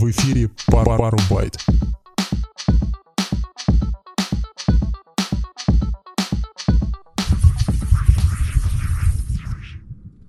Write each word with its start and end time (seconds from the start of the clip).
В 0.00 0.10
эфире 0.10 0.48
пар 0.68 0.86
пару 0.86 1.18
байт. 1.30 1.58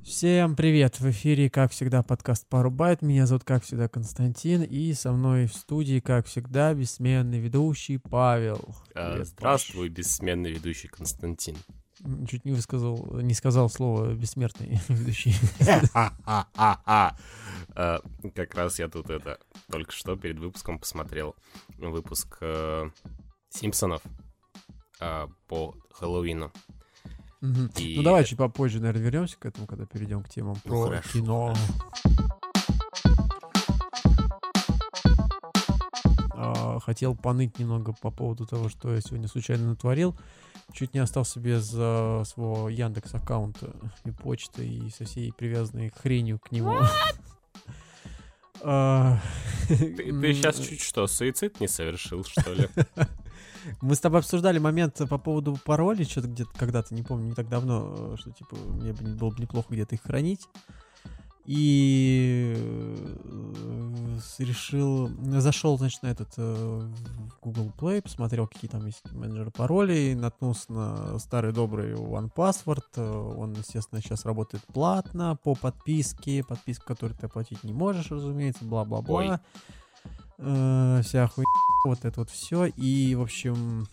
Всем 0.03 0.57
привет! 0.57 0.99
В 0.99 1.09
эфире, 1.11 1.49
как 1.49 1.71
всегда, 1.71 2.03
подкаст 2.03 2.49
«Пару 2.49 2.69
байт». 2.69 3.01
Меня 3.01 3.25
зовут, 3.25 3.45
как 3.45 3.63
всегда, 3.63 3.87
Константин. 3.87 4.61
И 4.63 4.91
со 4.91 5.13
мной 5.13 5.45
в 5.47 5.53
студии, 5.53 6.01
как 6.01 6.25
всегда, 6.25 6.73
бессменный 6.73 7.39
ведущий 7.39 7.97
Павел. 7.97 8.75
А, 8.93 9.13
Привет, 9.13 9.27
Здравствуй, 9.27 9.87
бессменный 9.87 10.51
ведущий 10.51 10.89
Константин. 10.89 11.55
Чуть 12.27 12.45
не 12.45 12.51
высказал, 12.51 13.19
не 13.21 13.33
сказал 13.33 13.69
слово 13.69 14.13
«бессмертный 14.13 14.79
ведущий». 14.87 15.35
А, 15.93 17.13
Как 18.35 18.55
раз 18.55 18.79
я 18.79 18.87
тут 18.89 19.09
это 19.09 19.39
только 19.69 19.91
что 19.91 20.15
перед 20.15 20.39
выпуском 20.39 20.79
посмотрел 20.79 21.35
выпуск 21.77 22.37
э, 22.41 22.89
Симпсонов 23.49 24.01
э, 24.99 25.27
по 25.47 25.75
Хэллоуину. 25.91 26.51
Ну 27.41 28.03
давай 28.03 28.23
чуть 28.25 28.37
попозже, 28.37 28.79
наверное, 28.79 29.03
вернемся 29.03 29.37
к 29.37 29.45
этому, 29.45 29.65
когда 29.65 29.85
перейдем 29.85 30.23
к 30.23 30.29
темам 30.29 30.57
Ну, 30.65 30.87
про 30.87 31.01
кино. 31.01 31.55
Хотел 36.81 37.15
поныть 37.15 37.59
немного 37.59 37.93
по 37.93 38.11
поводу 38.11 38.45
того, 38.45 38.69
что 38.69 38.93
я 38.93 39.01
сегодня 39.01 39.27
случайно 39.27 39.69
натворил. 39.69 40.15
Чуть 40.73 40.93
не 40.93 40.99
остался 40.99 41.39
без 41.39 41.71
а, 41.75 42.23
своего 42.25 42.69
Яндекс 42.69 43.13
аккаунта 43.13 43.75
и 44.05 44.11
почты 44.11 44.67
и 44.67 44.89
со 44.89 45.05
всей 45.05 45.31
привязанной 45.31 45.89
хренью 45.89 46.39
к 46.39 46.51
нему. 46.51 46.77
А, 48.63 49.19
Ты, 49.67 49.75
сейчас 50.35 50.59
чуть 50.59 50.81
что, 50.81 51.07
суицид 51.07 51.59
не 51.59 51.67
совершил, 51.67 52.23
что 52.23 52.53
ли? 52.53 52.69
Мы 53.81 53.95
с 53.95 53.99
тобой 53.99 54.19
обсуждали 54.19 54.59
момент 54.59 55.01
по 55.09 55.17
поводу 55.17 55.57
паролей, 55.65 56.05
что-то 56.05 56.27
где-то 56.27 56.51
когда-то, 56.55 56.93
не 56.93 57.01
помню, 57.01 57.29
не 57.29 57.33
так 57.33 57.49
давно, 57.49 58.13
э, 58.13 58.15
что 58.19 58.31
типа 58.31 58.55
мне 58.55 58.93
бы 58.93 59.03
не- 59.03 59.15
было 59.15 59.31
бы 59.31 59.41
неплохо 59.41 59.67
где-то 59.71 59.95
их 59.95 60.03
хранить. 60.03 60.47
И 61.45 62.53
э, 62.55 63.15
решил, 64.39 65.09
зашел, 65.39 65.77
значит, 65.77 66.03
на 66.03 66.07
этот 66.07 66.33
э, 66.37 66.91
Google 67.41 67.71
Play, 67.77 68.01
посмотрел, 68.01 68.47
какие 68.47 68.69
там 68.69 68.85
есть 68.85 69.11
менеджеры 69.11 69.51
паролей, 69.51 70.15
наткнулся 70.15 70.71
на 70.71 71.19
старый 71.19 71.53
добрый 71.53 71.93
OnePassword. 71.93 73.35
Он, 73.37 73.53
естественно, 73.53 74.01
сейчас 74.01 74.25
работает 74.25 74.63
платно 74.73 75.37
по 75.43 75.55
подписке, 75.55 76.43
подписку, 76.43 76.85
которую 76.85 77.17
ты 77.17 77.25
оплатить 77.25 77.63
не 77.63 77.73
можешь, 77.73 78.11
разумеется, 78.11 78.65
бла-бла-бла. 78.65 79.41
Э, 80.37 81.01
Вся 81.03 81.27
хуйня, 81.27 81.45
вот 81.85 82.05
это 82.05 82.21
вот 82.21 82.29
все. 82.29 82.65
И, 82.65 83.15
в 83.15 83.21
общем, 83.21 83.87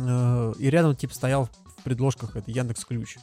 э, 0.00 0.52
и 0.58 0.70
рядом, 0.70 0.94
типа, 0.94 1.14
стоял 1.14 1.48
в 1.78 1.82
предложках 1.82 2.36
это 2.36 2.50
Яндекс 2.50 2.84
Ключ. 2.84 3.18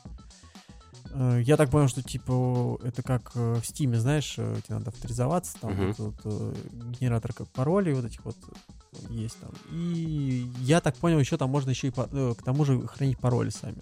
Я 1.45 1.57
так 1.57 1.69
понял, 1.69 1.87
что 1.87 2.01
типа 2.01 2.79
это 2.83 3.03
как 3.03 3.31
э, 3.35 3.55
в 3.61 3.65
Стиме, 3.65 3.99
знаешь, 3.99 4.35
э, 4.37 4.55
тебе 4.65 4.75
надо 4.77 4.89
авторизоваться, 4.91 5.57
там 5.59 5.71
Мгм. 5.73 5.93
вот, 5.97 5.99
вот, 5.99 6.15
э, 6.25 6.53
генератор 6.99 7.33
как 7.33 7.47
паролей 7.49 7.93
вот 7.93 8.05
этих 8.05 8.23
вот 8.25 8.37
э, 8.47 9.13
есть 9.13 9.37
там. 9.39 9.51
И 9.71 10.47
я 10.61 10.79
так 10.81 10.95
понял, 10.95 11.19
еще 11.19 11.37
там 11.37 11.49
можно 11.49 11.69
еще 11.71 11.87
и 11.87 11.91
по- 11.91 12.07
э, 12.11 12.33
к 12.37 12.43
тому 12.43 12.63
же 12.65 12.87
хранить 12.87 13.17
пароли 13.19 13.49
сами. 13.49 13.81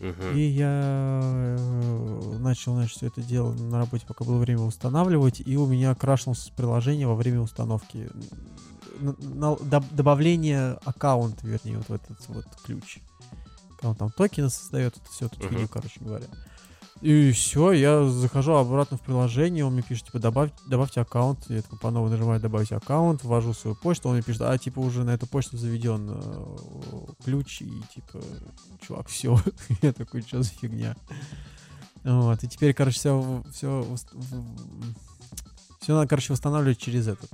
Мгм. 0.00 0.36
И 0.36 0.40
я 0.40 1.20
э, 1.58 2.36
начал, 2.38 2.74
значит, 2.74 2.96
все 2.96 3.06
это 3.08 3.20
дело 3.20 3.52
на 3.52 3.78
работе, 3.78 4.06
пока 4.06 4.24
было 4.24 4.38
время 4.38 4.60
устанавливать, 4.62 5.42
и 5.44 5.56
у 5.56 5.66
меня 5.66 5.94
крашнулось 5.94 6.52
приложение 6.56 7.06
во 7.08 7.16
время 7.16 7.40
установки. 7.40 8.08
На- 9.00 9.54
доб- 9.54 9.92
добавление 9.94 10.78
аккаунта, 10.84 11.46
вернее, 11.46 11.78
вот 11.78 11.86
в 11.88 11.92
этот 11.92 12.28
вот 12.28 12.46
ключ. 12.64 12.98
Он 13.82 13.94
там 13.94 14.10
токены 14.10 14.50
создает, 14.50 14.96
это 14.96 15.10
все, 15.10 15.28
тут 15.28 15.50
видео, 15.50 15.68
короче 15.68 16.00
говоря. 16.00 16.26
И 17.00 17.30
все, 17.30 17.70
я 17.72 18.04
захожу 18.08 18.54
обратно 18.54 18.96
в 18.96 19.02
приложение, 19.02 19.64
он 19.64 19.74
мне 19.74 19.82
пишет, 19.82 20.06
типа, 20.06 20.18
добавь, 20.18 20.50
добавьте 20.66 21.00
аккаунт. 21.00 21.48
Я 21.48 21.62
такой 21.62 21.78
по 21.78 21.90
новой 21.90 22.10
нажимаю 22.10 22.40
добавить 22.40 22.72
аккаунт, 22.72 23.22
ввожу 23.22 23.54
свою 23.54 23.76
почту, 23.76 24.08
он 24.08 24.14
мне 24.14 24.22
пишет, 24.22 24.42
а, 24.42 24.58
типа, 24.58 24.80
уже 24.80 25.04
на 25.04 25.10
эту 25.10 25.28
почту 25.28 25.56
заведен 25.56 26.10
э, 26.10 26.56
ключ, 27.24 27.62
и, 27.62 27.70
типа, 27.94 28.20
чувак, 28.80 29.06
все. 29.06 29.38
я 29.82 29.92
такой, 29.92 30.22
что 30.22 30.42
за 30.42 30.50
фигня? 30.50 30.96
Вот, 32.02 32.42
и 32.42 32.48
теперь, 32.48 32.74
короче, 32.74 32.98
все, 32.98 33.44
все, 33.52 33.86
все 35.80 35.94
надо, 35.94 36.08
короче, 36.08 36.32
восстанавливать 36.32 36.78
через 36.78 37.06
этот, 37.06 37.30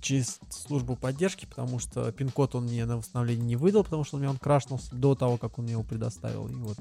через 0.00 0.40
службу 0.50 0.96
поддержки, 0.96 1.46
потому 1.46 1.78
что 1.78 2.10
пин-код 2.12 2.54
он 2.54 2.64
мне 2.64 2.84
на 2.84 2.96
восстановление 2.96 3.44
не 3.44 3.56
выдал, 3.56 3.84
потому 3.84 4.04
что 4.04 4.16
у 4.16 4.20
меня 4.20 4.30
он 4.30 4.38
крашнулся 4.38 4.94
до 4.94 5.14
того, 5.14 5.36
как 5.36 5.58
он 5.58 5.64
мне 5.64 5.72
его 5.72 5.82
предоставил. 5.82 6.48
И 6.48 6.54
вот 6.54 6.78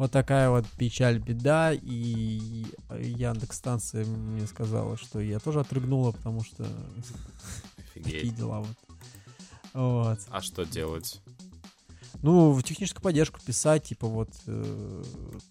вот 0.00 0.10
такая 0.12 0.48
вот 0.48 0.66
печаль, 0.78 1.18
беда. 1.18 1.74
И 1.74 2.64
Яндекс 2.88 3.58
станция 3.58 4.06
мне 4.06 4.46
сказала, 4.46 4.96
что 4.96 5.20
я 5.20 5.38
тоже 5.40 5.60
отрыгнула, 5.60 6.12
потому 6.12 6.42
что 6.42 6.64
такие 7.94 8.20
Офигеть. 8.20 8.36
дела 8.36 8.60
вот. 8.60 8.76
Вот. 9.74 10.18
А 10.30 10.40
что 10.40 10.64
делать? 10.64 11.20
Ну, 12.22 12.52
в 12.52 12.62
техническую 12.62 13.02
поддержку 13.02 13.40
писать, 13.40 13.84
типа 13.84 14.06
вот 14.06 14.28
э, 14.46 15.02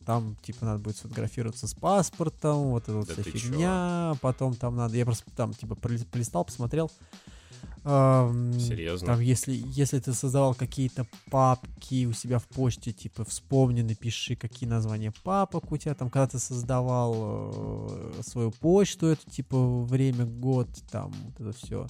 там, 0.05 0.35
типа, 0.43 0.65
надо 0.65 0.83
будет 0.83 0.97
сфотографироваться 0.97 1.67
с 1.67 1.73
паспортом, 1.73 2.69
вот 2.69 2.83
эта 2.83 2.93
вот 2.93 3.07
Да 3.07 3.13
вся 3.13 3.23
ты 3.23 3.31
чё? 3.31 3.37
фигня, 3.39 4.13
потом 4.21 4.53
там 4.53 4.75
надо, 4.75 4.95
я 4.95 5.05
просто 5.05 5.23
там, 5.35 5.53
типа, 5.53 5.73
пролис- 5.73 6.05
полистал, 6.05 6.45
посмотрел. 6.45 6.91
Ам, 7.85 8.59
Серьезно? 8.59 9.07
Там, 9.07 9.19
если, 9.21 9.59
если 9.65 9.99
ты 9.99 10.13
создавал 10.13 10.53
какие-то 10.53 11.07
папки 11.31 12.05
у 12.05 12.13
себя 12.13 12.37
в 12.37 12.45
почте, 12.45 12.91
типа, 12.91 13.23
вспомни, 13.25 13.81
напиши, 13.81 14.35
какие 14.35 14.69
названия 14.69 15.13
папок 15.23 15.71
у 15.71 15.77
тебя, 15.77 15.95
там, 15.95 16.09
когда 16.09 16.27
ты 16.27 16.39
создавал 16.39 17.15
э, 17.89 18.21
свою 18.21 18.51
почту, 18.51 19.07
это, 19.07 19.27
типа, 19.31 19.81
время, 19.85 20.25
год, 20.25 20.67
там, 20.91 21.13
вот 21.23 21.39
это 21.47 21.57
все 21.57 21.87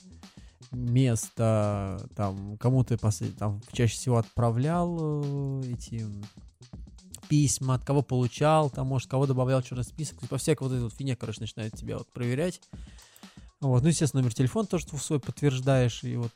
место, 0.71 2.07
там, 2.15 2.57
кому 2.57 2.83
ты 2.83 2.97
послед... 2.97 3.35
там, 3.37 3.61
чаще 3.71 3.95
всего 3.95 4.17
отправлял 4.17 4.97
э, 4.99 5.71
эти 5.71 6.05
письма, 7.27 7.75
от 7.75 7.85
кого 7.85 8.01
получал, 8.01 8.69
там, 8.69 8.87
может, 8.87 9.09
кого 9.09 9.27
добавлял 9.27 9.61
в 9.61 9.65
черный 9.65 9.83
список, 9.83 10.19
по 10.27 10.37
всякой 10.37 10.63
вот 10.63 10.73
этой 10.73 10.83
вот 10.83 10.93
фигне, 10.93 11.15
короче, 11.15 11.41
начинает 11.41 11.75
тебя 11.75 11.97
вот 11.97 12.07
проверять. 12.11 12.61
Вот, 13.61 13.83
ну, 13.83 13.89
естественно, 13.89 14.21
номер 14.21 14.33
телефона 14.33 14.67
тоже 14.67 14.87
ты 14.87 14.97
свой 14.97 15.19
подтверждаешь, 15.19 16.05
и 16.05 16.15
вот 16.15 16.31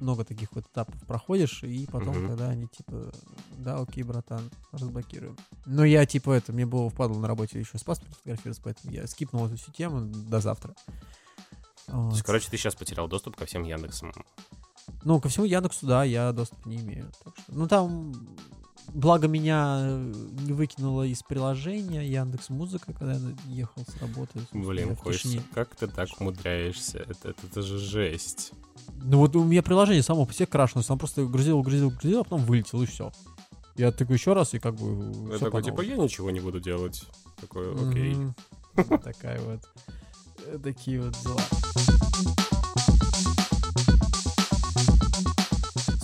много 0.00 0.24
таких 0.24 0.52
вот 0.52 0.66
этапов 0.66 1.00
проходишь, 1.06 1.62
и 1.62 1.86
потом, 1.86 2.18
Мгм. 2.18 2.28
когда 2.28 2.48
они, 2.48 2.66
типа, 2.66 3.12
да, 3.58 3.78
окей, 3.78 4.02
братан, 4.02 4.50
разблокируем. 4.72 5.36
Но 5.66 5.84
я, 5.84 6.04
типа, 6.04 6.32
это, 6.32 6.52
мне 6.52 6.66
было 6.66 6.90
впадло 6.90 7.16
на 7.18 7.28
работе 7.28 7.60
еще 7.60 7.78
с 7.78 7.84
паспортом 7.84 8.16
фотографироваться, 8.16 8.62
поэтому 8.64 8.92
я 8.92 9.06
скипнул 9.06 9.46
эту 9.46 9.56
всю 9.56 9.70
тему 9.70 10.00
до 10.28 10.40
завтра. 10.40 10.74
То 11.94 12.00
Вот. 12.00 12.12
есть, 12.14 12.24
короче, 12.24 12.48
ты 12.50 12.56
сейчас 12.56 12.74
потерял 12.74 13.06
доступ 13.06 13.36
ко 13.36 13.46
всем 13.46 13.62
Яндексам. 13.62 14.12
Ну, 15.04 15.20
ко 15.20 15.28
всему 15.28 15.46
Яндексу, 15.46 15.86
да, 15.86 16.02
я 16.02 16.32
доступа 16.32 16.68
не 16.68 16.78
имею. 16.78 17.12
Так 17.22 17.34
что, 17.38 17.52
ну, 17.54 17.68
там, 17.68 18.12
благо 18.88 19.28
меня 19.28 19.78
э, 19.80 20.12
не 20.40 20.52
выкинуло 20.52 21.04
из 21.04 21.22
приложения 21.22 22.02
Яндекс 22.04 22.48
Музыка, 22.50 22.92
когда 22.92 23.12
я 23.14 23.20
ехал 23.46 23.84
с 23.86 23.96
работы. 24.02 24.40
я 24.52 24.60
Блин, 24.60 24.96
тишине. 24.96 25.42
как 25.54 25.76
ты 25.76 25.86
так 25.86 26.08
умудряешься? 26.20 26.98
Это, 26.98 27.28
это, 27.28 27.46
это 27.46 27.62
же 27.62 27.78
жесть. 27.78 28.50
Ну, 29.04 29.18
вот 29.18 29.36
у 29.36 29.44
меня 29.44 29.62
приложение 29.62 30.02
само 30.02 30.26
по 30.26 30.32
себе 30.34 30.46
крашнулось, 30.46 30.86
там 30.88 30.98
просто 30.98 31.24
грузил, 31.26 31.62
грузил, 31.62 31.90
грузил, 31.90 32.20
а 32.22 32.24
потом 32.24 32.40
вылетел, 32.44 32.82
и 32.82 32.86
все. 32.86 33.12
Я 33.76 33.92
такой 33.92 34.16
еще 34.16 34.32
раз, 34.32 34.52
и 34.54 34.58
как 34.58 34.74
бы 34.74 35.30
Я 35.30 35.36
всё 35.36 35.44
такой, 35.46 35.62
типа, 35.62 35.80
я 35.82 35.96
ничего 35.96 36.30
не 36.32 36.40
буду 36.40 36.58
делать. 36.60 37.04
Такой, 37.40 37.72
окей. 37.88 38.16
Такая 39.02 39.40
вот. 39.42 39.60
э, 40.46 40.58
Такие 40.62 41.00
вот 41.00 41.16
дела. 41.22 41.40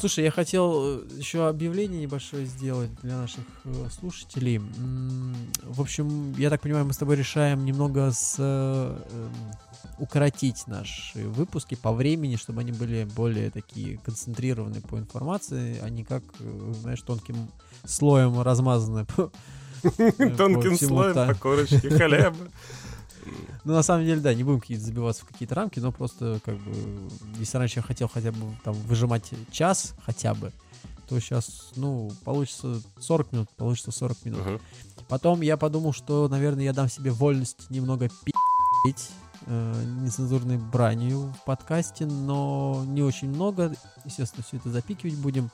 Слушай, 0.01 0.25
я 0.25 0.31
хотел 0.31 1.03
еще 1.19 1.47
объявление 1.47 2.01
небольшое 2.01 2.47
сделать 2.47 2.89
для 3.03 3.19
наших 3.19 3.45
э, 3.65 3.89
слушателей. 3.91 4.59
В 5.63 5.79
общем, 5.79 6.33
я 6.39 6.49
так 6.49 6.63
понимаю, 6.63 6.87
мы 6.87 6.95
с 6.95 6.97
тобой 6.97 7.17
решаем 7.17 7.67
немного 7.67 8.11
с, 8.11 8.37
э, 8.39 8.99
эм, 9.13 9.33
укоротить 9.99 10.67
наши 10.67 11.29
выпуски 11.29 11.75
по 11.75 11.93
времени, 11.93 12.37
чтобы 12.37 12.63
они 12.63 12.73
были 12.73 13.05
более 13.05 13.51
такие 13.51 13.99
концентрированы 13.99 14.81
по 14.81 14.99
информации, 14.99 15.79
а 15.83 15.91
не 15.91 16.03
как, 16.03 16.23
э, 16.39 16.73
знаешь, 16.81 17.03
тонким 17.03 17.51
слоем 17.85 18.41
размазаны 18.41 19.05
по, 19.05 19.31
э, 19.83 20.11
Тонким 20.39 20.79
слоем 20.79 21.15
по 21.15 21.35
корочке 21.35 21.79
хлеба. 21.91 22.49
Ну, 23.65 23.75
на 23.75 23.83
самом 23.83 24.05
деле, 24.05 24.21
да, 24.21 24.35
не 24.35 24.45
будем 24.45 24.61
какие-то 24.61 24.85
забиваться 24.85 25.25
в 25.25 25.29
какие-то 25.29 25.55
рамки, 25.55 25.81
но 25.81 25.93
просто, 25.93 26.41
как 26.45 26.57
бы, 26.59 26.73
если 27.39 27.59
раньше 27.59 27.79
я 27.79 27.83
хотел 27.83 28.09
хотя 28.09 28.33
бы 28.33 28.39
там 28.65 28.75
выжимать 28.75 29.31
час 29.51 29.95
хотя 30.05 30.35
бы, 30.35 30.53
то 31.09 31.19
сейчас, 31.19 31.71
ну, 31.77 32.13
получится 32.25 32.81
40 33.01 33.33
минут, 33.33 33.51
получится 33.57 33.91
40 33.91 34.25
минут. 34.25 34.47
Мгм. 34.47 34.61
Потом 35.09 35.41
я 35.41 35.57
подумал, 35.57 35.93
что, 35.93 36.29
наверное, 36.29 36.65
я 36.65 36.73
дам 36.73 36.89
себе 36.89 37.11
вольность 37.11 37.69
немного 37.69 38.09
пи***ть, 38.25 39.11
э, 39.47 39.85
нецензурной 40.03 40.59
бранью 40.59 41.35
в 41.41 41.45
подкасте, 41.45 42.07
но 42.07 42.85
не 42.87 43.03
очень 43.03 43.29
много. 43.29 43.75
Естественно, 44.05 44.45
все 44.47 44.59
это 44.59 44.71
запикивать 44.71 45.17
будем. 45.17 45.51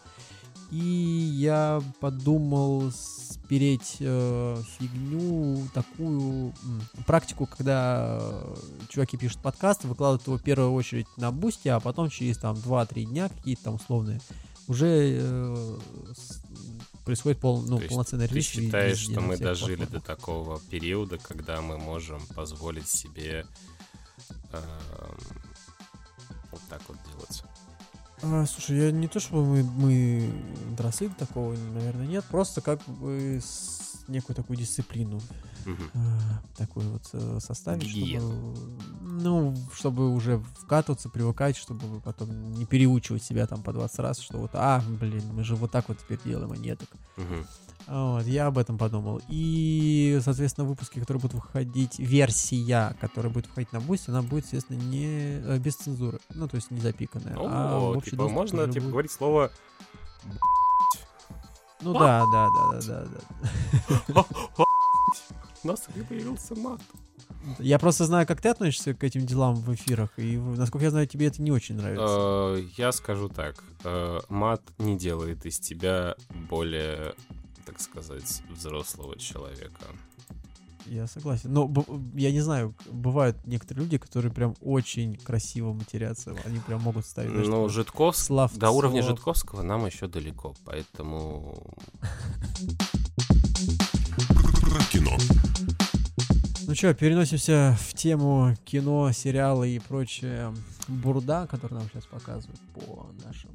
И 0.72 0.78
я 0.78 1.80
подумал 2.00 2.90
спереть 2.90 3.96
э, 4.00 4.56
фигню, 4.78 5.68
такую 5.72 6.48
м, 6.64 6.82
практику, 7.06 7.46
когда 7.46 8.18
э, 8.20 8.54
чуваки 8.88 9.16
пишут 9.16 9.40
подкаст, 9.42 9.84
выкладывают 9.84 10.26
его 10.26 10.38
в 10.38 10.42
первую 10.42 10.72
очередь 10.72 11.06
на 11.16 11.30
бусте, 11.30 11.70
а 11.72 11.78
потом 11.80 12.10
через 12.10 12.38
там 12.38 12.56
2-3 12.56 13.04
дня 13.04 13.28
какие-то 13.28 13.62
там 13.64 13.74
условные 13.76 14.20
уже 14.68 15.18
э, 15.20 15.78
с- 16.16 16.42
происходит 17.04 17.38
пол, 17.38 17.62
ну, 17.62 17.78
То 17.78 17.86
полноценный 17.86 18.26
Ты 18.26 18.34
релиз. 18.34 18.46
считаешь, 18.46 18.98
везде, 19.02 19.12
что 19.12 19.20
мы 19.20 19.36
дожили 19.36 19.76
до 19.84 19.86
платформах. 20.00 20.04
такого 20.04 20.60
периода, 20.68 21.18
когда 21.18 21.60
мы 21.60 21.78
можем 21.78 22.20
позволить 22.34 22.88
себе 22.88 23.46
эм, 24.52 25.18
вот 26.50 26.60
так 26.68 26.82
вот? 26.88 26.96
А, 28.22 28.46
слушай, 28.46 28.76
я 28.78 28.90
не 28.90 29.08
то 29.08 29.20
чтобы 29.20 29.44
мы, 29.44 29.62
мы 29.62 30.30
доросли 30.76 31.08
до 31.08 31.14
такого, 31.14 31.54
наверное, 31.74 32.06
нет. 32.06 32.24
Просто 32.30 32.60
как 32.60 32.80
бы 32.86 33.40
с 33.42 34.04
некую 34.08 34.36
такую 34.36 34.56
дисциплину 34.56 35.20
Мгм. 35.64 35.90
а, 35.94 36.42
такую 36.56 36.90
вот 36.92 37.02
э, 37.12 37.38
составить, 37.40 37.82
Гигиену. 37.84 38.54
чтобы, 38.54 38.80
ну, 39.02 39.56
чтобы 39.74 40.10
уже 40.14 40.38
вкатываться, 40.60 41.08
привыкать, 41.08 41.56
чтобы 41.56 42.00
потом 42.00 42.52
не 42.52 42.66
переучивать 42.66 43.22
себя 43.22 43.46
там 43.46 43.62
по 43.62 43.72
20 43.72 43.98
раз, 43.98 44.20
что 44.20 44.38
вот, 44.38 44.50
а, 44.54 44.82
блин, 44.88 45.24
мы 45.32 45.44
же 45.44 45.56
вот 45.56 45.72
так 45.72 45.88
вот 45.88 45.98
теперь 45.98 46.20
делаем, 46.24 46.52
а 46.52 46.56
не 46.56 46.74
так. 46.76 46.88
Мгм. 47.16 47.46
Вот, 47.86 48.24
я 48.26 48.46
об 48.46 48.58
этом 48.58 48.78
подумал. 48.78 49.20
И, 49.28 50.18
соответственно, 50.22 50.66
выпуски, 50.66 50.98
которые 50.98 51.20
будут 51.20 51.34
выходить, 51.34 51.98
версия, 51.98 52.96
которая 53.00 53.32
будет 53.32 53.46
выходить 53.48 53.72
на 53.72 53.80
Бусти, 53.80 54.10
она 54.10 54.22
будет, 54.22 54.44
естественно, 54.44 54.78
не 54.78 55.06
э, 55.40 55.58
без 55.58 55.76
цензуры. 55.76 56.18
Ну, 56.34 56.48
то 56.48 56.56
есть 56.56 56.70
не 56.70 56.80
запиканная. 56.80 57.36
а 57.38 57.78
О, 57.78 57.94
общий 57.96 58.10
типа, 58.10 58.24
доступ 58.24 58.34
можно 58.36 58.64
типа 58.66 58.80
будет. 58.80 58.90
говорить 58.90 59.12
слово 59.12 59.50
Ну 61.82 61.92
да, 61.92 62.24
да, 62.32 62.48
да, 62.48 62.80
да, 62.80 63.04
да, 63.04 63.24
да. 64.08 64.24
У 65.64 65.68
нас 65.68 65.80
появился 66.08 66.54
мат. 66.54 66.80
Я 67.58 67.78
просто 67.78 68.04
знаю, 68.06 68.26
как 68.26 68.40
ты 68.40 68.48
относишься 68.48 68.94
к 68.94 69.04
этим 69.04 69.24
делам 69.26 69.54
в 69.54 69.72
эфирах, 69.74 70.10
и, 70.16 70.36
насколько 70.36 70.84
я 70.84 70.90
знаю, 70.90 71.06
тебе 71.06 71.26
это 71.28 71.40
не 71.42 71.52
очень 71.52 71.76
нравится. 71.76 72.04
Э, 72.08 72.62
Я 72.76 72.90
скажу 72.92 73.28
так. 73.28 73.62
э, 73.84 74.20
Мат 74.28 74.62
не 74.78 74.96
делает 74.98 75.46
из 75.46 75.60
тебя 75.60 76.16
более, 76.48 77.14
так 77.66 77.80
сказать, 77.80 78.42
взрослого 78.48 79.18
человека. 79.18 79.84
Я 80.86 81.08
согласен. 81.08 81.52
Но 81.52 81.66
б- 81.66 81.82
я 82.14 82.30
не 82.30 82.40
знаю, 82.40 82.72
бывают 82.92 83.36
некоторые 83.44 83.84
люди, 83.84 83.98
которые 83.98 84.32
прям 84.32 84.54
очень 84.60 85.16
красиво 85.16 85.72
матерятся. 85.72 86.36
Они 86.44 86.60
прям 86.60 86.80
могут 86.82 87.04
ставить. 87.04 87.32
такое 87.44 87.68
Житковский 87.68 88.24
словцо. 88.26 88.56
До 88.56 88.70
уровня 88.70 89.02
Житковского 89.02 89.62
нам 89.62 89.84
еще 89.86 90.06
далеко, 90.06 90.54
поэтому... 90.64 91.60
Кино. 94.92 95.16
Ну 96.68 96.74
что, 96.74 96.94
переносимся 96.94 97.76
в 97.80 97.94
тему 97.94 98.54
кино, 98.64 99.10
сериалы 99.12 99.70
и 99.70 99.78
прочее 99.80 100.54
бурда, 100.88 101.46
который 101.50 101.74
нам 101.74 101.88
сейчас 101.92 102.06
показывают 102.06 102.60
по 102.74 103.08
нашим 103.24 103.50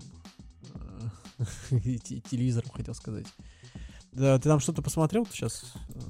э, 1.72 1.98
те- 2.04 2.20
телевизорам, 2.22 2.70
хотел 2.74 2.94
сказать. 2.94 3.26
Да, 4.12 4.38
ты 4.38 4.44
там 4.50 4.60
что-то 4.60 4.82
посмотрел 4.82 5.26
сейчас? 5.32 5.64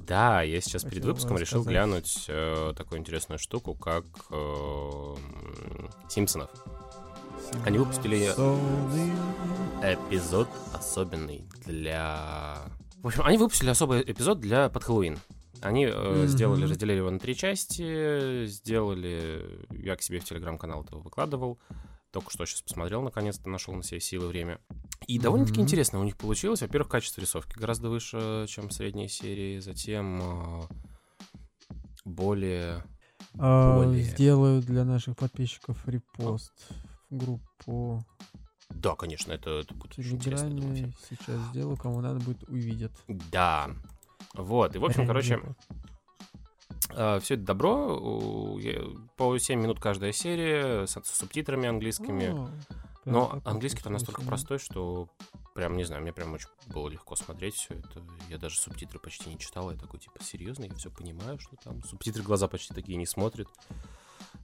Да, 0.06 0.42
я 0.42 0.60
сейчас 0.60 0.82
перед 0.82 1.04
выпуском 1.04 1.36
решил 1.38 1.60
рассказать. 1.60 1.70
глянуть 1.72 2.24
э, 2.28 2.72
такую 2.76 2.98
интересную 3.00 3.38
штуку, 3.38 3.74
как 3.74 4.04
э, 4.30 5.14
Симпсонов. 6.08 6.50
Они 7.64 7.78
выпустили-. 7.78 8.32
Эпизод 9.82 10.48
особенный 10.72 11.44
для... 11.66 12.58
В 13.02 13.06
общем, 13.08 13.22
они 13.24 13.36
выпустили 13.38 13.70
особый 13.70 14.02
эпизод 14.02 14.40
для 14.40 14.68
под 14.68 14.84
Хэллоуин. 14.84 15.18
Они 15.60 15.84
э, 15.84 15.92
Мгм. 15.92 16.26
сделали, 16.26 16.64
разделили 16.64 16.98
его 16.98 17.10
на 17.10 17.18
три 17.20 17.36
части, 17.36 18.46
сделали... 18.46 19.60
Я 19.70 19.94
к 19.96 20.02
себе 20.02 20.18
в 20.18 20.24
телеграм-канал 20.24 20.82
этого 20.82 21.00
выкладывал. 21.00 21.58
Только 22.12 22.30
что 22.30 22.44
сейчас 22.44 22.60
посмотрел, 22.60 23.00
наконец-то 23.02 23.48
нашел 23.48 23.74
на 23.74 23.82
себе 23.82 23.98
силы 24.00 24.28
время. 24.28 24.60
И 25.06 25.18
довольно-таки 25.18 25.58
Мгм. 25.58 25.64
интересно 25.64 25.98
у 25.98 26.04
них 26.04 26.16
получилось. 26.16 26.60
Во-первых, 26.60 26.88
качество 26.90 27.20
рисовки 27.22 27.58
гораздо 27.58 27.88
выше, 27.88 28.44
чем 28.48 28.70
средние 28.70 29.08
серии. 29.08 29.58
Затем 29.60 30.20
э, 30.22 30.62
более... 32.04 32.84
А, 33.38 33.76
более. 33.82 34.02
Сделаю 34.02 34.60
для 34.62 34.84
наших 34.84 35.16
подписчиков 35.16 35.88
репост 35.88 36.52
в 37.08 37.16
группу 37.16 38.04
Да, 38.68 38.94
конечно, 38.94 39.32
это, 39.32 39.50
это 39.60 39.72
будет 39.74 39.98
очень 39.98 40.16
интересно, 40.16 40.50
думаю. 40.50 40.92
Сейчас 41.08 41.40
сделаю, 41.50 41.76
кому 41.78 42.00
надо 42.02 42.20
будет, 42.20 42.42
увидят. 42.48 42.92
Да. 43.08 43.70
Вот, 44.34 44.76
и, 44.76 44.78
в 44.78 44.84
общем, 44.84 45.06
короче. 45.06 45.40
Все 47.20 47.34
это 47.34 47.44
добро. 47.44 48.58
По 49.16 49.38
7 49.38 49.60
минут 49.60 49.80
каждая 49.80 50.12
серия 50.12 50.86
с, 50.86 51.00
субтитрами 51.04 51.68
английскими. 51.68 52.30
О, 52.30 52.50
Но 53.04 53.26
такой 53.26 53.52
английский 53.52 53.82
там 53.82 53.94
настолько 53.94 54.22
простой, 54.22 54.58
что 54.58 55.08
прям, 55.54 55.76
не 55.76 55.84
знаю, 55.84 56.02
мне 56.02 56.12
прям 56.12 56.32
очень 56.32 56.48
было 56.66 56.88
легко 56.88 57.16
смотреть 57.16 57.54
все 57.54 57.74
это. 57.74 58.02
Я 58.28 58.38
даже 58.38 58.58
субтитры 58.58 58.98
почти 58.98 59.30
не 59.30 59.38
читал. 59.38 59.70
Я 59.70 59.76
такой, 59.76 60.00
типа, 60.00 60.22
серьезно, 60.22 60.64
я 60.64 60.74
все 60.74 60.90
понимаю, 60.90 61.38
что 61.38 61.56
там. 61.62 61.82
Субтитры 61.82 62.22
глаза 62.22 62.48
почти 62.48 62.74
такие 62.74 62.96
не 62.96 63.06
смотрят. 63.06 63.48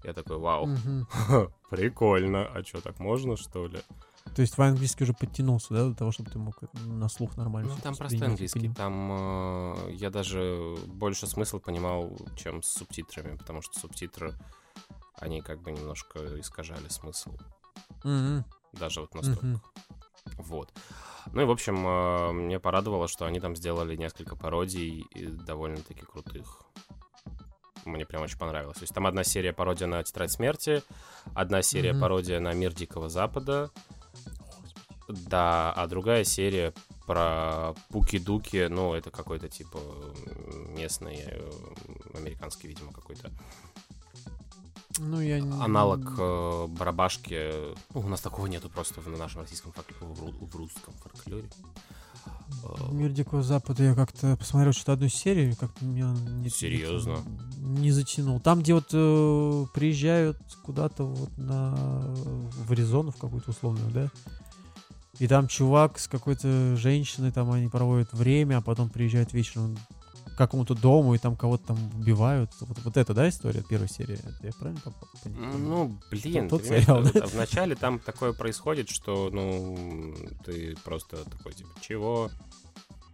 Я 0.05 0.12
такой, 0.12 0.39
вау, 0.39 0.69
прикольно. 1.71 2.47
А 2.47 2.62
что, 2.65 2.81
так 2.81 2.99
можно, 2.99 3.37
что 3.37 3.67
ли? 3.67 3.81
То 4.34 4.42
есть 4.42 4.54
твой 4.54 4.69
английский 4.69 5.04
уже 5.04 5.14
подтянулся, 5.14 5.75
да, 5.75 5.84
для 5.86 5.94
того, 5.94 6.12
чтобы 6.12 6.30
ты 6.30 6.38
мог 6.38 6.56
на 6.75 7.08
слух 7.08 7.36
нормально 7.36 7.72
Ну, 7.75 7.80
там 7.82 7.96
простой 7.96 8.28
английский. 8.28 8.72
Там 8.75 9.08
э, 9.12 9.92
я 9.94 10.10
даже 10.10 10.76
больше 10.86 11.26
смысл 11.26 11.58
понимал, 11.58 12.16
чем 12.36 12.62
с 12.62 12.69
субтитрами, 12.69 13.36
потому 13.36 13.62
что 13.62 13.78
субтитры, 13.78 14.34
они 15.14 15.40
как 15.40 15.60
бы 15.62 15.72
немножко 15.72 16.38
искажали 16.40 16.88
смысл. 16.88 17.36
Мгм, 18.04 18.44
Даже 18.72 19.00
вот 19.00 19.14
настолько. 19.14 19.46
мгм. 19.46 19.60
Вот. 20.36 20.72
Ну 21.32 21.42
и, 21.42 21.44
в 21.44 21.50
общем, 21.50 21.86
э, 21.86 22.32
мне 22.32 22.60
порадовало, 22.60 23.08
что 23.08 23.25
они 23.26 23.40
там 23.40 23.56
сделали 23.56 23.96
несколько 23.96 24.36
пародий 24.36 25.00
и 25.14 25.26
довольно-таки 25.26 26.02
крутых. 26.04 26.62
Мне 27.85 28.04
прям 28.04 28.23
очень 28.23 28.38
понравилось. 28.38 28.76
То 28.78 28.82
есть 28.82 28.94
там 28.94 29.06
одна 29.06 29.25
серия 29.25 29.52
пародия 29.52 29.87
на 29.88 30.02
Тетрадь 30.02 30.30
смерти, 30.32 30.82
одна 31.35 31.62
серия 31.62 31.92
Мгм. 31.92 32.00
пародия 32.02 32.40
на 32.40 32.52
Мир 32.52 32.75
Дикого 32.75 33.08
Запада, 33.08 33.70
да, 35.09 35.73
а 35.73 35.87
другая 35.87 36.25
серия 36.25 36.73
про 37.07 37.75
Пуки-Дуки, 37.88 38.67
ну, 38.69 38.93
это 38.95 39.11
какой-то 39.11 39.49
типа 39.49 39.79
местный, 40.77 41.23
э, 41.27 41.50
американский, 42.15 42.69
видимо, 42.69 42.93
какой-то 42.93 43.31
Ну, 44.99 45.21
я... 45.21 45.41
не- 45.41 45.62
аналог 45.62 46.00
э, 46.19 46.67
барабашки. 46.69 47.50
Ну, 47.95 48.00
у 48.00 48.09
нас 48.09 48.21
такого 48.21 48.47
нету 48.47 48.69
просто 48.69 49.00
в 49.00 49.09
нашем 49.19 49.41
российском 49.43 49.73
фольклоре, 49.73 50.33
в 50.38 50.57
русском 50.57 50.93
фольклоре. 50.95 51.49
Э, 52.65 52.93
Мир 52.93 53.11
Дикого 53.11 53.43
Запада 53.43 53.85
я 53.85 53.95
как-то 53.95 54.37
посмотрел 54.37 54.73
что-то 54.73 54.93
одну 54.93 55.09
серию, 55.09 55.57
как-то 55.57 55.85
меня 55.85 56.11
не, 56.11 56.50
Серьезно? 56.50 57.19
не 57.59 57.91
затянул. 57.91 58.41
Там, 58.41 58.61
где 58.61 58.75
вот 58.75 58.88
э, 58.93 59.67
приезжают 59.73 60.38
куда-то 60.62 61.05
вот 61.05 61.37
на 61.38 61.75
в 61.75 62.73
Аризону 62.73 63.12
в 63.12 63.17
какую-то 63.17 63.50
условную, 63.50 63.91
да? 63.93 64.11
И 65.18 65.26
там 65.26 65.48
чувак 65.48 65.98
с 65.98 66.06
какой-то 66.06 66.76
женщиной, 66.76 67.32
там 67.32 67.50
они 67.50 67.68
проводят 67.68 68.12
время, 68.12 68.58
а 68.58 68.60
потом 68.60 68.88
приезжают 68.88 69.32
вечером 69.32 69.76
к 70.26 70.37
какому-то 70.37 70.75
дому, 70.75 71.14
и 71.14 71.18
там 71.18 71.37
кого-то 71.37 71.68
там 71.68 71.78
убивают. 71.98 72.52
Вот, 72.60 72.78
вот 72.84 72.96
это, 72.96 73.14
да, 73.14 73.28
история, 73.28 73.64
первая 73.68 73.88
серия? 73.88 74.14
Это 74.14 74.38
я 74.46 74.52
правильно 74.52 74.80
понял? 74.80 75.58
Ну, 75.58 75.98
блин, 76.10 76.48
Тот 76.48 76.62
понимаешь, 76.62 76.84
сериал, 76.84 77.02
да? 77.02 77.26
вначале 77.26 77.75
там 77.75 77.98
такое 77.98 78.32
происходит, 78.32 78.88
что, 78.88 79.30
ну, 79.32 80.14
ты 80.44 80.76
просто 80.84 81.25
такой, 81.25 81.54
типа, 81.54 81.70
чего? 81.80 82.30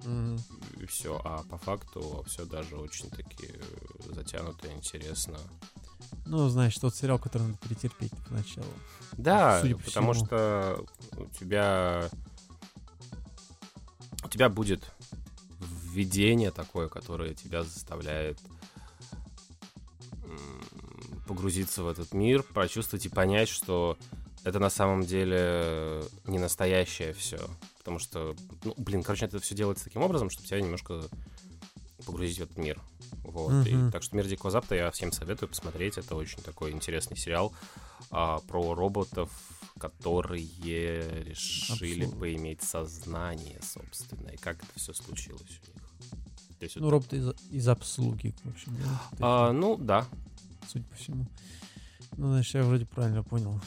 Мгм. 0.05 0.39
И 0.81 0.87
все. 0.87 1.19
А 1.25 1.43
по 1.45 1.57
факту 1.57 2.23
все 2.27 2.45
даже 2.45 2.77
очень-таки 2.77 3.49
затянуто, 4.11 4.71
интересно. 4.71 5.39
Ну, 6.27 6.49
знаешь, 6.49 6.77
тот 6.79 6.95
сериал, 6.95 7.19
который 7.19 7.49
надо 7.49 7.59
перетерпеть 7.59 8.13
поначалу. 8.29 8.67
Да, 9.13 9.61
Судя 9.61 9.77
по 9.77 9.83
потому 9.85 10.13
всему. 10.13 10.27
что 10.27 10.85
у 11.17 11.27
тебя 11.39 12.09
у 14.25 14.29
тебя 14.29 14.49
будет 14.49 14.83
введение 15.61 16.51
такое, 16.51 16.89
которое 16.89 17.35
тебя 17.35 17.63
заставляет 17.63 18.39
погрузиться 21.27 21.83
в 21.83 21.89
этот 21.89 22.13
мир, 22.13 22.43
прочувствовать 22.43 23.07
и 23.07 23.09
понять, 23.09 23.49
что 23.49 23.97
это 24.45 24.59
на 24.59 24.71
самом 24.71 25.03
деле 25.03 26.03
не 26.27 26.39
настоящее 26.39 27.13
все. 27.15 27.39
Потому 27.79 27.99
что, 27.99 28.37
ну, 28.63 28.75
блин, 28.77 29.03
короче, 29.03 29.27
это 29.27 29.39
все 29.41 29.55
делается 29.55 29.85
таким 29.85 30.03
образом, 30.03 30.31
чтобы 30.31 30.47
тебя 30.47 30.61
немножко 30.61 31.03
погрузить 32.05 32.39
в 32.39 32.43
этот 32.43 32.59
мир. 32.59 32.81
Вот. 33.25 33.53
Мгм. 33.67 33.89
И, 33.89 33.91
так 33.93 34.03
что 34.03 34.17
«Мир 34.17 34.27
Дикого 34.27 34.51
Запада» 34.51 34.77
я 34.77 34.91
всем 34.91 35.11
советую 35.13 35.49
посмотреть. 35.49 35.99
Это 35.99 36.15
очень 36.15 36.43
такой 36.43 36.71
интересный 36.73 37.17
сериал 37.17 37.53
а, 38.11 38.39
про 38.41 38.75
роботов, 38.75 39.31
которые 39.79 41.25
решили 41.25 42.05
Абсурд. 42.05 42.21
поиметь 42.21 42.63
сознание, 42.63 43.61
собственно, 43.63 44.29
и 44.29 44.37
как 44.37 44.57
это 44.63 44.73
все 44.77 44.93
случилось 44.95 45.43
у 45.43 45.45
них. 45.79 46.21
То 46.59 46.65
есть 46.65 46.77
Ну, 46.77 46.83
вот- 46.85 46.91
роботы 46.93 47.17
из, 47.17 47.29
из 47.51 47.69
обслуги, 47.69 48.35
в 48.45 48.51
общем, 48.51 48.77
да, 48.77 49.01
А, 49.21 49.53
ну, 49.53 49.77
да. 49.77 50.07
судя 50.69 50.85
по 50.85 50.95
всему. 50.97 51.27
Ну, 52.17 52.29
значит, 52.33 52.55
я 52.55 52.63
вроде 52.63 52.87
правильно 52.87 53.23
понял 53.25 53.61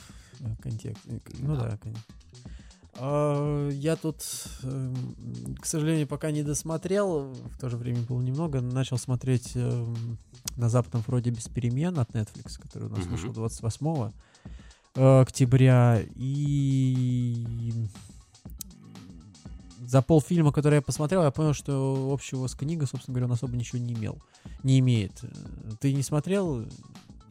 контекст. 0.62 1.04
Ну 1.06 1.56
Да. 1.56 1.72
да, 1.72 1.78
конечно. 1.78 2.04
А, 3.00 3.70
Я 3.70 3.96
тут, 3.96 4.24
эм, 4.64 5.56
к 5.60 5.66
сожалению, 5.66 6.08
пока 6.08 6.32
не 6.32 6.44
досмотрел, 6.44 7.32
в 7.34 7.58
то 7.60 7.70
же 7.70 7.78
время 7.78 8.02
было 8.02 8.22
немного, 8.22 8.62
начал 8.62 8.98
смотреть 8.98 9.52
эм, 9.56 10.18
на 10.56 10.70
западном 10.70 11.04
вроде 11.08 11.30
без 11.30 11.48
перемен 11.48 12.00
от 12.00 12.10
Netflix, 12.12 12.60
который 12.60 12.88
у 12.88 12.90
нас 12.90 13.00
Мгм. 13.06 13.12
вышел 13.12 13.34
28 13.34 14.12
э, 14.96 15.22
октября, 15.22 16.02
и 16.16 17.72
за 19.86 20.02
полфильма, 20.02 20.52
который 20.52 20.76
я 20.76 20.82
посмотрел, 20.82 21.24
я 21.24 21.32
понял, 21.32 21.54
что 21.54 22.10
общего 22.12 22.48
с 22.48 22.56
книгой, 22.56 22.88
собственно 22.88 23.14
говоря, 23.14 23.28
он 23.28 23.34
особо 23.34 23.56
ничего 23.56 23.80
не 23.80 23.94
имел, 23.94 24.22
не 24.64 24.80
имеет. 24.80 25.22
Ты 25.80 25.94
не 25.94 26.02
смотрел? 26.02 26.66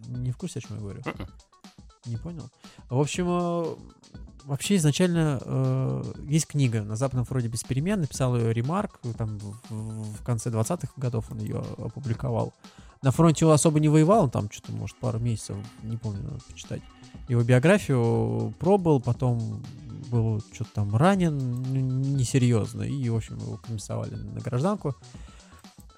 Не 0.06 0.30
в 0.30 0.36
курсе, 0.36 0.60
о 0.60 0.62
чем 0.62 0.76
я 0.76 0.80
говорю? 0.82 1.02
Мгм. 1.04 1.26
Не 2.06 2.16
понял. 2.16 2.48
В 2.88 3.00
общем, 3.00 3.26
э, 3.28 3.76
вообще 4.46 4.76
изначально 4.76 5.40
э, 5.44 6.02
есть 6.28 6.46
книга 6.46 6.82
на 6.82 6.96
западном 6.96 7.24
вроде 7.24 7.48
без 7.48 7.64
перемен, 7.64 8.00
написал 8.00 8.36
ее 8.36 8.52
Ремарк, 8.52 9.00
там 9.18 9.38
в, 9.38 9.56
в- 9.70 10.22
конце 10.24 10.50
20-х 10.50 10.88
годов 10.96 11.30
он 11.30 11.38
ее 11.38 11.62
опубликовал. 11.78 12.54
На 13.02 13.10
фронте 13.10 13.44
он 13.44 13.52
особо 13.52 13.78
не 13.80 13.88
воевал, 13.88 14.24
он 14.24 14.30
там 14.30 14.50
что-то, 14.50 14.72
может, 14.72 14.96
пару 14.96 15.18
месяцев, 15.18 15.56
не 15.82 15.96
помню, 15.96 16.22
надо 16.22 16.40
почитать. 16.50 16.82
Его 17.28 17.42
биографию 17.42 18.54
пробовал, 18.58 19.00
потом 19.00 19.62
был 20.10 20.40
что-то 20.52 20.70
там 20.74 20.96
ранен, 20.96 21.36
ну, 21.38 22.16
несерьезно, 22.16 22.82
и, 22.82 23.08
в 23.08 23.16
общем, 23.16 23.38
его 23.38 23.58
комиссовали 23.58 24.14
на 24.14 24.40
гражданку. 24.40 24.94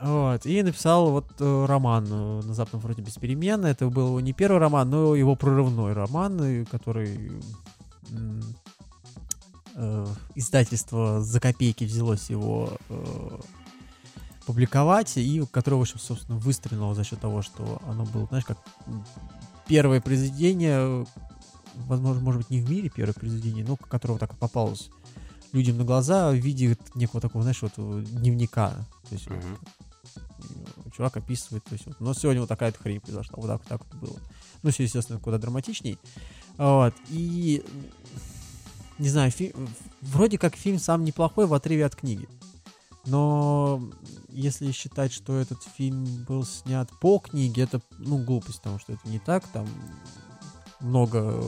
Вот, 0.00 0.46
и 0.46 0.62
написал 0.62 1.10
вот 1.10 1.26
э, 1.40 1.64
роман 1.66 2.06
э, 2.08 2.40
на 2.44 2.54
Западном 2.54 2.82
фронте 2.82 3.02
без 3.02 3.14
перемен. 3.14 3.64
Это 3.64 3.88
был 3.88 4.20
не 4.20 4.32
первый 4.32 4.58
роман, 4.58 4.88
но 4.88 5.16
его 5.16 5.34
прорывной 5.34 5.92
роман, 5.92 6.40
э, 6.40 6.64
который 6.70 7.32
э, 9.74 10.06
издательство 10.34 11.22
за 11.22 11.40
копейки 11.40 11.84
взялось 11.84 12.30
его 12.30 12.72
э, 12.88 13.38
публиковать, 14.46 15.16
и 15.16 15.44
которое, 15.50 15.76
в 15.76 15.82
общем, 15.82 15.98
собственно, 15.98 16.38
выстрелило 16.38 16.94
за 16.94 17.04
счет 17.04 17.20
того, 17.20 17.42
что 17.42 17.80
оно 17.86 18.04
было, 18.04 18.26
знаешь, 18.26 18.44
как 18.44 18.58
первое 19.66 20.00
произведение, 20.00 21.06
возможно, 21.74 22.22
может 22.22 22.40
быть, 22.40 22.50
не 22.50 22.60
в 22.60 22.70
мире 22.70 22.88
первое 22.88 23.14
произведение, 23.14 23.64
но 23.64 23.76
которого 23.76 24.18
так 24.18 24.36
попалось 24.38 24.90
людям 25.52 25.78
на 25.78 25.84
глаза 25.84 26.30
в 26.30 26.34
виде 26.34 26.76
некого 26.94 27.20
такого, 27.20 27.42
знаешь, 27.42 27.62
вот 27.62 27.72
э, 27.76 28.04
дневника. 28.06 28.70
То 29.08 29.14
есть 29.14 29.28
вот 29.28 29.44
Мгм. 29.44 29.58
и 30.86 30.90
чувак 30.90 31.16
описывает, 31.16 31.64
то 31.64 31.74
есть 31.74 31.86
вот, 31.86 32.00
но 32.00 32.14
сегодня 32.14 32.40
вот 32.40 32.48
такая-то 32.48 32.78
хрень 32.78 33.00
произошла, 33.00 33.36
вот 33.36 33.46
так, 33.46 33.60
вот 33.60 33.68
так 33.68 33.80
вот 33.84 33.94
было. 34.00 34.20
Ну, 34.62 34.70
все, 34.70 34.82
естественно, 34.84 35.18
куда 35.20 35.38
драматичней. 35.38 35.98
Вот, 36.58 36.92
и, 37.08 37.64
не 38.98 39.08
знаю, 39.08 39.30
фи- 39.30 39.54
вроде 40.02 40.38
как 40.38 40.56
фильм 40.56 40.78
сам 40.78 41.04
неплохой 41.04 41.46
в 41.46 41.54
отрыве 41.54 41.86
от 41.86 41.94
книги. 41.94 42.28
Но 43.06 43.80
если 44.28 44.72
считать, 44.72 45.12
что 45.12 45.38
этот 45.38 45.62
фильм 45.62 46.04
был 46.24 46.44
снят 46.44 46.90
по 47.00 47.18
книге, 47.20 47.62
это, 47.62 47.80
ну, 47.98 48.18
глупость, 48.18 48.58
потому 48.58 48.78
что 48.78 48.92
это 48.92 49.08
не 49.08 49.18
так, 49.18 49.46
там 49.48 49.66
много 50.80 51.42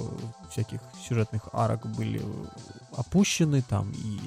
всяких 0.50 0.80
сюжетных 1.06 1.48
арок 1.52 1.86
были 1.96 2.22
опущены, 2.96 3.62
там 3.62 3.90
и 3.92 4.20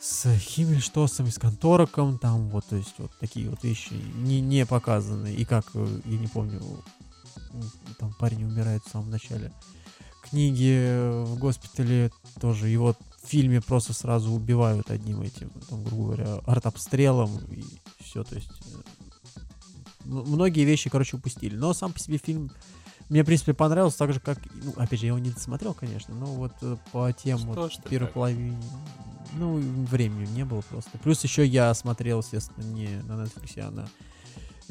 с 0.00 0.32
Химмельштосом 0.38 1.26
и 1.26 1.30
с 1.30 1.38
Контороком, 1.38 2.18
там 2.18 2.48
вот, 2.50 2.66
то 2.66 2.76
есть 2.76 2.94
вот 2.98 3.10
такие 3.18 3.48
вот 3.48 3.62
вещи 3.64 3.94
не, 4.16 4.40
не 4.40 4.66
показаны. 4.66 5.32
И 5.32 5.44
как, 5.44 5.66
э, 5.74 6.00
я 6.04 6.18
не 6.18 6.28
помню, 6.28 6.60
там 7.98 8.14
парень 8.18 8.44
умирает 8.44 8.82
в 8.84 8.90
самом 8.90 9.10
начале 9.10 9.52
книги 10.22 10.74
э, 10.76 11.24
в 11.24 11.38
госпитале 11.38 12.10
тоже 12.40 12.68
его 12.68 12.94
в 13.22 13.28
фильме 13.28 13.60
просто 13.60 13.92
сразу 13.92 14.30
убивают 14.32 14.90
одним 14.90 15.22
этим, 15.22 15.50
там, 15.68 15.82
грубо 15.84 16.04
говоря, 16.04 16.34
артобстрелом 16.46 17.36
и 17.50 17.64
все, 18.02 18.24
то 18.24 18.34
есть 18.34 18.50
э, 18.50 18.78
многие 20.04 20.64
вещи, 20.64 20.90
короче, 20.90 21.16
упустили. 21.16 21.56
Но 21.56 21.72
сам 21.74 21.92
по 21.92 21.98
себе 21.98 22.18
фильм 22.18 22.50
мне, 23.08 23.22
в 23.22 23.26
принципе, 23.26 23.54
понравился, 23.54 23.98
так 23.98 24.12
же, 24.12 24.20
как, 24.20 24.38
ну, 24.62 24.72
опять 24.76 25.00
же, 25.00 25.06
я 25.06 25.08
его 25.08 25.18
не 25.18 25.30
досмотрел, 25.30 25.74
конечно, 25.74 26.14
но 26.14 26.26
вот 26.26 26.52
э, 26.62 26.76
по 26.92 27.12
тем 27.12 27.38
Что 27.38 27.48
вот 27.48 27.82
первой 27.88 28.06
так? 28.06 28.14
половине, 28.14 28.56
ну, 29.34 29.56
времени 29.86 30.26
не 30.32 30.44
было 30.44 30.60
просто. 30.62 30.98
Плюс 30.98 31.22
еще 31.24 31.44
я 31.44 31.72
смотрел, 31.74 32.20
естественно, 32.20 32.64
не 32.64 32.88
на 33.04 33.24
Netflix, 33.24 33.60
а 33.60 33.70
на 33.70 33.88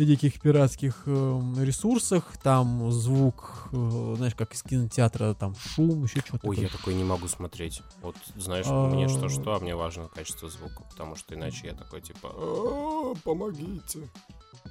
диких 0.06 0.40
пиратских 0.40 1.04
эм, 1.08 1.62
ресурсах, 1.64 2.38
там 2.44 2.92
звук, 2.92 3.68
э, 3.72 4.14
знаешь, 4.18 4.36
как 4.36 4.54
из 4.54 4.62
кинотеатра, 4.64 5.34
там 5.34 5.56
шум, 5.56 6.04
еще 6.04 6.20
что-то. 6.20 6.48
Ой, 6.48 6.56
такое. 6.56 6.70
я 6.72 6.78
такой 6.78 6.94
не 6.94 7.04
могу 7.04 7.28
смотреть. 7.28 7.82
Вот, 8.02 8.16
знаешь, 8.36 8.66
А. 8.70 8.88
мне 8.90 9.08
что-что, 9.08 9.56
а 9.56 9.60
мне 9.60 9.76
важно 9.76 10.08
качество 10.08 10.50
звука, 10.50 10.84
потому 10.90 11.16
что 11.16 11.36
иначе 11.36 11.68
я 11.68 11.74
такой, 11.74 12.02
типа, 12.02 12.30
«А, 12.34 13.14
помогите. 13.24 14.10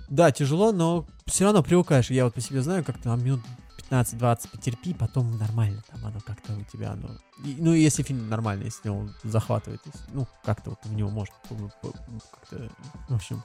Да, 0.08 0.30
тяжело, 0.30 0.72
но 0.72 1.06
все 1.26 1.44
равно 1.44 1.62
привыкаешь. 1.62 2.10
Я 2.10 2.24
вот 2.24 2.34
по 2.34 2.40
себе 2.40 2.62
знаю, 2.62 2.84
как 2.84 2.98
там 2.98 3.24
минут 3.24 3.40
15-20 3.90 4.50
потерпи, 4.50 4.94
потом 4.94 5.36
нормально, 5.38 5.82
там 5.90 6.04
оно 6.06 6.20
как-то 6.20 6.52
у 6.54 6.62
тебя, 6.64 6.92
оно... 6.92 7.08
И- 7.44 7.56
ну, 7.58 7.72
если 7.72 8.02
фильм 8.02 8.28
нормальный, 8.28 8.66
если 8.66 8.88
он 8.88 9.12
захватывает, 9.24 9.80
если- 9.86 10.00
ну, 10.12 10.26
как-то 10.44 10.70
вот 10.70 10.78
в 10.84 10.92
него 10.92 11.10
можно 11.10 11.34
как-то, 11.48 12.68
в 13.08 13.14
общем, 13.14 13.42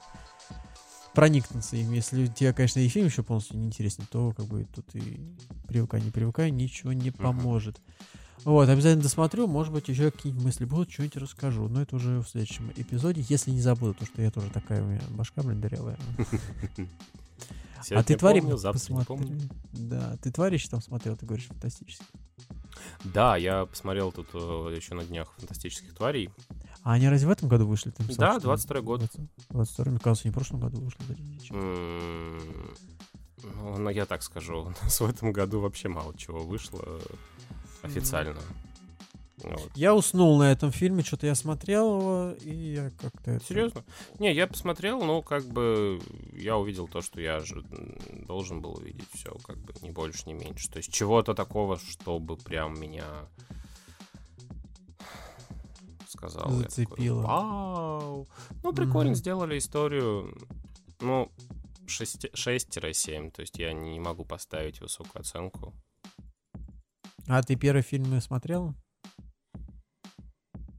проникнуться 1.14 1.76
им. 1.76 1.92
Если 1.92 2.26
тебе, 2.26 2.52
конечно, 2.52 2.80
и 2.80 2.88
фильм 2.88 3.06
еще 3.06 3.22
полностью 3.22 3.58
не 3.58 3.66
интересен, 3.66 4.04
то 4.10 4.32
как 4.32 4.46
бы 4.46 4.66
тут 4.74 4.94
и 4.94 5.20
привыкай, 5.68 6.00
не 6.00 6.10
привыкай, 6.10 6.50
ничего 6.50 6.92
не 6.92 7.10
поможет. 7.10 7.80
Вот, 8.44 8.68
обязательно 8.68 9.04
досмотрю, 9.04 9.46
может 9.46 9.72
быть, 9.72 9.88
еще 9.88 10.10
какие-нибудь 10.10 10.44
мысли 10.44 10.64
будут, 10.64 10.90
что-нибудь 10.90 11.16
расскажу. 11.16 11.68
Но 11.68 11.82
это 11.82 11.94
уже 11.94 12.20
в 12.20 12.28
следующем 12.28 12.72
эпизоде, 12.74 13.24
если 13.28 13.52
не 13.52 13.60
забуду, 13.60 13.94
то 13.94 14.04
что 14.04 14.20
я 14.20 14.30
тоже 14.32 14.50
такая 14.50 14.82
у 14.82 14.86
меня 14.86 15.02
башка, 15.10 15.42
блин, 15.42 15.60
дырявая. 15.60 15.98
А 17.90 18.04
ты 18.04 18.16
твари 18.16 18.38
помню, 18.38 18.56
помню. 19.04 19.40
Да, 19.72 20.16
ты 20.22 20.30
твари 20.30 20.54
еще 20.54 20.68
там 20.68 20.80
смотрел, 20.80 21.16
ты 21.16 21.26
говоришь, 21.26 21.48
фантастически. 21.48 22.04
Да, 23.04 23.36
я 23.36 23.66
посмотрел 23.66 24.12
тут 24.12 24.28
э, 24.34 24.74
еще 24.76 24.94
на 24.94 25.04
днях 25.04 25.32
фантастических 25.36 25.92
тварей. 25.92 26.30
А 26.84 26.94
они 26.94 27.08
разве 27.08 27.28
в 27.28 27.30
этом 27.30 27.48
году 27.48 27.66
вышли? 27.66 27.90
Ты 27.90 28.02
написал, 28.02 28.26
Да, 28.26 28.32
что 28.34 28.42
22 28.48 28.80
год. 28.80 29.02
22 29.50 29.84
мне 29.92 30.00
кажется, 30.00 30.26
не 30.28 30.32
в 30.32 30.34
прошлом 30.34 30.60
году 30.60 30.80
вышли. 30.80 31.00
М, 31.50 32.40
Ну, 33.56 33.76
ну, 33.78 33.90
я 33.90 34.06
так 34.06 34.22
скажу, 34.22 34.58
у 34.64 34.68
нас 34.84 35.00
в 35.00 35.04
этом 35.04 35.32
году 35.32 35.60
вообще 35.60 35.88
мало 35.88 36.16
чего 36.16 36.40
вышло 36.40 37.00
официально. 37.82 38.40
Ну, 39.42 39.50
вот. 39.50 39.70
Я 39.74 39.94
уснул 39.96 40.38
на 40.38 40.52
этом 40.52 40.70
фильме, 40.70 41.02
что-то 41.02 41.26
я 41.26 41.34
смотрел 41.34 41.98
его, 41.98 42.30
и 42.42 42.54
я 42.74 42.90
как-то... 42.90 43.32
это- 43.32 43.44
Серьезно? 43.44 43.82
Не, 44.20 44.32
я 44.32 44.46
посмотрел, 44.46 45.02
но 45.02 45.20
как 45.22 45.44
бы 45.46 46.00
я 46.32 46.56
увидел 46.56 46.86
то, 46.86 47.00
что 47.02 47.20
я 47.20 47.40
же 47.40 47.64
должен 48.28 48.60
был 48.60 48.74
увидеть 48.74 49.08
все, 49.12 49.34
как 49.42 49.58
бы 49.58 49.72
ни 49.82 49.90
больше, 49.90 50.22
ни 50.28 50.32
меньше. 50.34 50.70
То 50.70 50.76
есть 50.76 50.92
чего-то 50.92 51.34
такого, 51.34 51.76
чтобы 51.78 52.36
прям 52.36 52.78
меня 52.80 53.04
сказал. 56.12 56.50
Зацепило. 56.50 57.22
Вау! 57.22 58.28
Ну, 58.62 58.72
прикольно, 58.72 59.14
сделали 59.14 59.58
историю. 59.58 60.36
Ну, 61.00 61.30
6 61.86 62.26
6-7, 62.34 63.30
то 63.30 63.40
есть 63.40 63.58
я 63.58 63.72
не 63.72 63.98
могу 63.98 64.24
поставить 64.24 64.80
высокую 64.80 65.20
оценку. 65.20 65.74
А 67.28 67.42
ты 67.42 67.56
первый 67.56 67.82
фильм 67.82 68.20
смотрел? 68.20 68.74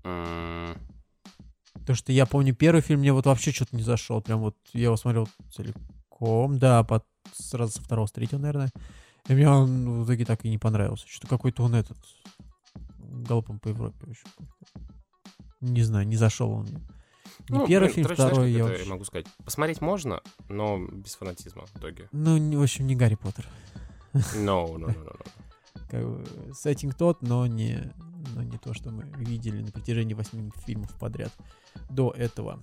Потому 0.03 1.95
что 1.95 2.11
я 2.11 2.25
помню, 2.25 2.55
первый 2.55 2.81
фильм 2.81 2.99
мне 3.01 3.11
вот 3.11 3.25
вообще 3.25 3.51
что-то 3.51 3.75
не 3.75 3.83
зашел. 3.83 4.21
Прям 4.21 4.39
вот 4.39 4.55
я 4.73 4.83
его 4.83 4.97
смотрел 4.97 5.27
целиком, 5.51 6.57
да, 6.57 6.83
под, 6.83 7.05
сразу 7.33 7.73
со 7.73 7.81
второго, 7.81 8.07
с 8.07 8.11
третьего, 8.11 8.39
наверное. 8.39 8.71
И 9.27 9.33
мне 9.33 9.49
он 9.49 10.03
в 10.03 10.05
итоге 10.05 10.25
так 10.25 10.45
и 10.45 10.49
не 10.49 10.57
понравился. 10.57 11.07
Что-то 11.07 11.27
какой-то 11.27 11.63
он 11.63 11.75
этот 11.75 11.97
галопом 12.97 13.59
по 13.59 13.69
Европе. 13.69 13.97
в 14.05 14.09
общем. 14.09 14.29
Не 15.63 15.81
знаю, 15.83 16.05
не 16.05 16.17
зашел 16.17 16.51
он 16.51 16.63
мне. 16.63 16.81
Не 17.49 17.57
ну, 17.59 17.67
первый 17.67 17.89
фильм, 17.89 18.07
короче, 18.07 18.23
второй 18.27 18.51
я 18.51 18.63
вообще- 18.65 18.85
могу 18.89 19.03
сказать. 19.05 19.25
Посмотреть 19.43 19.81
можно, 19.81 20.21
но 20.49 20.77
без 20.87 21.15
фанатизма 21.15 21.65
в 21.65 21.75
итоге. 21.77 22.07
Ну, 22.11 22.59
в 22.59 22.61
общем, 22.63 22.85
не 22.85 22.95
Гарри 22.95 23.15
Поттер. 23.15 23.47
No, 24.13 24.67
no, 24.75 24.77
no, 24.77 24.87
no, 24.87 25.17
no. 25.17 25.25
Как 25.89 26.03
бы, 26.05 26.25
сеттинг 26.53 26.95
тот, 26.95 27.21
но 27.21 27.47
не, 27.47 27.91
но 28.35 28.43
не 28.43 28.57
то, 28.57 28.73
что 28.73 28.91
мы 28.91 29.03
видели 29.17 29.61
на 29.61 29.71
протяжении 29.71 30.13
восьми 30.13 30.51
фильмов 30.65 30.91
подряд 30.99 31.31
до 31.89 32.11
этого. 32.11 32.59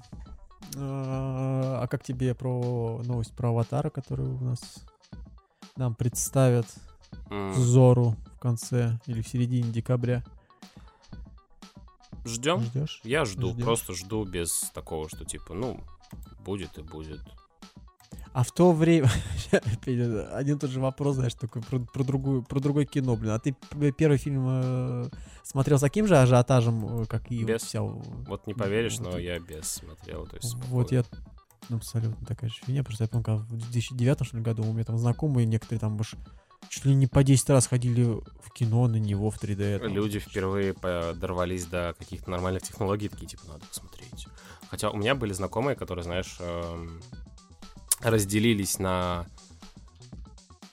А 0.77 1.81
а 1.83 1.87
как 1.89 2.05
тебе 2.05 2.35
про 2.35 3.01
новость 3.05 3.33
про 3.35 3.49
Аватара, 3.49 3.91
которую 3.91 4.37
у 4.37 4.45
нас 4.45 4.85
нам 5.77 5.95
представят 5.95 6.67
М, 7.31 7.55
Зору 7.55 8.15
в 8.37 8.39
конце 8.39 8.99
или 9.07 9.23
в 9.23 9.29
середине 9.29 9.71
декабря? 9.73 10.23
Ждем. 12.25 12.61
Ждешь? 12.63 13.01
Я 13.05 13.25
жду, 13.25 13.53
Ждёшь? 13.53 13.65
просто 13.65 13.95
жду 13.95 14.25
без 14.25 14.71
такого, 14.75 15.09
что 15.09 15.25
типа, 15.25 15.55
ну, 15.55 15.81
будет 16.45 16.79
и 16.79 16.83
будет. 16.83 17.21
А 18.33 18.45
в 18.45 18.53
то 18.53 18.73
время 18.73 19.11
один 20.33 20.59
тот 20.59 20.71
же 20.71 20.81
вопрос, 20.81 21.17
знаешь, 21.17 21.35
такой 21.35 21.63
про, 21.63 21.81
про 21.81 22.05
другую, 22.05 22.43
про 22.43 22.61
другое 22.61 22.85
кино, 22.85 23.17
блин. 23.17 23.33
А 23.33 23.41
ты 23.41 23.57
первый 23.97 24.19
фильм 24.19 24.47
э, 24.49 25.09
смотрел 25.43 25.79
с 25.79 25.81
таким 25.81 26.07
же 26.07 26.17
ажиотажем, 26.17 27.03
э, 27.03 27.07
как 27.07 27.31
и 27.33 27.45
Без. 27.45 27.63
вся... 27.63 27.83
Вот 27.83 28.47
не 28.47 28.55
поверишь, 28.55 29.01
но 29.01 29.19
я 29.19 29.41
без 29.41 29.65
смотрел. 29.65 30.27
То 30.27 30.37
есть 30.37 30.55
Вот 30.69 30.93
я 30.93 31.03
ну, 31.69 31.77
абсолютно 31.77 32.25
такая 32.27 32.51
же 32.51 32.57
фигня, 32.65 32.85
просто 32.85 33.05
я 33.05 33.09
помню, 33.09 33.25
как 33.25 33.41
в 33.41 33.57
2009 33.57 34.27
что 34.27 34.37
ли, 34.37 34.43
году 34.43 34.63
у 34.65 34.73
меня 34.73 34.85
там 34.85 34.99
знакомые 34.99 35.47
некоторые 35.47 35.81
там 35.81 35.99
уж 36.01 36.15
чуть 36.69 36.85
ли 36.85 36.95
не 36.95 37.07
по 37.07 37.23
10 37.23 37.51
раз 37.51 37.67
ходили 37.67 38.05
в 38.05 38.53
кино 38.53 38.87
на 38.87 38.97
него 38.97 39.31
в 39.31 39.43
3D. 39.43 39.79
там. 39.81 39.95
Люди 39.95 40.19
впервые 40.19 40.75
дорвались 41.15 41.67
до 41.67 41.95
каких-то 41.99 42.31
нормальных 42.31 42.63
технологий, 42.63 43.09
такие, 43.09 43.27
типа, 43.27 43.47
надо 43.49 43.67
посмотреть. 43.67 44.27
Хотя 44.69 44.91
у 44.91 44.97
меня 44.97 45.15
были 45.15 45.33
знакомые, 45.33 45.77
которые, 45.77 46.05
знаешь, 46.05 46.37
эм, 46.41 47.01
разделились 48.01 48.79
на 48.79 49.27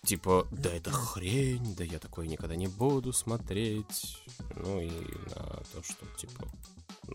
типа, 0.08 0.48
да 0.51 0.74
это 0.74 0.89
хрень, 0.89 1.75
да 1.75 1.84
я 1.84 2.00
такой 2.00 2.27
никогда 2.27 2.56
не 2.56 2.67
буду 2.67 3.12
смотреть. 3.12 4.17
Ну 4.56 4.79
и 4.79 4.89
на 4.89 5.63
то, 5.74 5.84
что, 5.84 6.06
типа, 6.17 6.48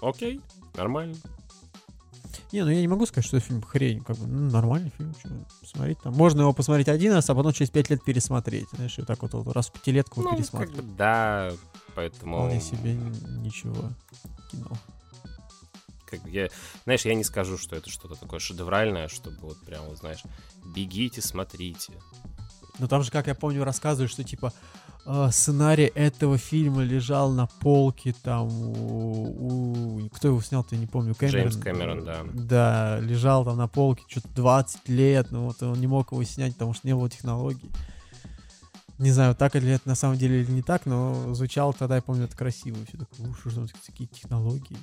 окей, 0.02 0.42
нормально. 0.74 1.16
Не, 2.52 2.64
ну 2.64 2.70
я 2.70 2.80
не 2.80 2.88
могу 2.88 3.06
сказать, 3.06 3.26
что 3.26 3.40
фильм 3.40 3.62
хрень, 3.62 4.02
как 4.02 4.16
бы, 4.16 4.26
ну, 4.26 4.50
нормальный 4.50 4.92
фильм, 4.96 5.14
чё, 5.22 5.28
посмотреть 5.60 6.00
там. 6.00 6.14
Можно 6.14 6.42
его 6.42 6.52
посмотреть 6.52 6.88
один 6.88 7.12
раз, 7.12 7.28
а 7.30 7.34
потом 7.34 7.52
через 7.52 7.70
5 7.70 7.90
лет 7.90 8.04
пересмотреть, 8.04 8.68
знаешь, 8.72 8.98
и 8.98 9.02
так 9.02 9.22
вот, 9.22 9.34
вот 9.34 9.54
раз 9.54 9.68
в 9.68 9.72
пятилетку 9.72 10.20
Ну, 10.22 10.30
как 10.30 10.38
пересматривать. 10.38 10.84
бы, 10.84 10.96
да, 10.96 11.52
поэтому... 11.94 12.36
Вполне 12.36 12.60
себе 12.60 12.94
ничего 12.94 13.90
кино. 14.50 14.70
как 16.06 16.20
я, 16.26 16.48
знаешь, 16.84 17.04
я 17.04 17.14
не 17.14 17.24
скажу, 17.24 17.56
что 17.56 17.74
это 17.76 17.88
что-то 17.88 18.14
такое 18.14 18.38
шедевральное, 18.38 19.08
чтобы 19.08 19.38
вот 19.40 19.58
прям, 19.64 19.86
вот, 19.86 19.98
знаешь, 19.98 20.22
бегите, 20.74 21.22
смотрите. 21.22 21.94
Но 22.78 22.86
там 22.88 23.02
же, 23.02 23.10
как 23.10 23.26
я 23.26 23.34
помню, 23.34 23.64
рассказывают, 23.64 24.10
что 24.10 24.24
типа 24.24 24.52
сценарий 25.30 25.86
этого 25.94 26.38
фильма 26.38 26.82
лежал 26.82 27.30
на 27.32 27.46
полке 27.46 28.14
там 28.22 28.46
у... 28.48 29.96
у- 30.04 30.08
Кто 30.10 30.28
его 30.28 30.40
снял-то, 30.40 30.74
я 30.74 30.80
не 30.80 30.86
помню. 30.86 31.14
Кэмерон. 31.14 31.40
Джеймс 31.48 31.56
Кэмерон, 31.56 32.04
да. 32.04 32.24
Да, 32.32 32.98
лежал 33.00 33.44
там 33.44 33.56
на 33.58 33.66
полке 33.68 34.04
что-то 34.08 34.28
20 34.28 34.88
лет, 34.88 35.30
но 35.32 35.46
вот 35.46 35.62
он 35.62 35.80
не 35.80 35.86
мог 35.86 36.12
его 36.12 36.22
снять, 36.24 36.52
потому 36.54 36.72
что 36.74 36.86
не 36.86 36.94
было 36.94 37.10
технологий. 37.10 37.70
Не 38.98 39.10
знаю, 39.10 39.34
так 39.34 39.54
ли 39.56 39.68
это 39.72 39.88
на 39.88 39.96
самом 39.96 40.16
деле 40.16 40.42
или 40.42 40.50
не 40.52 40.62
так, 40.62 40.86
но 40.86 41.34
звучало 41.34 41.72
тогда, 41.72 41.96
я 41.96 42.02
помню, 42.02 42.24
это 42.24 42.36
красиво. 42.36 42.78
Все 42.86 42.98
такое, 42.98 43.30
уж 43.44 43.54
там 43.54 43.66
такие 43.84 44.08
технологии. 44.08 44.76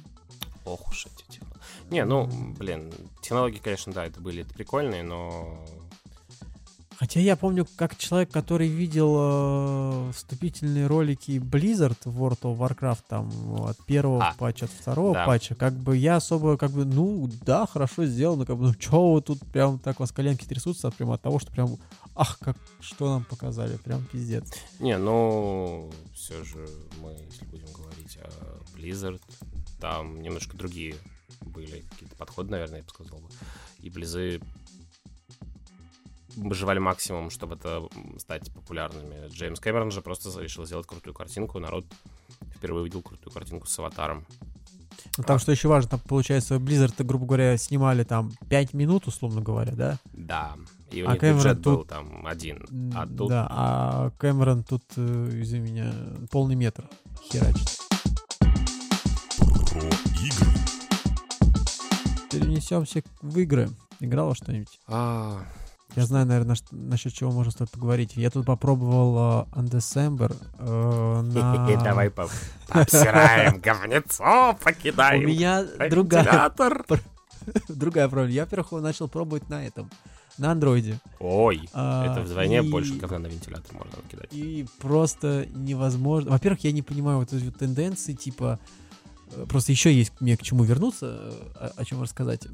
Ох 0.66 0.90
уж 0.90 1.06
эти 1.06 1.24
технологии. 1.38 1.60
Не, 1.90 2.04
ну, 2.06 2.28
блин, 2.58 2.92
технологии, 3.22 3.60
конечно, 3.60 3.94
да, 3.94 4.06
это 4.06 4.20
были 4.20 4.42
это 4.42 4.54
прикольные, 4.54 5.04
но... 5.04 5.64
Хотя 7.00 7.22
я 7.22 7.38
помню, 7.38 7.66
как 7.78 7.98
человек, 7.98 8.30
который 8.30 8.68
видел 8.68 9.16
э, 9.18 10.12
вступительные 10.14 10.86
ролики 10.86 11.32
Blizzard 11.40 11.98
в 12.04 12.22
World 12.22 12.42
of 12.42 12.58
Warcraft, 12.58 13.00
там, 13.08 13.64
от 13.64 13.78
первого 13.86 14.28
А, 14.28 14.34
патча, 14.34 14.66
от 14.66 14.72
второго 14.72 15.14
да. 15.14 15.26
патча, 15.26 15.56
как 15.56 15.76
бы 15.76 15.96
я 15.96 16.18
особо, 16.18 16.58
как 16.58 16.72
бы, 16.72 16.84
ну, 16.84 17.30
да, 17.46 17.66
хорошо 17.66 18.04
сделано, 18.06 18.46
как 18.46 18.58
бы, 18.58 18.66
ну, 18.66 18.76
чё 18.76 19.14
вы 19.14 19.22
тут 19.22 19.40
прям 19.54 19.80
так 19.80 20.02
у 20.02 20.04
вас 20.04 20.12
коленки 20.12 20.44
трясутся, 20.44 20.92
прямо 20.92 21.14
от 21.14 21.22
того, 21.22 21.40
что 21.40 21.54
прям, 21.54 21.78
ах, 22.16 22.38
как, 22.40 22.58
что 22.82 23.10
нам 23.10 23.24
показали, 23.24 23.78
прям 23.78 24.04
пиздец. 24.04 24.52
Не, 24.82 24.98
ну, 24.98 25.90
все 26.14 26.44
же 26.44 26.68
мы, 27.02 27.12
если 27.32 27.46
будем 27.46 27.72
говорить 27.72 28.18
о 28.18 28.78
Blizzard, 28.78 29.22
там 29.80 30.22
немножко 30.22 30.58
другие 30.58 30.96
были 31.40 31.86
какие-то 31.92 32.18
подходы, 32.18 32.52
наверное, 32.52 32.80
я 32.80 32.84
бы 32.84 32.90
сказал. 32.90 33.20
бы. 33.20 33.30
И 33.80 33.90
Близы 33.90 34.42
выживали 36.36 36.80
максимум, 36.80 37.30
чтобы 37.30 37.56
это 37.56 37.88
стать 38.18 38.52
популярными. 38.54 39.30
Джеймс 39.30 39.60
Кэмерон 39.60 39.92
же 39.92 40.02
просто 40.02 40.30
решил 40.42 40.66
сделать 40.66 40.88
крутую 40.88 41.14
картинку, 41.14 41.60
народ 41.60 41.86
впервые 42.56 42.82
увидел 42.84 43.02
крутую 43.02 43.34
картинку 43.34 43.68
с 43.68 43.80
аватаром. 43.80 44.26
Ну, 45.18 45.24
там, 45.24 45.40
что 45.40 45.52
еще 45.52 45.68
важно, 45.70 45.92
там, 45.92 46.00
получается, 46.02 46.56
Blizzard, 46.56 46.94
грубо 47.04 47.26
говоря, 47.26 47.58
снимали 47.58 48.04
там 48.04 48.32
5 48.50 48.74
минут, 48.74 49.08
условно 49.08 49.42
говоря, 49.42 49.72
да? 49.74 49.98
Да, 50.14 50.56
и 50.92 51.02
у 51.04 51.08
А 51.08 51.12
них 51.12 51.20
Кэмерон 51.22 51.38
бюджет 51.40 51.60
был 51.62 51.78
тут- 51.78 51.88
там 51.88 52.26
один, 52.28 52.92
а 52.96 53.08
тут 53.08 53.30
Да, 53.30 53.48
а 53.50 54.12
Кэмерон 54.18 54.64
тут, 54.64 54.84
э, 54.98 55.30
извини 55.42 55.72
меня, 55.72 55.94
полный 56.32 56.56
метр 56.56 56.84
херачит. 57.32 57.78
Про 59.70 59.80
игры. 59.80 60.48
Перенесемся 62.32 63.02
в 63.22 63.38
игры. 63.40 63.70
Играл 64.00 64.28
во 64.30 64.36
что-нибудь? 64.36 64.80
А, 64.88 65.42
Я 66.00 66.06
знаю, 66.06 66.26
наверное, 66.26 66.56
что, 66.56 66.68
насчет 66.76 67.14
чего 67.14 67.32
можно 67.32 67.52
стоит 67.52 67.70
поговорить. 67.72 68.14
Я 68.16 68.30
тут 68.30 68.46
попробовал 68.46 69.46
э, 69.54 69.60
Undecember 69.60 70.34
э, 70.60 71.22
на... 71.34 71.84
Давай 71.84 72.10
по- 72.10 72.30
обсираем 72.70 73.60
говнецо, 73.64 74.52
У 74.52 74.64
покидаем 74.64 75.28
меня 75.28 75.66
другая, 75.90 76.52
другая 77.68 78.08
проблема. 78.08 78.32
Я, 78.32 78.44
во-первых, 78.46 78.72
начал 78.82 79.08
пробовать 79.10 79.50
на 79.50 79.66
этом, 79.66 79.90
на 80.38 80.52
андроиде. 80.52 81.00
Ой, 81.20 81.68
А, 81.74 82.06
это 82.12 82.22
вдвойне 82.22 82.60
и- 82.60 82.70
больше 82.72 82.94
говна 82.96 83.20
на 83.20 83.28
вентилятор 83.28 83.74
можно 83.76 83.98
накидать. 84.02 84.30
И 84.32 84.66
просто 84.80 85.48
невозможно. 85.54 86.32
Во-первых, 86.32 86.64
я 86.64 86.72
не 86.72 86.82
понимаю 86.82 87.18
вот 87.20 87.34
эти 87.34 87.44
вот 87.44 87.58
тенденции, 87.58 88.14
типа... 88.14 88.58
э, 89.34 89.46
Просто 89.50 89.74
еще 89.74 89.94
есть 89.94 90.14
мне 90.22 90.38
к 90.38 90.44
чему 90.44 90.64
вернуться, 90.64 91.06
э, 91.06 91.32
о, 91.56 91.72
о 91.82 91.84
чем 91.86 92.02
рассказать. 92.02 92.48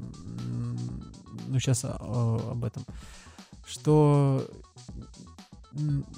Ну, 1.48 1.60
сейчас 1.60 1.84
об 1.84 2.64
этом. 2.64 2.84
Что, 3.66 4.48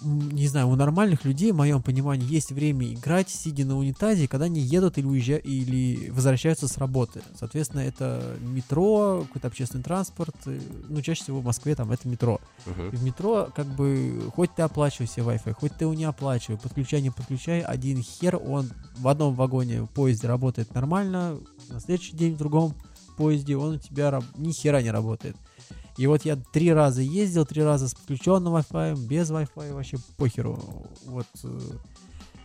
не 0.03 0.47
знаю, 0.47 0.69
у 0.69 0.77
нормальных 0.77 1.25
людей, 1.25 1.51
в 1.51 1.57
моем 1.57 1.83
понимании, 1.83 2.31
есть 2.33 2.53
время 2.53 2.93
играть, 2.93 3.29
сидя 3.29 3.65
на 3.65 3.77
унитазе, 3.77 4.29
когда 4.29 4.45
они 4.45 4.61
едут 4.61 4.99
или 4.99 5.07
уезжают, 5.07 5.45
или 5.47 6.11
возвращаются 6.11 6.69
с 6.69 6.79
работы. 6.79 7.23
Соответственно, 7.37 7.81
это 7.81 8.37
метро, 8.41 9.25
какой-то 9.27 9.49
общественный 9.49 9.83
транспорт. 9.83 10.37
э, 10.47 10.61
Ну, 10.89 11.03
чаще 11.03 11.23
всего 11.25 11.41
в 11.41 11.45
Москве 11.45 11.75
там 11.75 11.91
это 11.91 12.07
метро. 12.07 12.41
Мгм. 12.67 12.91
И 12.91 12.97
в 12.97 13.03
метро, 13.03 13.49
как 13.55 13.67
бы, 13.67 14.31
хоть 14.37 14.55
ты 14.55 14.63
оплачивай 14.63 15.09
себе 15.09 15.25
Wi-Fi, 15.25 15.55
хоть 15.55 15.73
ты 15.77 15.85
его 15.87 15.95
не 15.95 16.05
оплачивай, 16.05 16.57
подключай, 16.59 17.03
не 17.03 17.11
подключай, 17.11 17.61
один 17.61 18.01
хер, 18.01 18.37
он 18.37 18.71
в 18.97 19.09
одном 19.09 19.35
вагоне 19.35 19.83
в 19.83 19.87
поезде 19.89 20.29
работает 20.29 20.73
нормально, 20.75 21.37
на 21.69 21.81
следующий 21.81 22.17
день 22.17 22.35
в 22.35 22.39
другом 22.39 22.75
поезде 23.17 23.57
он 23.57 23.75
у 23.75 23.79
тебя 23.79 24.13
раб- 24.13 24.25
ни 24.37 24.53
хера 24.53 24.83
не 24.83 24.93
работает. 24.93 25.35
И 25.99 26.07
вот 26.07 26.25
я 26.25 26.37
три 26.37 26.73
раза 26.73 27.03
ездил, 27.03 27.45
три 27.45 27.63
раза 27.63 27.89
с 27.89 27.95
подключенным 27.95 28.55
Wi-Fi, 28.55 28.97
без 29.07 29.31
Wi-Fi, 29.31 29.75
вообще 29.75 29.99
похеру. 30.17 30.57
Вот 31.05 31.27
э, 31.43 31.61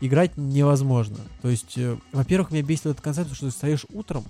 играть 0.02 0.36
невозможно. 0.38 1.18
То 1.44 1.50
есть, 1.50 1.78
э, 1.78 1.96
во-первых, 2.12 2.50
меня 2.50 2.64
бесит 2.64 2.88
этот 2.88 3.02
концепт, 3.02 3.32
что 3.36 3.46
ты 3.46 3.52
встаешь 3.52 3.86
утром, 3.94 4.26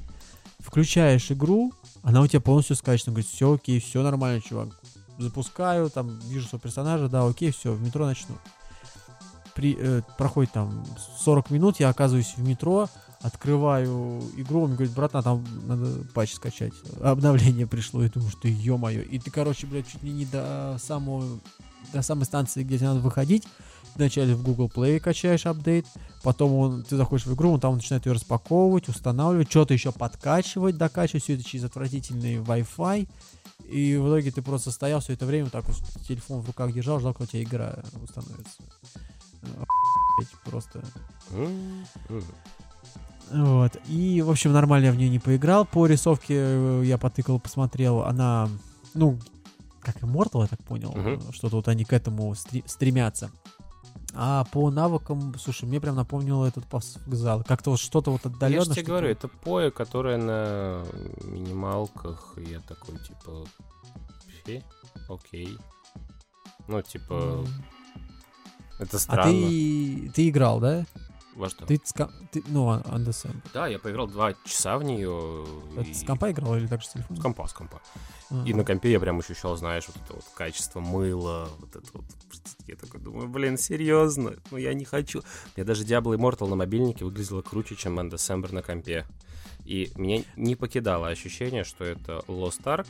включаешь 0.60 1.32
игру, 1.32 1.74
она 2.02 2.20
у 2.20 2.28
тебя 2.28 2.42
полностью 2.42 2.76
скачана. 2.76 3.14
Говорит, 3.14 3.32
все 3.32 3.54
окей, 3.54 3.80
все 3.80 4.04
нормально, 4.04 4.42
чувак. 4.42 4.78
Запускаю, 5.18 5.90
там, 5.90 6.20
вижу 6.28 6.50
своего 6.50 6.62
персонажа, 6.62 7.08
да, 7.08 7.26
окей, 7.26 7.52
все, 7.52 7.72
в 7.72 7.82
метро 7.82 8.06
начну. 8.06 8.36
При, 9.56 9.78
э, 9.80 10.02
проходит 10.18 10.52
там 10.52 10.86
40 11.20 11.50
минут, 11.50 11.80
я 11.80 11.88
оказываюсь 11.88 12.34
в 12.36 12.44
метро, 12.46 12.90
открываю 13.24 14.22
игру, 14.38 14.64
он 14.64 14.74
говорит, 14.74 14.94
братан, 14.94 15.24
там 15.24 15.46
надо 15.66 16.06
патч 16.14 16.34
скачать. 16.34 16.74
Обновление 17.02 17.66
пришло, 17.66 18.04
я 18.04 18.10
думаю, 18.10 18.30
что 18.32 18.48
ё-моё. 18.48 19.02
И 19.02 19.18
ты, 19.18 19.32
короче, 19.32 19.66
блядь, 19.66 19.88
чуть 19.88 20.04
ли 20.04 20.12
не 20.12 20.26
до 20.26 20.78
самого 20.80 21.40
до 21.92 22.02
самой 22.02 22.26
станции, 22.26 22.64
где 22.64 22.78
тебе 22.78 22.88
надо 22.88 23.02
выходить, 23.02 23.44
вначале 23.96 24.36
в 24.36 24.44
Google 24.44 24.72
Play 24.74 25.00
качаешь 25.00 25.46
апдейт, 25.46 25.86
потом 26.24 26.54
он, 26.54 26.84
ты 26.84 26.96
заходишь 26.96 27.26
в 27.26 27.34
игру, 27.36 27.52
он 27.52 27.60
там 27.60 27.76
начинает 27.76 28.06
ее 28.06 28.14
распаковывать, 28.14 28.88
устанавливать, 28.88 29.50
что-то 29.50 29.74
еще 29.74 29.92
подкачивать, 29.92 30.78
докачивать, 30.78 31.24
все 31.24 31.36
это 31.36 31.44
через 31.44 31.66
отвратительный 31.66 32.38
Wi-Fi, 32.38 33.08
и 33.66 33.98
в 33.98 34.08
итоге 34.08 34.32
ты 34.32 34.42
просто 34.42 34.72
стоял 34.72 35.02
все 35.02 35.14
это 35.14 35.26
время, 35.26 35.46
вот 35.46 35.54
так 35.54 35.68
вот 35.68 35.76
телефон 36.08 36.42
в 36.42 36.48
руках 36.48 36.74
держал, 36.74 37.00
ждал, 37.00 37.14
когда 37.14 37.26
у 37.26 37.28
тебя 37.28 37.44
игра 37.44 37.84
установится. 38.02 38.64
Охуеть 39.44 40.30
Просто. 40.46 40.84
Вот. 43.32 43.72
И, 43.88 44.22
в 44.22 44.30
общем, 44.30 44.52
нормально 44.52 44.86
я 44.88 44.92
в 44.92 44.96
нее 44.96 45.10
не 45.10 45.20
поиграл. 45.20 45.66
По 45.66 45.86
рисовке 45.88 46.36
э, 46.38 46.82
я 46.86 46.98
потыкал, 46.98 47.40
посмотрел. 47.40 48.02
Она, 48.04 48.48
ну, 48.94 49.18
как 49.82 49.98
Immortal, 50.04 50.42
я 50.42 50.48
так 50.48 50.64
понял. 50.64 50.92
Мгм. 50.92 51.32
Что-то 51.34 51.56
вот 51.58 51.68
они 51.68 51.84
к 51.86 51.94
этому 51.94 52.34
стри- 52.36 52.64
стремятся. 52.68 53.32
А 54.16 54.44
по 54.52 54.70
навыкам, 54.70 55.34
слушай, 55.40 55.66
мне 55.66 55.82
прям 55.82 55.96
напомнило 55.96 56.46
этот 56.46 56.66
зал. 57.08 57.44
Как-то 57.44 57.72
вот 57.72 57.80
что-то 57.80 58.12
вот 58.12 58.26
отдаленно. 58.26 58.60
Я 58.60 58.66
же 58.66 58.66
тебе 58.72 58.74
что-то 58.84 58.88
говорю, 58.92 59.08
это 59.10 59.28
поe, 59.44 59.72
которое 59.72 60.18
на 60.18 60.84
минималках, 61.24 62.36
и 62.38 62.52
я 62.52 62.60
такой, 62.60 63.00
типа, 63.00 63.46
фи, 64.46 64.64
окей. 65.10 65.58
Ну, 66.68 66.82
типа, 66.84 67.14
М. 67.14 67.48
это 68.80 68.98
А 68.98 69.00
странно. 69.00 69.32
ты, 69.32 70.12
ты 70.14 70.30
играл, 70.30 70.60
да? 70.60 70.86
Во 71.36 71.50
что? 71.50 71.66
Ты, 71.66 71.80
с 71.84 71.94
ты 72.32 72.44
ну, 72.48 72.70
а- 72.70 72.82
Undecember. 72.82 73.42
Да, 73.54 73.68
я 73.68 73.80
поиграл 73.80 74.08
два 74.08 74.34
часа 74.46 74.78
в 74.78 74.84
нее. 74.84 75.46
Это 75.78 75.94
с 75.94 76.04
компа 76.04 76.32
играл 76.32 76.56
или 76.56 76.68
также 76.68 76.88
с 76.88 76.92
телефона? 76.92 77.20
С 77.20 77.22
компа, 77.24 77.48
с 77.48 77.54
компа. 77.54 77.82
А. 78.30 78.44
И 78.46 78.54
на 78.54 78.64
компе 78.64 78.92
я 78.92 79.00
прям 79.00 79.20
ощущал, 79.20 79.56
знаешь, 79.58 79.86
вот 79.88 79.98
это 79.98 80.14
вот 80.14 80.26
качество 80.36 80.80
мыла, 80.80 81.50
вот 81.60 81.76
это 81.76 81.88
вот. 81.94 82.06
Я 82.68 82.76
такой 82.76 83.00
думаю, 83.00 83.28
блин, 83.28 83.58
серьезно? 83.58 84.36
Ну 84.52 84.58
я 84.58 84.74
не 84.74 84.86
хочу. 84.86 85.22
Мне 85.56 85.66
даже 85.66 85.84
Diablo 85.84 86.16
Immortal 86.16 86.48
на 86.48 86.56
мобильнике 86.56 87.06
выглядело 87.06 87.42
круче, 87.42 87.76
чем 87.76 88.00
Undecember 88.00 88.54
на 88.54 88.62
компе. 88.62 89.06
И 89.66 89.92
меня 89.96 90.24
не 90.36 90.56
покидало 90.56 91.08
ощущение, 91.08 91.64
что 91.64 91.84
это 91.86 92.24
Lost 92.28 92.64
Ark 92.64 92.88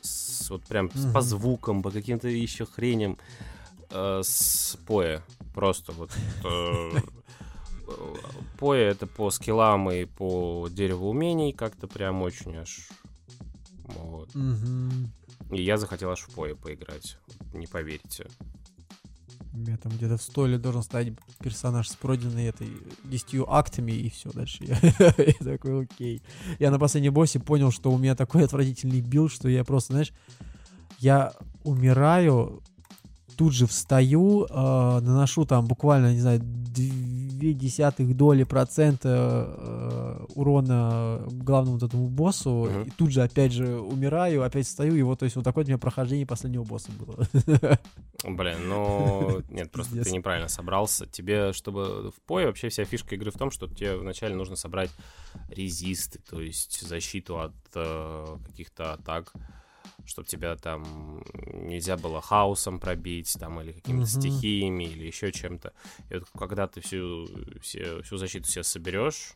с, 0.00 0.48
вот 0.50 0.64
прям 0.64 0.90
с- 0.94 1.12
по 1.12 1.20
звукам, 1.20 1.82
по 1.82 1.90
каким-то 1.90 2.28
еще 2.28 2.64
хреням 2.66 3.18
э, 3.90 4.20
с 4.24 4.76
поe. 4.86 5.20
Просто 5.54 5.92
вот 5.92 6.10
э, 6.44 6.90
Поe 8.58 8.78
это 8.78 9.06
по 9.06 9.30
скиллам 9.30 9.90
и 9.90 10.04
по 10.04 10.68
дереву 10.70 11.10
умений 11.10 11.52
как-то 11.52 11.86
прям 11.86 12.22
очень 12.22 12.56
аж... 12.56 12.88
Вот. 13.84 14.34
Мгм. 14.34 15.10
И 15.50 15.62
я 15.62 15.78
захотел 15.78 16.10
аж 16.10 16.20
в 16.20 16.36
PoE 16.36 16.54
поиграть. 16.54 17.18
Не 17.54 17.66
поверите. 17.66 18.26
У 19.58 19.60
меня 19.60 19.76
там 19.76 19.90
где-то 19.92 20.18
в 20.18 20.22
столе 20.22 20.58
должен 20.58 20.82
стоять 20.82 21.08
персонаж 21.40 21.88
с 21.88 21.96
пройденной 21.96 22.46
этой 22.46 22.68
десятью 23.04 23.52
актами, 23.52 23.92
и 23.92 24.08
все, 24.08 24.30
дальше 24.30 24.58
я, 24.60 24.78
я 25.18 25.32
такой, 25.40 25.82
окей. 25.82 26.22
Я 26.58 26.70
на 26.70 26.78
последнем 26.78 27.12
боссе 27.12 27.40
понял, 27.40 27.72
что 27.72 27.90
у 27.90 27.98
меня 27.98 28.14
такой 28.14 28.44
отвратительный 28.44 29.00
билд, 29.00 29.32
что 29.32 29.48
я 29.48 29.64
просто, 29.64 29.94
знаешь, 29.94 30.12
я 30.98 31.32
умираю, 31.64 32.62
тут 33.36 33.52
же 33.52 33.66
встаю, 33.66 34.44
э, 34.44 35.00
наношу 35.00 35.44
там 35.44 35.66
буквально, 35.66 36.12
не 36.12 36.20
знаю, 36.20 36.40
две 37.38 37.54
десятых 37.54 38.16
доли 38.16 38.44
процента 38.44 39.46
э, 39.48 40.24
урона 40.34 41.20
главному 41.30 41.78
вот 41.78 41.88
этому 41.88 42.08
боссу, 42.08 42.68
Мгм. 42.70 42.82
и 42.82 42.90
тут 42.90 43.10
же 43.12 43.22
опять 43.22 43.52
же 43.52 43.78
умираю, 43.80 44.42
опять 44.42 44.66
встаю, 44.66 44.94
и 44.96 45.02
вот, 45.02 45.20
то 45.20 45.24
есть 45.24 45.36
вот 45.36 45.44
такое 45.44 45.64
у 45.64 45.66
меня 45.66 45.78
прохождение 45.78 46.26
последнего 46.26 46.64
босса 46.64 46.90
было. 46.92 47.26
Блин, 48.24 48.68
ну... 48.68 49.42
Нет, 49.50 49.70
просто 49.70 49.92
Пиздец. 49.92 50.08
ты 50.08 50.16
неправильно 50.16 50.48
собрался. 50.48 51.06
Тебе, 51.06 51.52
чтобы 51.52 52.10
в 52.10 52.30
Поe 52.30 52.46
вообще 52.46 52.68
вся 52.68 52.84
фишка 52.84 53.14
игры 53.14 53.30
в 53.30 53.38
том, 53.38 53.50
что 53.50 53.68
тебе 53.68 53.96
вначале 53.96 54.34
нужно 54.34 54.56
собрать 54.56 54.90
резисты, 55.48 56.18
то 56.28 56.40
есть 56.40 56.80
защиту 56.86 57.38
от 57.40 57.54
э, 57.74 58.36
каких-то 58.46 58.94
атак, 58.94 59.32
чтобы 60.08 60.26
тебя 60.26 60.56
там 60.56 61.22
нельзя 61.52 61.96
было 61.96 62.20
хаосом 62.20 62.80
пробить, 62.80 63.36
там, 63.38 63.60
или 63.60 63.72
какими-то 63.72 64.02
Мгм. 64.02 64.08
стихиями, 64.08 64.84
или 64.84 65.06
еще 65.06 65.30
чем-то. 65.32 65.72
И 66.10 66.14
вот 66.14 66.28
когда 66.36 66.66
ты 66.66 66.80
всю, 66.80 67.28
все, 67.60 68.02
всю 68.02 68.16
защиту 68.16 68.48
себе 68.48 68.64
соберешь, 68.64 69.32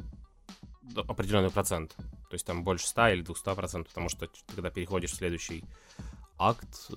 определенный 0.97 1.51
процент, 1.51 1.95
то 1.95 2.35
есть 2.35 2.47
там 2.47 2.65
больше 2.65 2.87
100 2.87 3.09
или 3.09 3.23
200 3.23 3.55
процентов, 3.55 3.89
потому 3.93 4.09
что 4.09 4.27
ты, 4.27 4.33
когда 4.55 4.71
переходишь 4.71 5.13
в 5.13 5.17
следующий 5.17 5.65
акт, 6.39 6.91
э, 6.91 6.95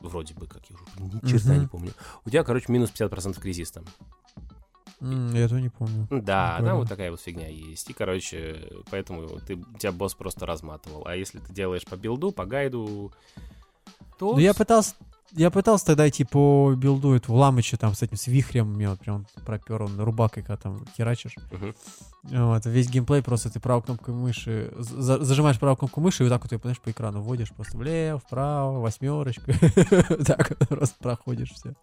вроде 0.00 0.34
бы, 0.34 0.46
как 0.46 0.62
я 0.68 0.76
уже 0.76 0.84
ни 0.98 1.30
черта 1.30 1.52
Мгм. 1.52 1.60
не 1.60 1.66
помню, 1.66 1.92
у 2.24 2.30
тебя, 2.30 2.44
короче, 2.44 2.66
минус 2.72 2.90
50% 2.90 3.38
к 3.40 3.44
резистам. 3.44 3.84
М, 3.84 4.19
Я 5.00 5.44
этого 5.44 5.58
не 5.58 5.70
помню. 5.70 6.06
Да, 6.10 6.58
да, 6.60 6.74
вот 6.74 6.88
такая 6.88 7.10
вот 7.10 7.20
фигня 7.20 7.48
есть. 7.48 7.88
И, 7.88 7.92
короче, 7.92 8.70
поэтому 8.90 9.40
ты, 9.40 9.56
тебя 9.78 9.92
босс 9.92 10.14
просто 10.14 10.44
разматывал. 10.44 11.06
А 11.06 11.16
если 11.16 11.38
ты 11.38 11.52
делаешь 11.52 11.84
по 11.84 11.96
билду, 11.96 12.32
по 12.32 12.44
гайду, 12.44 13.12
то... 14.18 14.34
Ну, 14.34 14.38
я 14.38 14.52
пытался, 14.52 14.94
я 15.32 15.50
пытался 15.50 15.86
тогда 15.86 16.08
идти 16.08 16.24
по 16.24 16.74
билду 16.76 17.12
этого 17.12 17.36
Ламыча 17.36 17.76
там 17.76 17.94
с 17.94 18.02
этим, 18.02 18.16
с 18.16 18.26
вихрем, 18.26 18.74
вот 18.88 19.00
прям 19.00 19.26
пропер 19.44 19.82
он 19.82 19.98
рубакой, 20.00 20.42
когда 20.42 20.56
там 20.56 20.84
херачишь. 20.96 21.36
Мгм. 21.52 21.74
Вот, 22.24 22.66
весь 22.66 22.88
геймплей 22.90 23.22
просто 23.22 23.50
ты 23.50 23.60
правой 23.60 23.82
кнопкой 23.82 24.14
мыши, 24.14 24.72
за- 24.76 25.24
зажимаешь 25.24 25.58
правую 25.58 25.76
кнопку 25.78 26.00
мыши 26.00 26.22
и 26.22 26.26
вот 26.26 26.30
так 26.30 26.42
вот, 26.42 26.52
ее, 26.52 26.58
понимаешь, 26.58 26.80
по 26.80 26.90
экрану 26.90 27.22
вводишь 27.22 27.50
просто 27.52 27.78
влево, 27.78 28.18
вправо, 28.18 28.80
восьмерочка. 28.80 29.52
Так 30.26 30.56
просто 30.68 30.96
проходишь 30.98 31.52
все. 31.52 31.74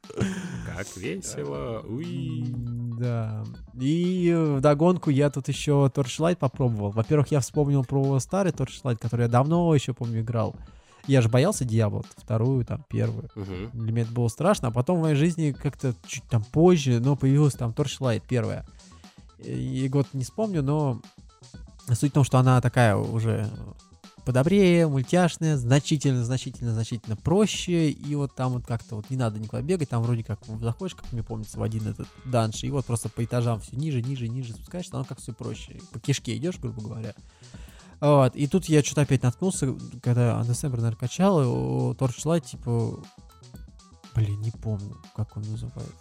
Как 0.66 0.88
весело. 0.96 1.84
Да. 3.00 3.44
И 3.80 4.34
в 4.36 4.62
догонку 4.62 5.10
я 5.10 5.30
тут 5.30 5.48
еще 5.48 5.92
Torchlight 5.94 6.38
попробовал. 6.38 6.92
Во-первых, 6.92 7.32
я 7.32 7.40
вспомнил 7.40 7.84
про 7.84 8.20
старый 8.20 8.52
Torchlight, 8.52 8.98
который 8.98 9.24
я 9.24 9.28
давно 9.28 9.74
еще, 9.74 9.94
помню, 9.94 10.22
играл. 10.22 10.56
Я 11.08 11.22
же 11.22 11.30
боялся 11.30 11.66
Диабло, 11.66 12.04
вторую, 12.18 12.66
там, 12.66 12.86
первую. 12.90 13.30
Мгм. 13.36 13.72
Для 13.74 13.92
меня 13.92 14.02
это 14.04 14.12
было 14.12 14.28
страшно, 14.28 14.68
а 14.68 14.72
потом 14.72 15.00
в 15.00 15.02
моей 15.02 15.16
жизни 15.16 15.52
как-то 15.52 15.94
чуть 16.06 16.24
там 16.24 16.44
позже, 16.44 17.00
но 17.00 17.16
появилась 17.16 17.54
там 17.54 17.72
Torchlight 17.72 18.24
первая. 18.28 18.66
И 19.40 19.88
год 19.90 20.08
не 20.14 20.24
вспомню, 20.24 20.62
но 20.62 21.02
суть 21.94 22.12
в 22.12 22.14
том, 22.14 22.24
что 22.24 22.38
она 22.40 22.60
такая 22.60 22.96
уже 22.96 23.50
подобрее, 24.28 24.90
мультяшная, 24.90 25.56
значительно, 25.56 26.26
значительно, 26.26 26.74
значительно 26.74 27.16
проще, 27.16 27.90
и 27.90 28.16
вот 28.16 28.36
там 28.36 28.52
вот 28.52 28.66
как-то 28.66 28.98
вот 28.98 29.10
не 29.10 29.16
надо 29.16 29.40
никуда 29.40 29.62
бегать, 29.62 29.88
там 29.88 30.04
вроде 30.04 30.22
как 30.22 30.40
заходишь, 30.60 30.96
как 30.96 31.14
мне 31.14 31.24
помнится, 31.24 31.58
в 31.58 31.64
один 31.64 31.88
этот 31.88 32.10
данж, 32.26 32.62
и 32.66 32.70
вот 32.70 32.86
просто 32.86 33.08
по 33.08 33.24
этажам 33.24 33.62
все 33.62 33.78
ниже, 33.78 34.02
ниже, 34.02 34.28
ниже 34.28 34.52
спускаешься, 34.52 34.92
там 34.92 35.06
как 35.06 35.22
все 35.22 35.32
проще, 35.32 35.80
по 35.94 36.00
кишке 36.02 36.36
идешь, 36.36 36.60
грубо 36.60 36.82
говоря. 36.82 37.16
Вот, 38.00 38.36
и 38.36 38.48
тут 38.48 38.66
я 38.66 38.84
что-то 38.84 39.02
опять 39.02 39.24
наткнулся, 39.24 39.76
когда 40.04 40.40
Undecember, 40.40 40.78
наверное, 40.78 40.96
качал, 40.96 41.94
Torchlight, 41.94 42.46
типа, 42.46 43.00
блин, 44.14 44.40
не 44.42 44.52
помню, 44.52 44.98
как 45.16 45.36
он 45.36 45.44
называется. 45.44 45.94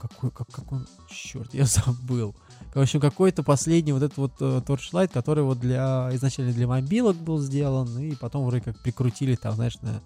Какой, 0.00 0.30
как, 0.30 0.48
как 0.48 0.70
он, 0.72 0.86
черт, 1.08 1.54
я 1.54 1.64
забыл. 1.64 2.34
В 2.74 2.80
общем, 2.80 3.00
какой-то 3.00 3.42
последний 3.42 3.92
вот 3.92 4.02
этот 4.02 4.18
вот 4.18 4.32
э, 4.40 4.60
Torchlight, 4.66 5.08
который 5.08 5.44
вот 5.44 5.60
для, 5.60 6.10
изначально 6.12 6.52
для 6.52 6.66
мобилок 6.66 7.16
был 7.16 7.38
сделан, 7.38 7.98
и 7.98 8.14
потом 8.14 8.44
вроде 8.44 8.62
как 8.62 8.78
прикрутили 8.82 9.36
там, 9.36 9.54
знаешь, 9.54 9.78
на, 9.80 10.02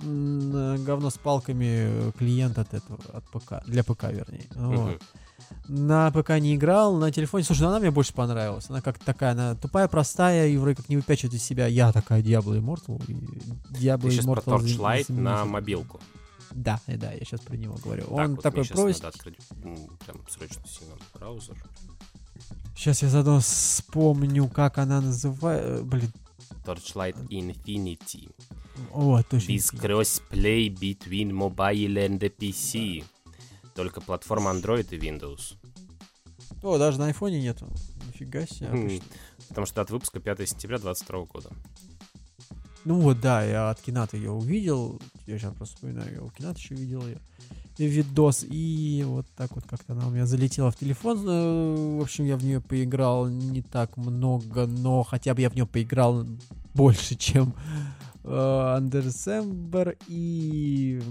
говно 0.00 1.10
с 1.10 1.18
палками 1.18 2.12
клиент 2.12 2.58
от 2.58 2.74
этого, 2.74 3.00
от 3.12 3.24
ПК, 3.30 3.64
для 3.66 3.82
ПК, 3.82 4.04
вернее. 4.04 4.46
Вот. 4.54 4.90
Мгм. 4.90 4.98
На 5.68 6.10
ПК 6.10 6.30
не 6.38 6.54
играл, 6.56 6.96
на 6.96 7.10
телефоне. 7.10 7.44
Слушай, 7.44 7.62
ну 7.62 7.68
она 7.68 7.80
мне 7.80 7.90
больше 7.90 8.12
понравилась. 8.12 8.66
Она 8.68 8.80
как 8.82 8.98
такая, 8.98 9.32
она 9.32 9.54
тупая, 9.54 9.88
простая, 9.88 10.48
и 10.48 10.56
вроде 10.56 10.76
как 10.76 10.88
не 10.88 10.96
выпячивает 10.96 11.34
из 11.34 11.42
себя. 11.42 11.66
Я 11.66 11.90
такая 11.92 12.22
Diablo 12.22 12.58
Immortal. 12.60 13.02
И 13.08 13.14
Diablo 13.74 14.02
Ты 14.02 14.10
сейчас 14.10 14.24
про 14.26 14.34
Immortal 14.40 14.60
за- 14.60 14.66
Torchlight 14.66 15.12
на 15.12 15.44
мобилку. 15.44 16.00
Да, 16.52 16.80
э, 16.86 16.96
да, 16.96 17.12
я 17.12 17.20
сейчас 17.20 17.40
про 17.40 17.56
него 17.56 17.76
говорю. 17.82 18.02
Так, 18.04 18.12
Он 18.12 18.34
вот 18.36 18.42
такой 18.42 18.64
прост. 18.64 19.02
надо 19.02 19.16
открыть 19.16 19.38
прям 19.48 20.20
срочно 20.28 20.62
сильно 20.66 20.94
браузер. 21.14 21.56
Сейчас 22.76 23.02
я 23.02 23.08
заодно 23.08 23.40
вспомню, 23.40 24.48
как 24.48 24.78
она 24.78 25.00
называется. 25.00 25.82
Блин, 25.84 26.12
Torchlight 26.64 27.16
Infinity. 27.28 28.30
о, 28.92 29.22
точно. 29.22 29.52
With 29.52 29.80
crossplay 29.80 30.68
between 30.68 31.30
mobile 31.32 31.96
and 31.96 32.18
PC. 32.38 33.04
Только 33.74 34.00
платформа 34.00 34.50
Android 34.52 34.86
и 34.94 34.98
Windows. 34.98 35.56
О, 36.62 36.78
даже 36.78 36.98
на 36.98 37.06
айфоне 37.06 37.40
нету. 37.40 37.66
Нифига 38.06 38.46
себе. 38.46 38.68
Хм. 38.68 38.74
обычно. 38.80 39.06
Потому 39.48 39.66
что 39.66 39.80
от 39.82 39.90
выпуска 39.90 40.20
5 40.20 40.48
сентября 40.48 40.78
2022 40.78 41.24
года. 41.26 41.50
Ну 42.84 43.00
вот, 43.00 43.20
да, 43.20 43.42
я 43.42 43.70
от 43.70 43.80
Кината 43.80 44.16
ее 44.16 44.30
увидел. 44.30 45.00
Я 45.26 45.38
сейчас 45.38 45.54
просто 45.54 45.76
вспоминаю, 45.76 46.12
я 46.14 46.22
у 46.22 46.28
Кината 46.30 46.58
еще 46.58 46.74
видел 46.74 47.06
ее. 47.06 47.18
видос, 47.78 48.44
и 48.48 49.02
вот 49.06 49.26
так 49.36 49.54
вот 49.54 49.64
как-то 49.64 49.94
она 49.94 50.06
у 50.06 50.10
меня 50.10 50.26
залетела 50.26 50.70
в 50.70 50.76
телефон. 50.76 51.18
Э, 51.26 51.96
В 51.98 52.02
общем, 52.02 52.26
я 52.26 52.36
в 52.36 52.44
нее 52.44 52.60
поиграл 52.60 53.28
не 53.28 53.62
так 53.62 53.96
много, 53.96 54.66
но 54.66 55.02
хотя 55.02 55.34
бы 55.34 55.40
я 55.40 55.50
в 55.50 55.54
нее 55.54 55.66
поиграл 55.66 56.26
больше, 56.74 57.14
чем 57.16 57.54
э, 58.22 58.28
Under 58.28 59.02
December, 59.02 59.96
и 60.06 61.02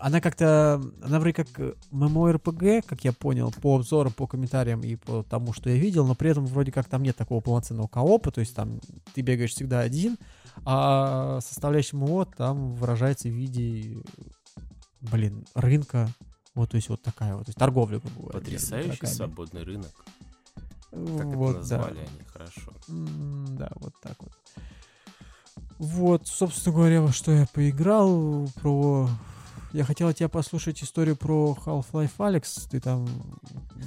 она 0.00 0.20
как-то, 0.20 0.80
она 1.02 1.20
вроде 1.20 1.34
как 1.34 1.48
MMORPG, 1.92 2.82
как 2.86 3.04
я 3.04 3.12
понял, 3.12 3.52
по 3.62 3.76
обзорам, 3.76 4.12
по 4.12 4.26
комментариям 4.26 4.80
и 4.82 4.96
по 4.96 5.22
тому, 5.22 5.52
что 5.52 5.70
я 5.70 5.76
видел, 5.76 6.06
но 6.06 6.14
при 6.14 6.30
этом 6.30 6.46
вроде 6.46 6.72
как 6.72 6.88
там 6.88 7.02
нет 7.02 7.16
такого 7.16 7.40
полноценного 7.40 7.86
коопа, 7.86 8.30
то 8.30 8.40
есть 8.40 8.54
там 8.54 8.80
ты 9.14 9.20
бегаешь 9.20 9.52
всегда 9.52 9.80
один, 9.80 10.16
а 10.64 11.40
составляющая 11.40 11.96
ММО 11.96 12.26
там 12.36 12.74
выражается 12.74 13.28
в 13.28 13.32
виде, 13.32 14.02
блин, 15.00 15.44
рынка, 15.54 16.08
вот, 16.54 16.70
то 16.70 16.76
есть 16.76 16.88
вот 16.88 17.02
такая 17.02 17.36
вот, 17.36 17.46
то 17.46 17.50
есть 17.50 17.58
торговля, 17.58 18.00
грубо 18.00 18.22
говоря. 18.22 18.38
Потрясающий 18.40 18.88
игроками. 18.88 19.10
свободный 19.10 19.62
рынок. 19.62 20.04
Так 20.90 21.26
Вот, 21.26 21.56
это 21.56 21.68
да. 21.68 21.76
назвали 21.78 21.98
они, 21.98 22.24
хорошо. 22.26 22.72
Да, 22.88 23.70
вот 23.76 23.94
так 24.02 24.16
вот. 24.18 24.32
Вот, 25.78 26.26
собственно 26.26 26.74
говоря, 26.74 27.00
во 27.00 27.12
что 27.12 27.32
я 27.32 27.46
поиграл 27.52 28.48
про 28.60 29.08
я 29.72 29.84
хотел 29.84 30.12
тебя 30.12 30.28
послушать 30.28 30.82
историю 30.82 31.16
про 31.16 31.56
Half-Life 31.64 32.16
Alex. 32.18 32.68
Ты 32.70 32.80
там... 32.80 33.08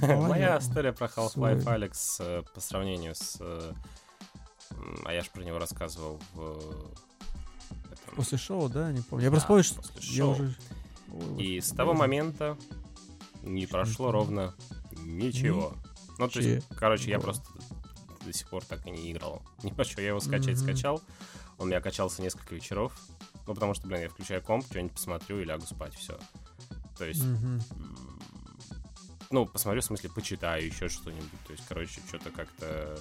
Моя 0.00 0.58
история 0.58 0.92
про 0.92 1.06
Half-Life 1.06 1.66
Алекс 1.68 2.18
э, 2.20 2.42
по 2.54 2.60
сравнению 2.60 3.14
с... 3.14 3.36
э, 3.40 3.72
А 5.04 5.12
я 5.12 5.22
ж 5.22 5.30
про 5.30 5.42
него 5.42 5.58
рассказывал 5.58 6.20
в... 6.34 6.94
После 8.16 8.38
шоу, 8.38 8.68
да? 8.68 8.92
Не 8.92 9.02
помню. 9.02 9.24
Я 9.24 9.30
просто 9.30 9.48
помню, 9.48 9.64
что 9.64 9.82
я 10.00 10.26
уже... 10.26 10.54
И 11.38 11.60
с 11.60 11.70
того 11.70 11.94
момента 11.94 12.56
не 13.42 13.66
прошло 13.66 14.10
ровно 14.10 14.54
ничего. 14.92 15.74
Ну, 16.18 16.28
то 16.28 16.40
есть, 16.40 16.66
короче, 16.76 17.10
я 17.10 17.18
просто 17.18 17.44
до 18.24 18.32
сих 18.32 18.48
пор 18.48 18.64
так 18.64 18.86
и 18.86 18.90
не 18.90 19.12
играл. 19.12 19.42
Не 19.62 19.70
хочу, 19.70 20.00
я 20.00 20.08
его 20.08 20.20
скачать 20.20 20.58
скачал. 20.58 21.02
Он 21.58 21.68
меня 21.68 21.80
качался 21.80 22.22
несколько 22.22 22.54
вечеров. 22.54 22.92
Ну, 23.46 23.54
потому 23.54 23.74
что, 23.74 23.86
блин, 23.86 24.02
я 24.02 24.08
включаю 24.08 24.42
комп, 24.42 24.64
что-нибудь 24.66 24.92
посмотрю 24.92 25.40
и 25.40 25.44
лягу 25.44 25.66
спать, 25.66 25.94
все. 25.94 26.18
То 26.96 27.04
есть, 27.04 27.22
м, 27.24 27.60
ну, 29.30 29.46
посмотрю, 29.46 29.82
в 29.82 29.84
смысле, 29.84 30.10
почитаю 30.10 30.64
еще 30.64 30.88
что-нибудь. 30.88 31.40
То 31.46 31.52
есть, 31.52 31.64
короче, 31.68 32.00
что-то 32.08 32.30
как-то... 32.30 32.98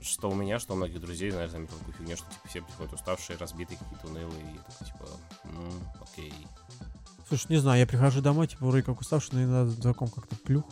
Что 0.00 0.30
у 0.30 0.34
меня, 0.34 0.58
что 0.58 0.74
у 0.74 0.76
многих 0.76 1.00
друзей, 1.00 1.30
знаешь, 1.30 1.50
заметил 1.50 1.76
такую 1.78 1.94
фигню, 1.94 2.16
что, 2.16 2.26
типа, 2.26 2.48
все 2.48 2.60
приходят 2.62 2.92
уставшие, 2.92 3.38
разбитые, 3.38 3.78
какие-то 3.78 4.06
унылые, 4.08 4.42
и 4.42 4.58
такой, 4.58 4.86
типа, 4.86 5.08
«М, 5.44 5.88
окей. 6.02 6.34
Слушай, 7.26 7.46
не 7.48 7.56
знаю, 7.58 7.80
я 7.80 7.86
прихожу 7.86 8.20
домой, 8.20 8.46
типа, 8.46 8.66
вроде 8.66 8.82
как 8.82 9.00
уставший, 9.00 9.30
но 9.32 9.42
иногда 9.44 9.66
с 9.66 9.74
звуком 9.76 10.08
как-то 10.08 10.36
плюх. 10.36 10.66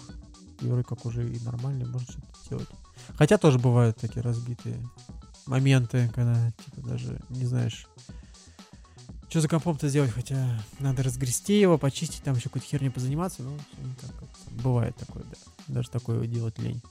И 0.60 0.66
вроде 0.66 0.84
как 0.84 1.06
уже 1.06 1.26
и 1.26 1.40
нормально, 1.40 1.86
можно 1.86 2.06
что-то 2.06 2.48
делать. 2.50 2.68
Хотя 3.16 3.38
тоже 3.38 3.58
бывают 3.58 3.96
такие 3.96 4.22
разбитые 4.22 4.86
моменты, 5.46 6.10
когда, 6.14 6.52
типа, 6.64 6.88
даже 6.88 7.20
не 7.30 7.46
знаешь, 7.46 7.86
что 9.32 9.40
за 9.40 9.48
компом-то 9.48 9.88
сделать, 9.88 10.10
хотя 10.10 10.62
надо 10.78 11.02
разгрести 11.02 11.58
его, 11.58 11.78
почистить, 11.78 12.22
там 12.22 12.36
еще 12.36 12.50
какой-то 12.50 12.66
херню 12.66 12.92
позаниматься, 12.92 13.42
ну, 13.42 13.56
как-то. 13.98 14.26
бывает 14.62 14.94
такое, 14.96 15.22
да. 15.22 15.36
Даже 15.68 15.88
такое 15.88 16.26
делать 16.26 16.58
лень. 16.58 16.82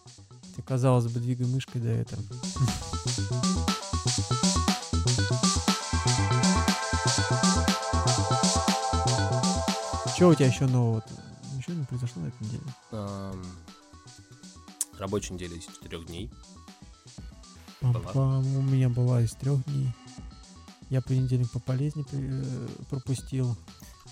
Ты, 0.55 0.63
казалось 0.63 1.05
бы, 1.05 1.19
двигай 1.19 1.45
мышкой, 1.45 1.81
да, 1.81 1.91
это... 1.91 2.15
Что 10.15 10.29
у 10.29 10.33
тебя 10.33 10.47
еще 10.47 10.65
нового? 10.65 11.03
Ничего 11.55 11.75
не 11.75 11.85
произошло 11.85 12.23
на 12.23 12.29
этой 12.29 12.43
неделе? 12.43 12.63
Ам, 12.91 13.45
Рабочая 14.97 15.35
неделя 15.35 15.57
из 15.57 15.65
четырех 15.65 16.07
дней. 16.07 16.31
Была. 17.81 18.39
У 18.39 18.61
меня 18.63 18.89
была 18.89 19.21
из 19.21 19.33
трех 19.33 19.63
дней. 19.65 19.93
Я 20.91 21.01
понедельник 21.01 21.49
по 21.49 21.59
болезни 21.59 22.05
э, 22.11 22.67
пропустил. 22.89 23.55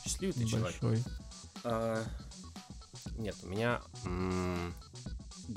Счастливый 0.02 0.34
ты 0.34 0.46
человек. 0.46 0.82
Небольшой. 0.82 1.04
А, 1.66 2.06
Нет, 3.18 3.36
у 3.44 3.48
меня... 3.48 3.82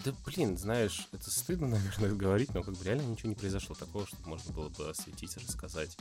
Да 0.05 0.13
блин, 0.27 0.59
знаешь, 0.59 1.07
это 1.13 1.31
стыдно, 1.31 1.69
наверное, 1.69 2.11
говорить, 2.11 2.53
но 2.55 2.65
как 2.65 2.75
бы 2.75 2.85
реально 2.85 3.03
ничего 3.03 3.29
не 3.29 3.37
произошло 3.37 3.77
такого, 3.77 4.05
чтобы 4.05 4.31
можно 4.31 4.53
было 4.53 4.69
бы 4.71 4.91
осветить, 4.91 5.37
рассказать. 5.37 5.97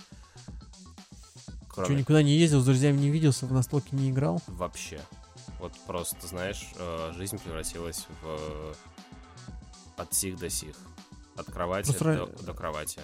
Что, 1.72 1.84
Кроме 1.84 1.98
никуда 1.98 2.24
не 2.24 2.36
ездил, 2.36 2.60
с 2.60 2.66
друзьями 2.66 2.98
не 2.98 3.12
виделся, 3.12 3.46
в 3.46 3.54
настолке 3.54 3.96
не 3.96 4.10
играл? 4.10 4.42
вообще. 4.48 5.00
Вот 5.60 5.74
просто, 5.86 6.26
знаешь, 6.26 6.72
э, 6.78 7.14
жизнь 7.16 7.38
превратилась 7.38 8.08
в 8.24 8.76
от 9.98 10.14
сих 10.16 10.40
до 10.40 10.50
сих. 10.50 10.76
От 11.36 11.46
кровати 11.46 11.92
Просто 11.92 12.26
до, 12.26 12.44
до 12.44 12.54
кровати. 12.56 13.02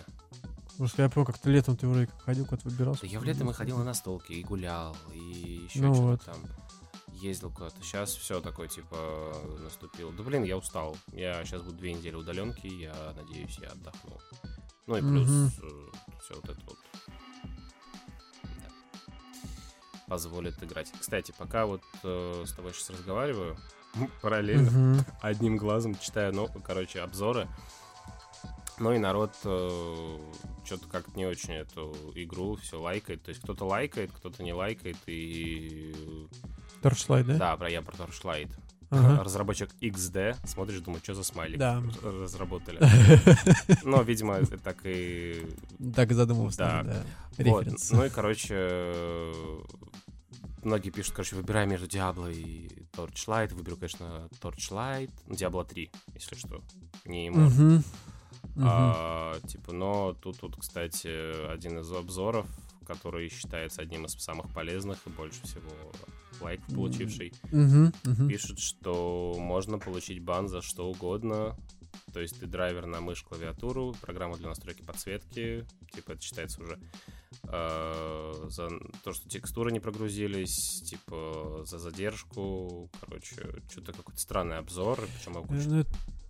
Потому 0.78 0.90
что 0.90 1.02
я 1.02 1.10
помню, 1.10 1.26
как-то 1.26 1.50
летом 1.50 1.76
ты 1.76 1.88
вроде 1.88 2.06
как 2.06 2.22
ходил, 2.22 2.46
куда-то 2.46 2.70
выбирался. 2.70 3.02
Да 3.02 3.08
я 3.08 3.20
в 3.20 3.24
летом 3.24 3.50
и 3.50 3.54
ходил 3.54 3.80
на 3.80 3.84
настолки, 3.84 4.32
и 4.34 4.44
гулял, 4.44 4.96
и 5.12 5.66
еще 5.68 5.80
Ну 5.82 5.94
что-то 5.96 6.08
вот. 6.08 6.22
там. 6.22 6.38
Ездил 7.13 7.52
куда-то. 7.52 7.82
Сейчас 7.82 8.12
все 8.16 8.40
такое, 8.42 8.68
типа, 8.68 9.34
наступило. 9.60 10.12
Да 10.13 10.22
блин, 10.22 10.44
я 10.44 10.56
устал. 10.56 10.96
Я 11.13 11.44
сейчас 11.46 11.63
буду 11.63 11.78
две 11.78 11.94
недели 11.94 12.13
удаленки, 12.13 12.68
я 12.68 12.94
надеюсь, 13.16 13.58
я 13.60 13.70
отдохну. 13.70 14.20
Ну 14.86 14.98
и 14.98 15.02
плюс 15.02 15.28
Мгм. 15.28 15.50
все 16.22 16.36
вот 16.36 16.46
это 16.50 16.62
вот 16.68 16.78
да, 18.44 18.70
позволит 20.08 20.62
играть. 20.63 20.92
Кстати, 21.00 21.34
пока 21.38 21.66
вот 21.66 21.82
э, 22.04 22.44
с 22.46 22.54
тобой 22.54 22.74
сейчас 22.74 22.92
разговариваю, 22.92 23.58
параллельно 24.22 24.70
Мгм. 24.70 25.06
одним 25.22 25.58
глазом 25.58 25.98
читаю, 25.98 26.34
ну, 26.36 26.48
короче, 26.63 27.02
обзоры. 27.02 27.48
Ну 28.80 28.94
и 28.94 28.98
народ 29.00 29.34
что-то 29.40 30.88
как-то 30.92 31.12
не 31.18 31.26
очень 31.26 31.54
эту 31.54 31.96
игру 32.16 32.56
все 32.58 32.80
лайкает. 32.80 33.24
То 33.24 33.30
есть 33.30 33.42
кто-то 33.42 33.66
лайкает, 33.66 34.12
кто-то 34.12 34.44
не 34.44 34.54
лайкает. 34.54 34.98
И 35.08 35.96
Torchlight, 36.82 37.24
да? 37.24 37.38
да, 37.38 37.58
про 37.58 37.70
я 37.70 37.82
про 37.82 37.96
Torchlight. 37.96 38.52
Ага. 38.90 39.22
Разработчик 39.24 39.70
XD, 39.82 40.48
смотришь, 40.48 40.80
думаю, 40.80 41.02
что 41.04 41.13
за 41.13 41.24
смайлик 41.24 41.60
Да. 41.60 41.84
разработали. 42.04 42.80
Но, 43.84 44.02
видимо, 44.02 44.40
так 44.46 44.78
и... 44.86 45.46
Так 45.94 46.10
и 46.12 46.13
задумывался, 46.13 46.58
Да. 46.60 46.84
да. 46.84 47.04
Вот. 47.44 47.68
Ну 47.92 48.06
и, 48.06 48.10
короче, 48.10 48.54
э, 48.56 49.34
многие 50.63 50.90
пишут, 50.90 51.16
короче, 51.16 51.36
выбирай 51.36 51.68
между 51.68 51.86
Diablo 51.88 52.34
и 52.34 52.70
Torchlight. 52.94 53.54
Выберу, 53.56 53.76
конечно, 53.76 54.30
Torchlight. 54.42 55.12
Diablo 55.28 55.68
3, 55.68 55.92
если 56.13 56.36
что. 56.36 56.62
Не. 57.04 57.30
Мгм. 57.30 57.84
Мгм. 58.58 58.67
А, 58.67 59.39
типа, 59.48 59.72
но 59.72 60.13
тут, 60.13 60.39
тут, 60.39 60.56
кстати, 60.58 61.48
один 61.52 61.80
из 61.80 61.91
обзоров, 61.91 62.48
который 62.88 63.30
считается 63.30 63.82
одним 63.82 64.06
из 64.06 64.13
самых 64.13 64.52
полезных 64.54 64.98
и 65.06 65.10
больше 65.10 65.43
всего 65.43 65.91
лайков 66.41 66.74
получивший, 66.74 67.34
Мгм. 67.52 67.93
Мгм. 68.04 68.28
пишет, 68.28 68.60
что 68.60 69.36
можно 69.38 69.78
получить 69.78 70.22
бан 70.24 70.48
за 70.48 70.62
что 70.62 70.89
угодно. 70.89 71.56
То 72.13 72.20
есть 72.20 72.39
ты 72.39 72.48
драйвер 72.48 72.86
на 72.86 73.02
мышь, 73.02 73.22
клавиатуру, 73.24 73.96
программа 74.02 74.38
для 74.38 74.48
настройки 74.50 74.82
подсветки, 74.82 75.65
типа 75.93 76.12
это 76.13 76.22
считается 76.22 76.62
уже 76.62 76.80
э, 77.43 78.34
за 78.50 78.70
то, 79.04 79.13
что 79.13 79.30
текстуры 79.30 79.72
не 79.72 79.80
прогрузились, 79.80 80.82
типа 80.84 81.63
за 81.65 81.80
задержку, 81.80 82.89
короче, 83.00 83.36
что-то 83.70 83.93
какой-то 83.93 84.20
странный 84.20 84.58
обзор, 84.58 85.00
причем 85.17 85.34
я 85.34 85.39
Э, 85.39 85.43
Ну, 85.67 85.86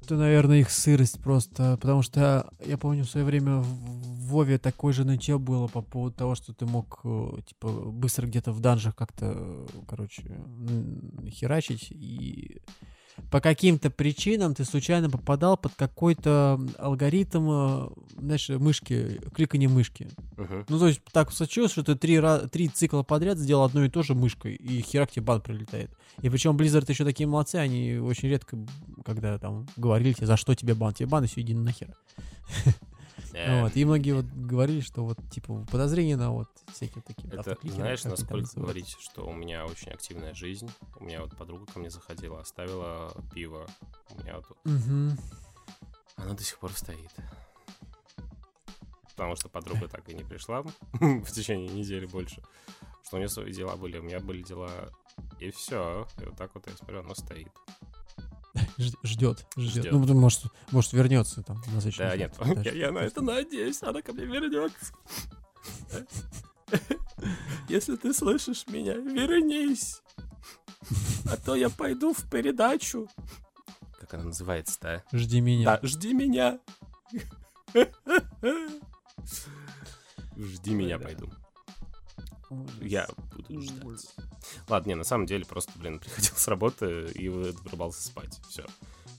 это, 0.07 0.15
наверное, 0.15 0.59
их 0.59 0.69
сырость 0.69 1.21
просто. 1.21 1.77
Потому 1.81 2.01
что 2.01 2.49
я 2.65 2.77
помню, 2.77 3.03
в 3.03 3.09
свое 3.09 3.25
время 3.25 3.57
в 3.57 4.27
Вове 4.27 4.57
такой 4.57 4.93
же 4.93 5.03
нытье 5.03 5.37
было 5.37 5.67
по 5.67 5.81
поводу 5.81 6.15
того, 6.15 6.35
что 6.35 6.53
ты 6.53 6.65
мог, 6.65 7.01
э, 7.03 7.41
типа, 7.45 7.67
быстро 7.67 8.25
где-то 8.25 8.53
в 8.53 8.61
данжах 8.61 8.95
как-то, 8.95 9.33
э, 9.35 9.65
короче, 9.85 10.23
херачить. 11.29 11.91
И 11.91 12.61
по 13.31 13.41
каким-то 13.41 13.89
причинам 13.89 14.53
ты 14.53 14.63
случайно 14.63 15.09
попадал 15.09 15.57
под 15.57 15.73
какой-то 15.75 16.59
алгоритм, 16.77 17.49
э, 17.49 17.89
знаешь, 18.19 18.49
мышки, 18.49 19.19
кликания 19.33 19.67
мышки. 19.67 20.09
Мгм. 20.37 20.65
Ну, 20.69 20.79
то 20.79 20.87
есть 20.87 21.01
так 21.11 21.31
случилось, 21.31 21.71
что 21.71 21.83
ты 21.83 21.95
три, 21.95 22.21
три 22.51 22.69
цикла 22.69 23.03
подряд 23.03 23.37
сделал 23.37 23.65
одно 23.65 23.83
и 23.83 23.89
то 23.89 24.03
же 24.03 24.15
мышкой, 24.15 24.55
и 24.55 24.81
херак 24.81 25.11
тебе 25.11 25.25
бан 25.25 25.41
прилетает. 25.41 25.91
И 26.21 26.29
причем 26.29 26.55
Blizzard 26.55 26.85
еще 26.87 27.03
такие 27.03 27.27
молодцы, 27.27 27.55
они 27.55 27.97
очень 27.97 28.29
редко, 28.29 28.57
когда 29.05 29.37
там 29.37 29.67
говорили 29.75 30.13
тебе, 30.13 30.27
за 30.27 30.37
что 30.37 30.55
тебе 30.55 30.73
бан, 30.73 30.93
тебе 30.93 31.07
бан, 31.07 31.23
и 31.23 31.27
все, 31.27 31.41
иди 31.41 31.53
нахер. 31.53 31.95
Э, 33.33 33.61
Вот. 33.61 33.75
И 33.75 33.85
многие 33.85 34.11
вот 34.11 34.25
говорили, 34.25 34.81
что 34.81 35.03
вот, 35.03 35.17
типа, 35.29 35.65
подозрения 35.71 36.15
на 36.15 36.31
вот 36.31 36.49
всякие 36.73 37.01
такие 37.03 37.31
Это, 37.33 37.57
знаешь, 37.63 38.03
насколько 38.03 38.49
говорить, 38.59 38.95
что 38.99 39.25
у 39.27 39.33
меня 39.33 39.65
очень 39.65 39.91
активная 39.91 40.33
жизнь. 40.33 40.69
У 40.99 41.03
меня 41.03 41.21
вот 41.21 41.35
подруга 41.37 41.65
ко 41.71 41.79
мне 41.79 41.89
заходила, 41.89 42.39
оставила 42.39 43.13
пиво. 43.33 43.67
У 44.09 44.21
меня 44.21 44.37
вот 44.37 44.45
оно 46.17 46.33
до 46.33 46.43
сих 46.43 46.57
пор 46.57 46.71
стоит. 46.73 47.11
Потому 49.15 49.35
что 49.35 49.49
подруга 49.49 49.87
так 49.87 50.07
и 50.09 50.13
не 50.13 50.23
пришла 50.23 50.61
в 50.93 51.31
течение 51.31 51.69
недели 51.69 52.05
больше. 52.05 52.43
Что 53.03 53.15
у 53.15 53.19
нее 53.19 53.29
свои 53.29 53.51
дела 53.51 53.75
были, 53.75 53.97
у 53.97 54.03
меня 54.03 54.19
были 54.19 54.43
дела. 54.43 54.69
И 55.39 55.49
все. 55.51 56.07
И 56.21 56.25
вот 56.25 56.37
так 56.37 56.53
вот 56.53 56.67
я 56.67 56.75
смотрю, 56.75 56.99
оно 56.99 57.15
стоит. 57.15 57.51
Ждет, 59.03 59.45
ждет. 59.57 59.91
Ну, 59.91 60.01
потом, 60.01 60.17
может, 60.19 60.43
может, 60.71 60.93
вернется 60.93 61.43
там 61.43 61.57
на 61.73 61.81
следующий 61.81 61.99
Да, 61.99 62.15
нет, 62.17 62.33
я, 62.63 62.71
я 62.71 62.91
на 62.91 62.99
это 62.99 63.21
надеюсь, 63.21 63.81
она 63.83 64.01
ко 64.01 64.13
мне 64.13 64.25
вернется. 64.25 64.93
Если 67.69 67.95
ты 67.95 68.13
слышишь 68.13 68.65
меня, 68.67 68.93
вернись. 68.93 70.01
А 71.29 71.37
то 71.37 71.55
я 71.55 71.69
пойду 71.69 72.13
в 72.13 72.29
передачу. 72.29 73.07
Как 73.99 74.13
она 74.13 74.25
называется-то? 74.25 75.03
а? 75.11 75.17
Жди 75.17 75.41
меня. 75.41 75.65
Да, 75.65 75.79
жди 75.87 76.13
меня. 76.13 76.59
Жди 80.37 80.73
меня, 80.73 80.99
пойду. 80.99 81.29
Ужас. 82.49 82.75
Я 82.81 83.07
буду 83.35 83.61
ждать. 83.61 84.07
Ладно, 84.69 84.89
не, 84.89 84.95
на 84.95 85.03
самом 85.03 85.25
деле 85.25 85.45
просто, 85.45 85.71
блин, 85.77 85.99
приходил 86.03 86.33
с 86.35 86.47
работы 86.47 87.11
и 87.13 87.27
вырубался 87.29 88.01
спать. 88.03 88.39
Все. 88.49 88.65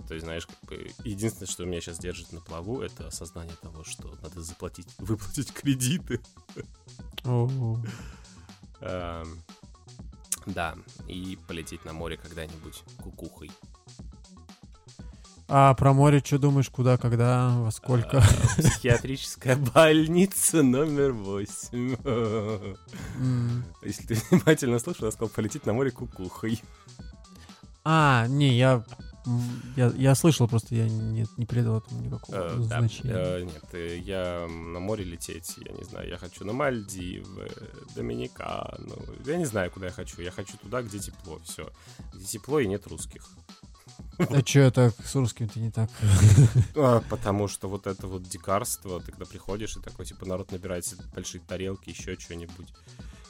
То 0.07 0.15
есть, 0.15 0.25
знаешь, 0.25 0.47
как 0.47 0.59
бы 0.69 0.91
единственное, 1.05 1.49
что 1.49 1.65
меня 1.65 1.81
сейчас 1.81 1.99
держит 1.99 2.33
на 2.33 2.41
плаву, 2.41 2.81
это 2.81 3.09
осознание 3.09 3.57
того, 3.61 3.85
что 3.85 4.17
надо 4.23 4.41
заплатить, 4.43 4.89
выплатить 4.99 5.53
кредиты. 5.53 6.21
Эм, 8.81 9.43
Да, 10.47 10.77
и 11.09 11.39
полететь 11.47 11.85
на 11.85 11.93
море 11.93 12.17
когда-нибудь 12.17 12.83
кукухой. 13.03 13.51
А 15.51 15.73
про 15.75 15.95
море 15.95 16.21
что 16.25 16.39
думаешь, 16.39 16.69
куда, 16.69 16.99
когда, 16.99 17.57
во 17.59 17.71
сколько? 17.71 18.19
А, 18.19 18.23
Психиатрическая 18.61 19.57
больница 19.75 20.63
номер 20.63 21.13
8. 21.13 21.97
М. 22.05 23.65
Если 23.83 24.07
ты 24.07 24.15
внимательно 24.31 24.79
слушал, 24.79 25.07
я 25.07 25.11
сказал 25.11 25.31
полететь 25.31 25.65
на 25.65 25.73
море 25.73 25.91
кукухой. 25.91 26.61
А, 27.83 28.27
не, 28.29 28.59
я, 28.59 28.85
я, 29.77 29.87
я 29.97 30.15
слышал, 30.15 30.47
просто 30.49 30.75
я 30.75 30.87
не, 30.87 31.27
не 31.39 31.47
придал 31.47 31.79
этому 31.79 32.03
никакого 32.03 32.37
Э, 32.37 32.57
да, 32.59 32.81
значения. 32.81 33.15
э, 33.15 33.45
Нет, 33.45 33.65
э, 33.73 33.97
я 34.05 34.47
на 34.47 34.81
море 34.81 35.05
лететь, 35.05 35.55
я 35.65 35.73
не 35.73 35.85
знаю, 35.85 36.11
я 36.11 36.19
хочу 36.19 36.45
на 36.45 36.53
Мальдивы, 36.53 37.49
Доминикану, 37.97 38.99
я 39.25 39.37
не 39.39 39.47
знаю, 39.47 39.71
куда 39.71 39.87
я 39.87 39.93
хочу, 39.93 40.21
я 40.21 40.31
хочу 40.31 40.59
туда, 40.59 40.83
где 40.83 40.99
тепло, 40.99 41.41
все, 41.47 41.71
где 42.13 42.27
тепло 42.27 42.61
и 42.61 42.67
нет 42.67 42.87
русских. 42.87 43.27
А 44.19 44.41
что 44.45 44.61
это 44.61 44.93
с 45.05 45.15
русским-то 45.15 45.61
не 45.61 45.71
так? 45.71 45.91
А, 46.75 47.01
Потому 47.09 47.49
что 47.49 47.69
вот 47.69 47.87
это 47.87 48.07
вот 48.07 48.23
дикарство, 48.25 49.01
ты 49.01 49.13
когда 49.13 49.27
приходишь 49.27 49.77
и 49.77 49.81
такой, 49.81 50.07
типа, 50.07 50.27
народ 50.27 50.51
набирает 50.53 50.85
большие 51.15 51.41
тарелки, 51.41 51.91
еще 51.91 52.19
что-нибудь. 52.19 52.73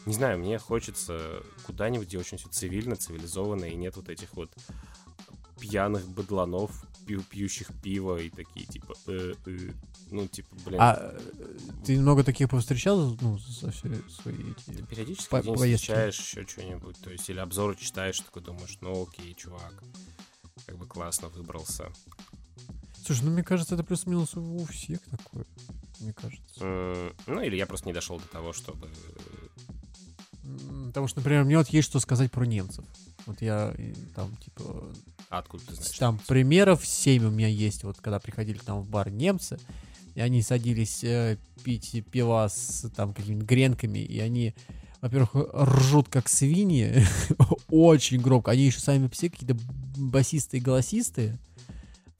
Не 0.06 0.14
знаю, 0.14 0.38
мне 0.38 0.58
хочется 0.58 1.42
куда-нибудь, 1.66 2.08
где 2.08 2.18
очень 2.18 2.38
все 2.38 2.48
цивильно, 2.48 2.96
цивилизованно, 2.96 3.66
и 3.66 3.74
нет 3.74 3.96
вот 3.96 4.08
этих 4.08 4.32
вот 4.34 4.50
пьяных 5.60 6.08
быдланов, 6.08 6.70
пью- 7.06 7.22
пьющих 7.28 7.68
пиво 7.82 8.16
и 8.16 8.30
такие, 8.30 8.64
типа, 8.66 8.94
э, 9.06 9.34
э. 9.46 9.70
ну, 10.10 10.28
типа, 10.28 10.48
блин, 10.64 10.78
А 10.80 10.96
э, 10.98 11.20
ты 11.84 11.98
много 11.98 12.22
таких 12.24 12.48
повстречал, 12.48 13.16
ну, 13.20 13.38
за 13.38 13.70
все 13.70 13.88
свои 14.08 14.52
эти... 14.52 14.82
периодически 14.82 15.28
по- 15.28 15.42
встречаешь 15.42 16.18
еще 16.18 16.46
что-нибудь, 16.46 16.96
то 17.00 17.10
есть, 17.10 17.28
или 17.28 17.38
обзоры 17.40 17.76
читаешь, 17.76 18.20
такой 18.20 18.42
думаешь, 18.42 18.78
ну, 18.80 19.02
окей, 19.02 19.34
чувак, 19.34 19.82
как 20.68 20.76
бы 20.76 20.86
классно 20.86 21.28
выбрался. 21.28 21.86
Слушай, 23.06 23.22
ну 23.24 23.30
мне 23.30 23.42
кажется, 23.42 23.74
это 23.74 23.82
плюс-минус 23.84 24.36
у 24.36 24.66
всех 24.66 25.00
такое, 25.10 25.46
мне 26.00 26.12
кажется. 26.12 26.60
М, 26.62 27.14
Ну, 27.26 27.40
или 27.40 27.56
я 27.56 27.66
просто 27.66 27.86
не 27.88 27.94
дошел 27.94 28.18
до 28.18 28.28
того, 28.28 28.52
чтобы... 28.52 28.86
Потому 30.86 31.08
что, 31.08 31.20
например, 31.20 31.44
мне 31.44 31.56
вот 31.58 31.68
есть 31.70 31.88
что 31.88 32.00
сказать 32.00 32.30
про 32.30 32.44
немцев. 32.44 32.84
Вот 33.26 33.40
я 33.40 33.74
и 33.78 33.92
там, 34.14 34.34
типа, 34.36 34.92
А 35.30 35.38
откуда 35.38 35.64
ты 35.66 35.74
знаешь? 35.74 35.98
там 35.98 36.18
примеров 36.26 36.86
7 36.86 37.24
у 37.24 37.30
меня 37.30 37.48
есть, 37.48 37.84
вот 37.84 37.98
когда 38.00 38.18
приходили 38.18 38.58
там 38.58 38.80
в 38.82 38.88
бар 38.88 39.10
немцы, 39.10 39.58
и 40.14 40.20
они 40.20 40.42
садились 40.42 41.02
э, 41.04 41.38
пить 41.64 42.04
пиво 42.10 42.46
с 42.50 42.88
там 42.94 43.12
какими-то 43.14 43.44
гренками, 43.46 43.98
и 44.00 44.18
они, 44.20 44.54
во-первых, 45.00 45.30
ржут 45.54 46.08
как 46.08 46.28
свиньи, 46.28 47.04
очень 47.68 48.20
громко. 48.20 48.50
Они 48.50 48.64
еще 48.66 48.80
сами 48.80 49.08
все 49.08 49.28
какие-то 49.30 49.56
басистые, 49.98 50.60
голосистые. 50.60 51.38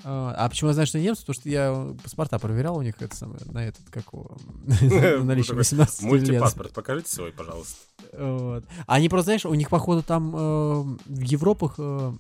А 0.05 0.35
а 0.37 0.49
почему 0.49 0.69
я 0.69 0.75
знаю, 0.75 0.87
что 0.87 1.01
немцы? 1.01 1.23
Потому 1.23 1.35
что 1.35 1.49
я 1.49 1.95
паспорта 2.03 2.39
проверял 2.39 2.77
у 2.77 2.83
них 2.83 2.95
это 3.01 3.17
самое, 3.17 3.41
на 3.47 3.65
этот, 3.67 3.83
как 3.91 4.05
на 4.63 5.25
наличие 5.25 5.49
Такой 5.49 5.59
18 5.59 6.03
лет. 6.03 6.11
Мультипаспорт, 6.11 6.73
покажите 6.73 7.11
свой, 7.11 7.33
пожалуйста. 7.33 7.77
Вот. 8.13 8.65
Они 8.87 9.09
просто, 9.09 9.25
знаешь, 9.25 9.45
у 9.45 9.55
них, 9.55 9.69
походу, 9.71 10.03
там 10.03 10.35
э, 10.35 10.83
в 11.07 11.21
Европах, 11.21 11.75
э, 11.79 12.13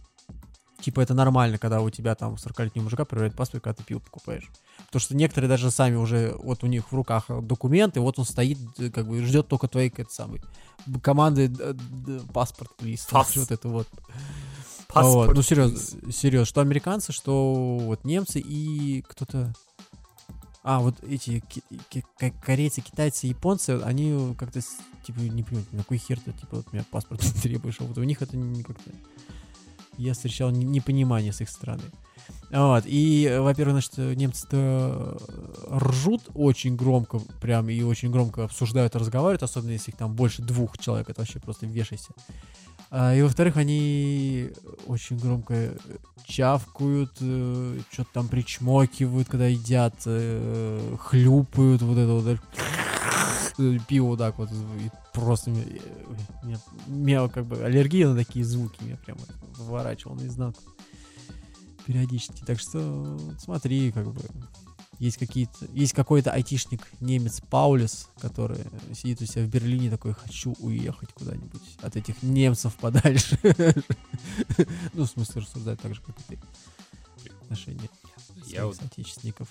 типа, 0.81 1.01
это 1.01 1.15
нормально, 1.15 1.59
когда 1.59 1.81
у 1.81 1.89
тебя 1.91 2.17
там 2.17 2.35
40-летний 2.35 2.83
мужика 2.83 3.05
проверяет 3.05 3.37
паспорт, 3.37 3.63
когда 3.63 3.77
ты 3.77 3.85
пиво 3.85 4.01
покупаешь. 4.01 4.51
Потому 4.87 5.01
что 5.01 5.17
некоторые 5.17 5.49
даже 5.49 5.71
сами 5.71 5.95
уже, 5.95 6.35
вот 6.43 6.65
у 6.65 6.67
них 6.67 6.91
в 6.91 6.95
руках 6.95 7.27
документы, 7.29 8.01
вот 8.01 8.19
он 8.19 8.25
стоит, 8.25 8.59
э, 8.79 8.91
как 8.91 9.07
бы, 9.07 9.23
ждет 9.25 9.47
только 9.47 9.69
твоей, 9.69 9.89
этот 9.91 10.13
самый, 10.13 10.43
команды 11.01 11.49
паспорт, 12.35 12.75
плиз. 12.77 13.07
Вот 13.13 13.53
это 13.53 13.69
вот. 13.69 13.89
Паспорт, 14.93 15.35
ну, 15.35 15.43
серьезно, 15.43 16.13
серьезно, 16.13 16.47
что 16.47 16.61
американцы, 16.63 17.13
что 17.13 17.79
вот 17.81 18.05
немцы 18.05 18.41
и 18.41 19.03
кто-то... 19.03 19.53
А, 20.63 20.81
вот 20.81 21.03
эти 21.05 21.43
корейцы, 22.43 22.81
китайцы, 22.81 23.27
японцы, 23.27 23.81
они 23.85 24.35
как-то, 24.35 24.61
типа, 25.07 25.21
не 25.21 25.43
понимают, 25.43 25.73
на 25.73 25.79
какой 25.79 25.99
хер 25.99 26.19
ты, 26.21 26.33
типа, 26.33 26.57
вот 26.57 26.73
меня 26.73 26.85
паспорт 26.91 27.21
требуешь, 27.43 27.77
а 27.81 27.85
вот 27.85 27.99
у 27.99 28.03
них 28.03 28.21
это 28.23 28.37
как-то... 28.67 28.91
Я 29.99 30.15
встречал 30.15 30.51
не- 30.51 30.65
непонимание 30.65 31.33
с 31.33 31.41
их 31.41 31.51
стороны. 31.51 31.83
Вот, 32.51 32.85
и, 32.87 33.27
э, 33.27 33.41
во-первых, 33.41 33.75
значит, 33.75 33.93
э, 33.99 34.15
немцы-то 34.15 35.19
ржут 35.71 36.23
очень 36.35 36.77
громко, 36.77 37.21
прям, 37.43 37.69
и 37.69 37.83
очень 37.83 38.11
громко 38.11 38.45
обсуждают 38.45 38.97
разговаривают, 38.97 39.43
особенно 39.43 39.73
если 39.73 39.91
их 39.91 39.99
там 39.99 40.15
больше 40.15 40.41
двух 40.41 40.79
человек, 40.79 41.11
это 41.11 41.21
вообще 41.21 41.41
просто 41.41 41.67
вешайся. 41.67 42.13
А, 42.91 43.15
и, 43.15 43.21
во-вторых, 43.21 43.59
они 43.59 44.51
очень 44.87 45.19
громко 45.19 45.55
э, 45.55 45.77
чавкают, 46.25 47.13
что-то 47.17 48.09
там 48.15 48.29
причмокивают, 48.29 49.29
когда 49.29 49.47
едят, 49.47 49.95
э, 50.07 50.97
хлюпают, 50.99 51.83
вот 51.83 51.99
это 51.99 52.13
вот, 52.13 52.27
э, 52.27 52.39
пиво 53.87 54.07
вот 54.07 54.19
так 54.19 54.39
вот, 54.39 54.51
и 54.53 54.91
просто 55.13 55.51
мне, 55.51 55.63
э, 55.63 56.57
у 56.87 56.91
меня 56.91 57.29
как 57.29 57.47
бы 57.47 57.63
аллергия 57.63 58.09
на 58.09 58.17
такие 58.17 58.45
звуки, 58.45 58.83
меня 58.83 58.97
прямо 58.97 59.21
выворачивал 59.57 60.15
наизнанку 60.15 60.63
периодически. 61.87 62.45
Так 62.45 62.61
что 62.61 63.19
смотри, 63.39 63.91
как 63.93 64.13
бы 64.13 64.21
есть 64.99 65.17
какие-то, 65.17 65.67
есть 65.73 65.93
какой-то 65.93 66.33
айтишник 66.33 66.81
немец 67.01 67.41
Паулис, 67.41 68.09
который 68.21 68.59
сидит 68.95 69.23
у 69.23 69.27
себя 69.27 69.45
в 69.45 69.49
Берлине 69.49 69.91
такой, 69.91 70.13
хочу 70.13 70.55
уехать 70.59 71.13
куда-нибудь 71.13 71.63
от 71.81 71.97
этих 71.97 72.23
немцев 72.23 72.75
подальше. 72.77 73.39
Ну, 74.95 75.05
в 75.05 75.09
смысле, 75.09 75.43
рассуждать 75.43 75.81
так 75.81 75.95
же, 75.95 76.01
как 76.03 76.19
и 76.19 76.23
ты. 76.35 76.39
Отношения 77.43 77.89
Я 78.47 78.63
своих 78.63 78.75
соотечественников. 78.75 79.49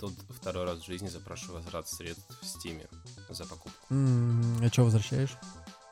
Тут 0.00 0.14
второй 0.30 0.64
раз 0.64 0.78
в 0.80 0.86
жизни 0.86 1.08
запрошу 1.08 1.52
возврат 1.52 1.88
средств 1.88 2.24
в 2.40 2.46
Стиме 2.46 2.86
за 3.30 3.44
покупку. 3.46 3.78
М, 3.90 4.58
А 4.62 4.68
что 4.68 4.84
возвращаешь? 4.84 5.36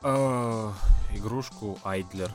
А, 0.03 0.73
Игрушку 1.13 1.79
Айдлер. 1.83 2.31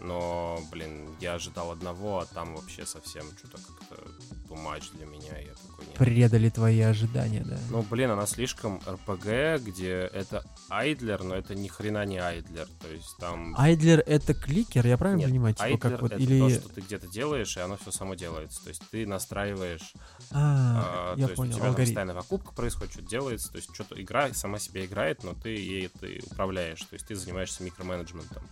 Но, 0.00 0.60
блин, 0.70 1.14
я 1.20 1.34
ожидал 1.34 1.70
одного, 1.70 2.20
а 2.20 2.26
там 2.26 2.54
вообще 2.56 2.86
совсем 2.86 3.24
что-то 3.36 3.58
как-то 3.58 4.10
much 4.54 4.96
для 4.96 5.06
меня. 5.06 5.38
Я 5.38 5.52
такой, 5.52 5.86
нет. 5.86 5.96
Предали 5.96 6.48
твои 6.48 6.80
ожидания, 6.80 7.44
да? 7.44 7.58
Ну, 7.70 7.82
блин, 7.82 8.10
она 8.10 8.26
слишком 8.26 8.80
РПГ, 8.88 9.62
где 9.62 10.10
это 10.12 10.44
Айдлер, 10.68 11.22
но 11.22 11.34
это 11.34 11.54
ни 11.54 11.68
хрена 11.68 12.04
не 12.04 12.18
Айдлер. 12.18 12.66
То 12.80 12.88
есть 12.88 13.16
там... 13.18 13.54
Айдлер 13.58 14.00
это 14.06 14.34
кликер, 14.34 14.86
я 14.86 14.96
правильно 14.96 15.20
Нет, 15.20 15.30
понимаю? 15.30 15.54
Типа 15.54 15.64
Айдлер 15.64 15.78
как 15.78 16.02
вот, 16.02 16.12
это 16.12 16.22
или... 16.22 16.40
то, 16.40 16.50
что 16.50 16.68
ты 16.70 16.80
где-то 16.80 17.06
делаешь, 17.08 17.56
и 17.56 17.60
оно 17.60 17.76
все 17.76 17.90
само 17.90 18.14
делается. 18.14 18.62
То 18.62 18.68
есть 18.70 18.82
ты 18.90 19.06
настраиваешь 19.06 19.92
А, 20.30 21.14
А, 21.14 21.14
я 21.16 21.24
то 21.26 21.30
есть 21.30 21.36
понял, 21.36 21.52
у 21.52 21.56
тебя 21.56 21.68
алгоритм. 21.68 21.90
постоянно 21.90 22.14
покупка 22.14 22.52
происходит, 22.52 22.92
что-то 22.92 23.08
делается, 23.08 23.50
то 23.50 23.56
есть 23.56 23.74
что-то 23.74 24.00
игра 24.00 24.32
сама 24.32 24.58
себе 24.58 24.86
играет, 24.86 25.22
но 25.24 25.34
ты 25.34 25.50
ей 25.50 25.88
ты 25.88 26.20
управляешь, 26.30 26.80
то 26.80 26.94
есть 26.94 27.06
ты 27.06 27.14
занимаешься 27.14 27.62
микроменеджментом. 27.62 28.42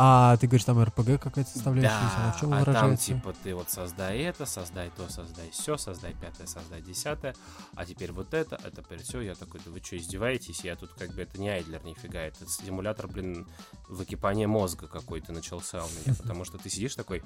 А 0.00 0.36
ты 0.36 0.46
говоришь, 0.46 0.64
там 0.64 0.80
РПГ 0.80 1.20
какая-то 1.20 1.50
составляющая 1.50 2.04
есть, 2.04 2.16
она 2.16 2.32
в 2.32 2.40
чем 2.40 2.54
а 2.54 2.64
там 2.64 2.64
выражается? 2.64 3.06
типа 3.06 3.34
ты 3.42 3.52
вот 3.52 3.68
создай 3.68 4.18
это, 4.20 4.46
создай 4.46 4.92
то, 4.96 5.08
создай 5.10 5.50
все, 5.50 5.76
создай 5.76 6.14
пятое, 6.14 6.46
создай 6.46 6.80
десятое, 6.80 7.34
а 7.74 7.84
теперь 7.84 8.12
вот 8.12 8.32
это, 8.32 8.60
это 8.64 8.82
теперь 8.82 9.02
все. 9.02 9.20
Я 9.20 9.34
такой, 9.34 9.60
да 9.64 9.72
вы 9.72 9.80
что, 9.80 9.96
издеваетесь? 9.96 10.60
Я 10.60 10.76
тут 10.76 10.92
как 10.94 11.12
бы 11.14 11.22
это 11.22 11.40
не 11.40 11.48
Айдлер, 11.48 11.84
нифига, 11.84 12.20
это 12.20 12.46
стимулятор, 12.46 13.08
блин, 13.08 13.48
выкипания 13.88 14.46
мозга 14.46 14.86
какой-то 14.86 15.32
начался 15.32 15.84
у 15.84 15.88
меня, 15.88 16.16
потому 16.22 16.44
что 16.44 16.58
ты 16.58 16.70
сидишь 16.70 16.94
такой, 16.94 17.24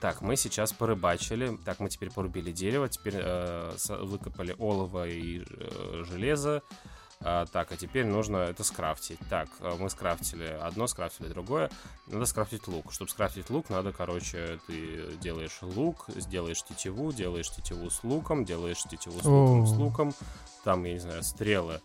так, 0.00 0.20
мы 0.20 0.36
сейчас 0.36 0.72
порыбачили, 0.72 1.56
так, 1.64 1.78
мы 1.78 1.90
теперь 1.90 2.10
порубили 2.10 2.50
дерево, 2.50 2.88
теперь 2.88 3.14
э, 3.16 3.72
выкопали 3.88 4.54
олово 4.58 5.06
и 5.06 5.44
э, 5.48 6.04
железо, 6.08 6.62
а, 7.22 7.44
так, 7.46 7.70
а 7.72 7.76
теперь 7.76 8.06
нужно 8.06 8.38
это 8.38 8.64
скрафтить. 8.64 9.18
Так, 9.28 9.48
э, 9.60 9.76
мы 9.78 9.90
скрафтили 9.90 10.44
одно, 10.44 10.86
скрафтили 10.86 11.28
другое. 11.28 11.70
Надо 12.06 12.24
скрафтить 12.24 12.66
лук. 12.66 12.92
Чтобы 12.92 13.10
скрафтить 13.10 13.50
лук, 13.50 13.68
надо, 13.68 13.92
короче, 13.92 14.58
ты 14.66 15.16
делаешь 15.20 15.58
лук, 15.60 16.06
сделаешь 16.16 16.62
тетиву, 16.62 17.12
делаешь 17.12 17.50
тетиву 17.50 17.90
с 17.90 18.02
луком, 18.04 18.44
делаешь 18.44 18.82
тетиву 18.84 19.20
с 19.20 19.24
луком, 19.24 19.66
с 19.66 19.72
луком. 19.72 20.14
Там, 20.64 20.84
я 20.84 20.94
не 20.94 20.98
знаю, 20.98 21.22
стрелы. 21.22 21.80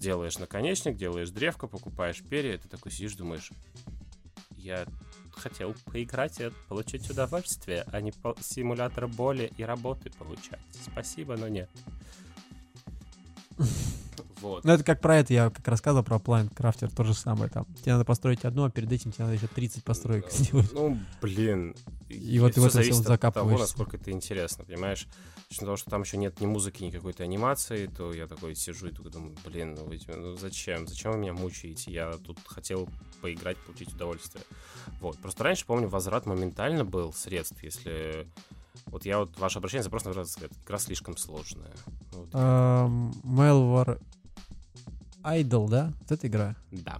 Делаешь 0.00 0.38
наконечник, 0.38 0.96
делаешь 0.96 1.30
древко, 1.30 1.66
покупаешь 1.66 2.22
перья. 2.22 2.54
и 2.54 2.58
Ты 2.58 2.68
такой 2.68 2.92
сидишь, 2.92 3.14
думаешь, 3.14 3.50
я 4.56 4.86
хотел 5.32 5.74
поиграть 5.84 6.40
и 6.40 6.50
получить 6.68 7.10
удовольствие, 7.10 7.84
а 7.92 8.00
не 8.00 8.12
по- 8.12 8.36
симулятор 8.40 9.06
боли 9.08 9.52
и 9.56 9.64
работы 9.64 10.10
получать. 10.10 10.60
Спасибо, 10.90 11.36
но 11.36 11.48
нет. 11.48 11.68
Вот. 14.40 14.64
Ну, 14.64 14.72
это 14.72 14.84
как 14.84 15.00
про 15.00 15.16
это 15.18 15.32
я 15.32 15.50
как 15.50 15.66
рассказывал 15.68 16.04
про 16.04 16.16
Planet 16.16 16.54
Crafter, 16.54 16.94
то 16.94 17.04
же 17.04 17.14
самое 17.14 17.50
там. 17.50 17.64
Тебе 17.82 17.92
надо 17.92 18.04
построить 18.04 18.44
одно, 18.44 18.64
а 18.64 18.70
перед 18.70 18.90
этим 18.92 19.12
тебе 19.12 19.24
надо 19.24 19.36
еще 19.36 19.46
30 19.46 19.84
построек 19.84 20.30
сделать. 20.30 20.70
Ну, 20.72 20.98
блин. 21.20 21.74
И 22.08 22.38
вот 22.38 22.54
ты 22.54 22.60
в 22.60 22.64
всё 22.64 22.68
это 22.68 22.82
всё 22.82 22.92
зависит 22.92 23.10
от 23.10 23.34
того, 23.34 23.58
насколько 23.58 23.96
это 23.96 24.10
интересно, 24.10 24.64
понимаешь? 24.64 25.08
Из 25.50 25.58
того, 25.58 25.76
что 25.76 25.90
там 25.90 26.02
еще 26.02 26.16
нет 26.16 26.40
ни 26.40 26.46
музыки, 26.46 26.82
ни 26.82 26.90
какой-то 26.90 27.22
анимации, 27.22 27.86
то 27.86 28.12
я 28.12 28.26
такой 28.26 28.54
сижу 28.54 28.88
и 28.88 28.92
такой 28.92 29.10
думаю, 29.10 29.34
блин, 29.44 29.74
ну, 29.74 29.84
вы- 29.84 30.00
ну 30.08 30.36
зачем? 30.36 30.86
Зачем 30.86 31.12
вы 31.12 31.18
меня 31.18 31.32
мучаете? 31.32 31.90
Я 31.92 32.12
тут 32.12 32.38
хотел 32.44 32.88
поиграть, 33.20 33.56
получить 33.58 33.92
удовольствие. 33.92 34.42
Вот. 35.00 35.18
Просто 35.18 35.44
раньше, 35.44 35.64
помню, 35.66 35.88
возврат 35.88 36.26
моментально 36.26 36.84
был 36.84 37.12
средств, 37.12 37.62
если... 37.62 38.26
Вот 38.86 39.04
я 39.04 39.18
вот 39.18 39.38
ваше 39.38 39.58
обращение 39.58 39.82
запрос 39.82 40.04
на 40.04 40.12
средств. 40.12 40.40
Игра 40.64 40.78
слишком 40.78 41.16
сложная. 41.16 41.72
Вот, 42.12 42.28
Эм, 42.34 43.10
Malware 43.24 44.00
Idol, 45.24 45.68
да? 45.68 45.92
Вот 46.00 46.12
эта 46.12 46.26
игра. 46.26 46.54
да. 46.70 46.98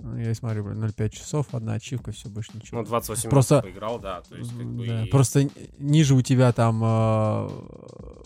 Ну, 0.00 0.16
Я 0.16 0.32
смотрю, 0.32 0.62
блин, 0.62 0.78
0,5 0.84 1.08
часов, 1.08 1.52
одна 1.52 1.72
ачивка, 1.74 2.12
все, 2.12 2.28
больше 2.28 2.52
ничего. 2.54 2.78
Ну, 2.82 2.86
28 2.86 3.28
Просто- 3.30 3.54
минут 3.56 3.64
поиграл, 3.64 3.98
да. 3.98 4.20
То 4.22 4.36
есть, 4.36 4.56
как 4.56 4.64
бы... 4.66 4.86
Да, 4.86 5.02
и- 5.04 5.08
Просто 5.10 5.50
ниже 5.78 6.14
у 6.14 6.22
тебя 6.22 6.52
там, 6.52 6.80
э, 6.84 7.48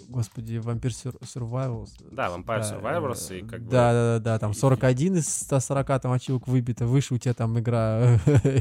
господи, 0.09 0.57
Vampire 0.57 0.91
Sur- 0.91 1.19
Survivors. 1.23 1.89
Да, 2.11 2.27
Vampire 2.29 2.61
Да, 2.61 2.77
Survivors 2.79 3.33
э, 3.33 3.39
и 3.39 3.43
как 3.47 3.63
бы... 3.63 3.71
Да, 3.71 3.93
да, 3.93 4.19
да, 4.19 4.25
да, 4.35 4.39
там 4.39 4.51
и- 4.51 4.55
41 4.55 5.17
из 5.17 5.29
140 5.29 5.99
там 5.99 6.13
ачивок 6.13 6.47
выбито, 6.47 6.87
выше 6.87 7.15
у 7.15 7.19
тебя 7.19 7.33
там 7.33 7.59
игра 7.59 8.19
э, 8.27 8.61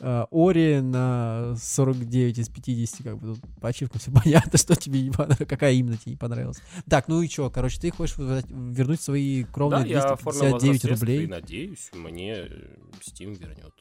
Ори 0.00 0.80
на 0.80 1.56
49 1.56 2.38
из 2.38 2.48
50, 2.48 3.02
как 3.02 3.18
бы 3.18 3.34
тут 3.34 3.40
по 3.60 3.68
ачивкам 3.68 4.00
все 4.00 4.10
понятно, 4.24 4.58
что 4.58 4.76
тебе 4.76 5.02
не 5.02 5.10
понравилось, 5.10 5.48
какая 5.48 5.72
именно 5.72 5.96
тебе 5.96 6.12
не 6.12 6.18
понравилась. 6.18 6.58
Так, 6.88 7.08
ну 7.08 7.22
и 7.22 7.28
что, 7.28 7.50
короче, 7.50 7.80
ты 7.80 7.90
хочешь 7.90 8.16
вернуть 8.18 9.00
свои 9.00 9.44
Да, 9.44 9.52
кровные 9.52 9.88
я 9.88 10.16
возврат 10.22 10.60
259 10.60 10.80
средств 10.80 10.84
и 10.84 10.88
рублей? 10.90 11.26
надеюсь, 11.26 11.90
мне 11.92 12.32
э, 12.34 12.76
Steam 13.00 13.34
вернет. 13.36 13.74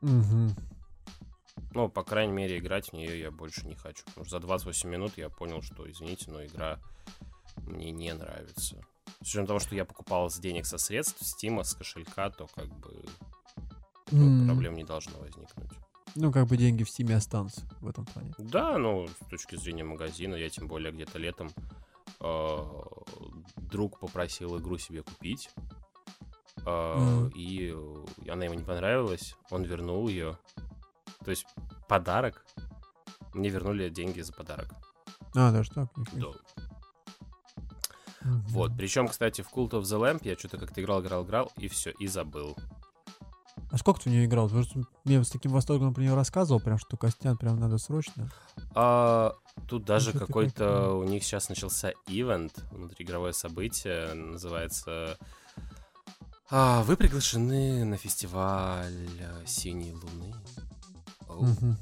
Мгм. 0.00 0.54
Ну, 1.74 1.88
по 1.88 2.02
крайней 2.02 2.32
мере, 2.32 2.58
играть 2.58 2.88
в 2.88 2.92
нее 2.92 3.18
я 3.18 3.30
больше 3.30 3.66
не 3.66 3.74
хочу. 3.74 4.04
Потому 4.06 4.26
что 4.26 4.36
за 4.36 4.46
28 4.46 4.90
минут 4.90 5.12
я 5.16 5.28
понял, 5.30 5.62
что, 5.62 5.90
извините, 5.90 6.30
но 6.30 6.44
игра 6.44 6.78
мне 7.56 7.90
не 7.90 8.12
нравится. 8.12 8.80
С 9.22 9.28
учетом 9.28 9.46
того, 9.46 9.58
что 9.58 9.74
я 9.74 9.84
покупал 9.84 10.30
с 10.30 10.38
денег 10.38 10.66
со 10.66 10.78
средств, 10.78 11.22
Steam, 11.22 11.62
с 11.62 11.74
кошелька, 11.74 12.30
то 12.30 12.46
как 12.54 12.68
бы 12.80 13.04
М. 14.10 14.46
проблем 14.46 14.74
не 14.74 14.84
должно 14.84 15.18
возникнуть. 15.18 15.70
Ну, 16.14 16.30
как 16.32 16.46
бы 16.46 16.56
деньги 16.56 16.82
в 16.82 16.90
стиме 16.90 17.16
останутся 17.16 17.62
в 17.80 17.88
этом 17.88 18.04
плане. 18.04 18.34
Да, 18.38 18.76
ну, 18.76 19.08
с 19.08 19.30
точки 19.30 19.56
зрения 19.56 19.84
магазина, 19.84 20.34
я 20.34 20.50
тем 20.50 20.68
более 20.68 20.92
где-то 20.92 21.18
летом 21.18 21.50
э, 22.20 22.58
друг 23.56 23.98
попросил 23.98 24.58
игру 24.58 24.76
себе 24.78 25.02
купить. 25.02 25.48
э, 26.66 26.94
Мгм. 26.98 27.28
И 27.34 27.74
она 28.28 28.44
ему 28.44 28.54
не 28.54 28.64
понравилась, 28.64 29.36
он 29.50 29.62
вернул 29.64 30.08
ее. 30.08 30.38
То 31.24 31.30
есть 31.30 31.46
подарок. 31.88 32.44
Мне 33.32 33.48
вернули 33.48 33.88
деньги 33.88 34.20
за 34.20 34.32
подарок. 34.34 34.68
А, 35.34 35.50
так? 35.52 35.96
нифига. 35.96 36.32
Да. 36.32 36.66
Мгм. 38.20 38.44
Вот. 38.48 38.72
Причем, 38.76 39.08
кстати, 39.08 39.40
в 39.40 39.50
Cult 39.52 39.70
of 39.70 39.82
the 39.82 39.98
Lamp 39.98 40.20
я 40.22 40.36
что-то 40.36 40.58
как-то 40.58 40.80
играл, 40.82 41.00
играл, 41.00 41.24
играл, 41.24 41.52
и 41.56 41.68
все, 41.68 41.90
и 41.92 42.06
забыл. 42.06 42.56
А 43.72 43.78
сколько 43.78 44.02
ты 44.02 44.10
в 44.10 44.12
нее 44.12 44.26
играл? 44.26 44.48
Потому 44.48 44.64
что 44.64 44.82
мне 45.04 45.24
с 45.24 45.30
таким 45.30 45.50
восторгом 45.50 45.94
про 45.94 46.02
нее 46.02 46.14
рассказывал, 46.14 46.60
прям 46.60 46.78
что 46.78 46.98
Костян 46.98 47.38
прям 47.38 47.58
надо 47.58 47.78
срочно. 47.78 48.30
А, 48.74 49.32
тут 49.66 49.86
даже 49.86 50.12
ты 50.12 50.18
какой-то 50.18 50.92
у 50.92 51.04
них 51.04 51.24
сейчас 51.24 51.48
начался 51.48 51.92
ивент, 52.06 52.52
внутриигровое 52.70 53.32
событие, 53.32 54.12
называется 54.12 55.16
а, 56.50 56.82
Вы 56.82 56.98
приглашены 56.98 57.86
на 57.86 57.96
фестиваль 57.96 59.08
э, 59.18 59.46
Синей 59.46 59.94
Луны. 59.94 60.34
Мгм. 61.30 61.78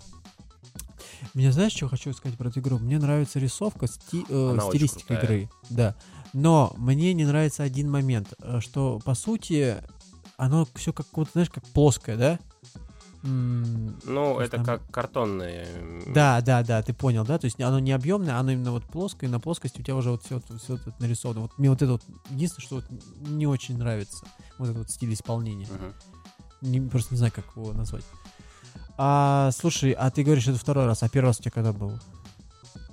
Меня 1.34 1.50
знаешь, 1.50 1.72
что 1.72 1.88
хочу 1.88 2.12
сказать 2.12 2.38
про 2.38 2.50
эту 2.50 2.60
игру? 2.60 2.78
Мне 2.78 3.00
нравится 3.00 3.40
рисовка, 3.40 3.86
сти- 3.86 4.24
э, 4.28 4.50
Она 4.52 4.62
стилистика 4.62 5.14
игры. 5.14 5.50
Да. 5.70 5.96
Но 6.32 6.72
мне 6.76 7.12
не 7.14 7.24
нравится 7.24 7.64
один 7.64 7.90
момент, 7.90 8.32
э, 8.38 8.60
что 8.60 9.00
по 9.04 9.14
сути 9.14 9.78
оно 10.40 10.66
все 10.74 10.92
как 10.92 11.06
вот, 11.12 11.28
знаешь, 11.32 11.50
как 11.50 11.64
плоское, 11.64 12.16
да? 12.16 12.38
М, 13.22 14.00
Ну, 14.04 14.40
это 14.40 14.56
там- 14.56 14.64
как 14.64 14.90
картонные. 14.90 15.66
м, 15.66 16.12
Да, 16.14 16.40
да, 16.40 16.62
да, 16.62 16.82
ты 16.82 16.94
понял, 16.94 17.24
да? 17.24 17.38
То 17.38 17.44
есть 17.44 17.60
оно 17.60 17.78
не 17.78 17.92
объемное, 17.92 18.38
оно 18.38 18.52
именно 18.52 18.70
вот 18.72 18.84
плоское, 18.84 19.28
и 19.28 19.32
на 19.32 19.38
плоскости 19.38 19.80
у 19.80 19.84
тебя 19.84 19.96
уже 19.96 20.10
вот 20.10 20.24
все, 20.24 20.40
все 20.62 20.76
это 20.76 20.94
нарисовано. 20.98 21.40
Вот 21.42 21.58
мне 21.58 21.68
вот 21.68 21.82
это 21.82 21.92
вот 21.92 22.02
единственное, 22.30 22.64
что 22.66 22.74
вот 22.76 22.84
не 23.28 23.46
очень 23.46 23.76
нравится. 23.76 24.24
Вот 24.58 24.66
этот 24.70 24.78
вот 24.78 24.90
стиль 24.90 25.12
исполнения. 25.12 25.66
мгм. 25.66 25.92
Не- 26.62 26.80
просто 26.80 27.12
не 27.14 27.18
знаю, 27.18 27.32
как 27.34 27.44
его 27.56 27.72
назвать. 27.72 28.04
А, 28.96 29.50
слушай, 29.52 29.92
а 29.92 30.10
ты 30.10 30.22
говоришь, 30.22 30.48
это 30.48 30.58
второй 30.58 30.86
раз, 30.86 31.02
а 31.02 31.08
первый 31.08 31.28
раз 31.28 31.40
у 31.40 31.42
тебя 31.42 31.50
когда 31.52 31.72
был? 31.72 31.98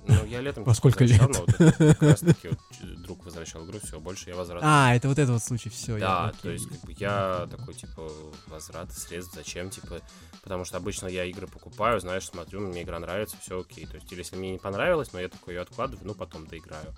Ну, 0.08 0.24
я 0.24 0.40
летом 0.40 0.64
Во 0.64 0.74
сколько 0.74 1.04
лет? 1.04 1.20
вот 1.20 1.48
это 1.60 1.94
как 1.94 2.02
раз-таки 2.02 2.48
вот 2.48 2.58
ч- 2.70 2.86
друг 2.96 3.24
возвращал 3.24 3.66
игру, 3.66 3.78
все, 3.82 4.00
больше 4.00 4.30
я 4.30 4.36
возврат. 4.36 4.62
А, 4.64 4.94
это 4.94 5.08
вот 5.08 5.18
этот 5.18 5.32
вот 5.34 5.42
случай, 5.42 5.68
все. 5.68 5.98
Да, 5.98 6.32
то 6.42 6.50
есть 6.50 6.66
как 6.66 6.80
бы 6.80 6.92
я 6.98 7.46
такой, 7.50 7.74
типа, 7.74 8.10
возврат 8.46 8.92
средств, 8.92 9.34
зачем, 9.34 9.68
типа, 9.70 10.00
потому 10.42 10.64
что 10.64 10.78
обычно 10.78 11.06
я 11.08 11.24
игры 11.24 11.46
покупаю, 11.46 12.00
знаешь, 12.00 12.26
смотрю, 12.26 12.60
мне 12.60 12.82
игра 12.82 12.98
нравится, 12.98 13.36
все 13.40 13.60
окей. 13.60 13.86
То 13.86 13.96
есть, 13.96 14.10
или 14.10 14.20
если 14.20 14.36
мне 14.36 14.52
не 14.52 14.58
понравилось, 14.58 15.12
но 15.12 15.20
я 15.20 15.28
такой 15.28 15.54
ее 15.54 15.60
откладываю, 15.60 16.06
ну, 16.06 16.14
потом 16.14 16.46
доиграю. 16.46 16.94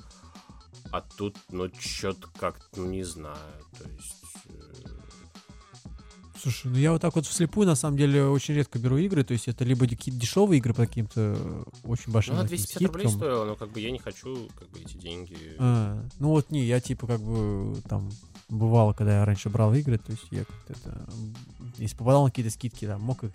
А 0.92 1.00
тут, 1.00 1.36
ну, 1.50 1.68
что-то 1.78 2.28
как 2.38 2.56
ну, 2.76 2.86
не 2.86 3.04
знаю, 3.04 3.36
то 3.78 3.88
есть... 3.88 4.14
Слушай, 6.40 6.70
ну 6.70 6.78
я 6.78 6.92
вот 6.92 7.02
так 7.02 7.14
вот 7.14 7.26
вслепую, 7.26 7.66
на 7.66 7.74
самом 7.74 7.98
деле, 7.98 8.24
очень 8.24 8.54
редко 8.54 8.78
беру 8.78 8.96
игры, 8.96 9.24
то 9.24 9.32
есть 9.32 9.48
это 9.48 9.64
либо 9.64 9.86
какие-то 9.86 10.18
дешевые 10.18 10.58
игры 10.58 10.72
по 10.72 10.86
каким-то 10.86 11.36
э, 11.38 11.62
очень 11.84 12.12
большим 12.12 12.34
Ну, 12.34 12.40
она 12.40 12.48
таким 12.48 12.64
250 12.64 12.88
рублей 12.88 13.08
скидкам. 13.08 13.20
стоила, 13.20 13.44
но 13.44 13.56
как 13.56 13.70
бы 13.70 13.80
я 13.80 13.90
не 13.90 13.98
хочу, 13.98 14.48
как 14.58 14.70
бы, 14.70 14.80
эти 14.80 14.96
деньги... 14.96 15.36
А, 15.58 16.02
ну 16.18 16.28
вот 16.28 16.50
не, 16.50 16.64
я 16.64 16.80
типа 16.80 17.06
как 17.06 17.20
бы 17.20 17.76
там 17.88 18.10
бывало, 18.48 18.92
когда 18.94 19.18
я 19.18 19.24
раньше 19.24 19.50
брал 19.50 19.74
игры, 19.74 19.98
то 19.98 20.12
есть 20.12 20.26
я 20.30 20.44
как-то 20.44 20.72
это, 20.72 21.10
если 21.78 21.96
попадал 21.96 22.24
на 22.24 22.30
какие-то 22.30 22.50
скидки, 22.50 22.86
там 22.86 23.02
мог 23.02 23.22
их 23.22 23.32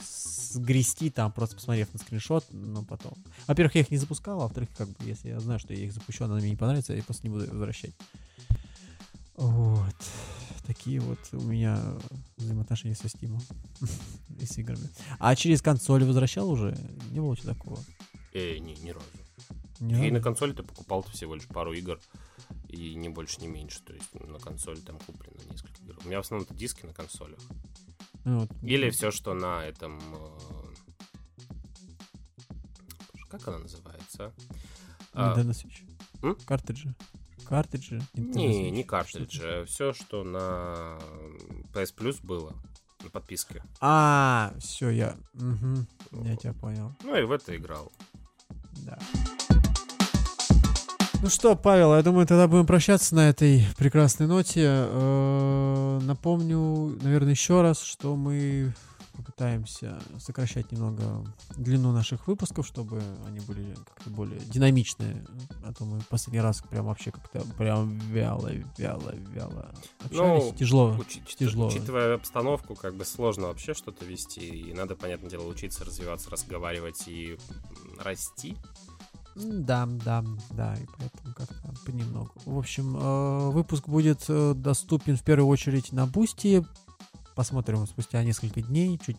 сгрести, 0.54 1.10
там 1.10 1.32
просто 1.32 1.56
посмотрев 1.56 1.94
на 1.94 2.00
скриншот, 2.00 2.46
но 2.52 2.84
потом. 2.84 3.14
Во-первых, 3.48 3.76
я 3.76 3.82
их 3.82 3.92
не 3.92 3.98
запускал, 3.98 4.40
а 4.40 4.44
во-вторых, 4.44 4.70
как 4.76 4.88
бы, 4.88 4.96
если 5.06 5.30
я 5.30 5.40
знаю, 5.40 5.60
что 5.60 5.74
я 5.74 5.86
их 5.86 5.94
запущу, 5.94 6.26
она 6.26 6.36
мне 6.36 6.50
не 6.50 6.56
понравится, 6.56 6.94
я 6.94 7.04
просто 7.04 7.28
не 7.28 7.34
буду 7.34 7.46
возвращать. 7.52 7.94
Вот. 9.36 9.96
Такие 10.66 11.00
вот 11.00 11.20
у 11.34 11.42
меня 11.42 11.80
взаимоотношения 12.38 12.96
со 12.96 13.06
Steam 13.08 13.40
и 14.40 14.46
с 14.46 14.58
играми. 14.58 14.90
А 15.20 15.36
через 15.36 15.62
консоль 15.62 16.04
возвращал 16.04 16.50
уже? 16.50 16.76
Не 17.12 17.20
было 17.20 17.36
чего 17.38 17.54
такого? 17.54 17.80
Э, 18.34 18.58
не, 18.58 18.74
ни 18.76 18.90
разу. 18.90 19.06
Ни 19.80 20.08
И 20.08 20.12
на 20.12 20.22
консоли 20.22 20.54
ты 20.54 20.64
покупал 20.64 21.04
всего 21.04 21.36
лишь 21.36 21.48
пару 21.48 21.74
игр, 21.74 22.00
и 22.70 22.96
не 22.96 23.10
больше, 23.10 23.42
не 23.42 23.48
меньше. 23.48 23.82
То 23.84 23.94
есть 23.94 24.14
на 24.16 24.40
консоли 24.40 24.80
там 24.80 24.98
куплено 25.00 25.38
несколько 25.52 25.82
игр. 25.84 25.98
У 26.04 26.08
меня 26.08 26.18
в 26.22 26.26
основном 26.26 26.48
диски 26.58 26.86
на 26.86 26.94
консолях. 26.94 27.40
Ну, 28.24 28.40
вот. 28.40 28.50
Или 28.64 28.90
все, 28.90 29.12
что 29.12 29.34
на 29.34 29.64
этом... 29.66 30.00
э, 30.16 30.74
Как 33.30 33.48
она 33.48 33.60
называется? 33.60 34.34
А, 35.14 35.36
Nintendo 35.38 35.52
Switch. 35.52 35.84
м? 36.24 36.36
Картриджи. 36.46 36.96
Картриджи. 37.48 38.02
Не, 38.14 38.72
не 38.72 38.84
картриджи. 38.84 39.66
Все, 39.68 39.94
что 39.94 40.24
на 40.24 40.98
PS 41.74 41.94
Plus 41.96 42.18
было 42.24 42.54
на 43.04 43.10
подписке. 43.10 43.62
А, 43.82 44.54
все, 44.60 44.90
я. 44.90 45.16
мгм, 45.34 45.88
Я 46.24 46.36
тебя 46.36 46.54
понял. 46.54 46.92
Ну 47.04 47.16
и 47.16 47.24
в 47.24 47.32
это 47.32 47.56
играл. 47.56 47.92
Да. 48.86 48.98
Ну 51.22 51.30
что, 51.30 51.56
Павел, 51.56 51.96
я 51.96 52.04
думаю, 52.04 52.28
тогда 52.28 52.48
будем 52.48 52.68
прощаться 52.68 53.16
на 53.16 53.30
этой 53.30 53.66
прекрасной 53.78 54.28
ноте. 54.28 54.64
Э, 54.68 56.00
Напомню, 56.04 56.98
наверное, 57.02 57.32
еще 57.32 57.62
раз, 57.62 57.82
что 57.82 58.16
мы 58.16 58.74
попытаемся 59.16 60.00
сокращать 60.20 60.72
немного 60.72 61.26
длину 61.58 61.92
наших 61.92 62.28
выпусков, 62.28 62.66
чтобы 62.68 63.02
они 63.26 63.40
были 63.42 63.74
как-то 63.74 64.10
более 64.10 64.40
динамичные. 64.40 65.26
А 65.66 65.74
то 65.74 65.86
мы 65.86 66.00
последний 66.10 66.42
раз 66.42 66.62
прям 66.62 66.86
вообще 66.86 67.12
как-то 67.12 67.42
прям 67.58 67.98
вяло, 67.98 68.50
вяло, 68.78 69.14
вяло 69.34 69.72
общались. 70.04 70.44
Ну, 70.52 70.54
Тяжело. 70.58 70.96
Учи- 70.98 71.24
тяжело. 71.38 71.68
Учитывая 71.68 72.16
обстановку, 72.16 72.76
как 72.76 72.96
бы 72.96 73.06
сложно 73.06 73.48
вообще 73.48 73.74
что-то 73.74 74.06
вести, 74.06 74.42
и 74.48 74.74
надо, 74.74 74.96
понятное 74.96 75.30
дело, 75.30 75.48
учиться 75.48 75.84
развиваться, 75.86 76.30
разговаривать 76.30 77.08
и 77.08 77.38
расти. 78.00 78.56
Да, 79.36 79.86
да, 79.86 80.24
да, 80.52 80.76
и 80.76 80.86
поэтому 80.98 81.34
как-то 81.36 81.74
понемногу. 81.86 82.32
В 82.46 82.58
общем, 82.58 82.96
э, 82.96 83.50
выпуск 83.50 83.88
будет 83.90 84.24
э, 84.30 84.54
доступен 84.56 85.18
в 85.18 85.24
первую 85.24 85.50
очередь 85.50 85.92
на 85.92 86.06
Бусти, 86.08 86.66
посмотрим 87.36 87.86
спустя 87.86 88.24
несколько 88.24 88.62
дней, 88.62 89.00
чуть 89.06 89.18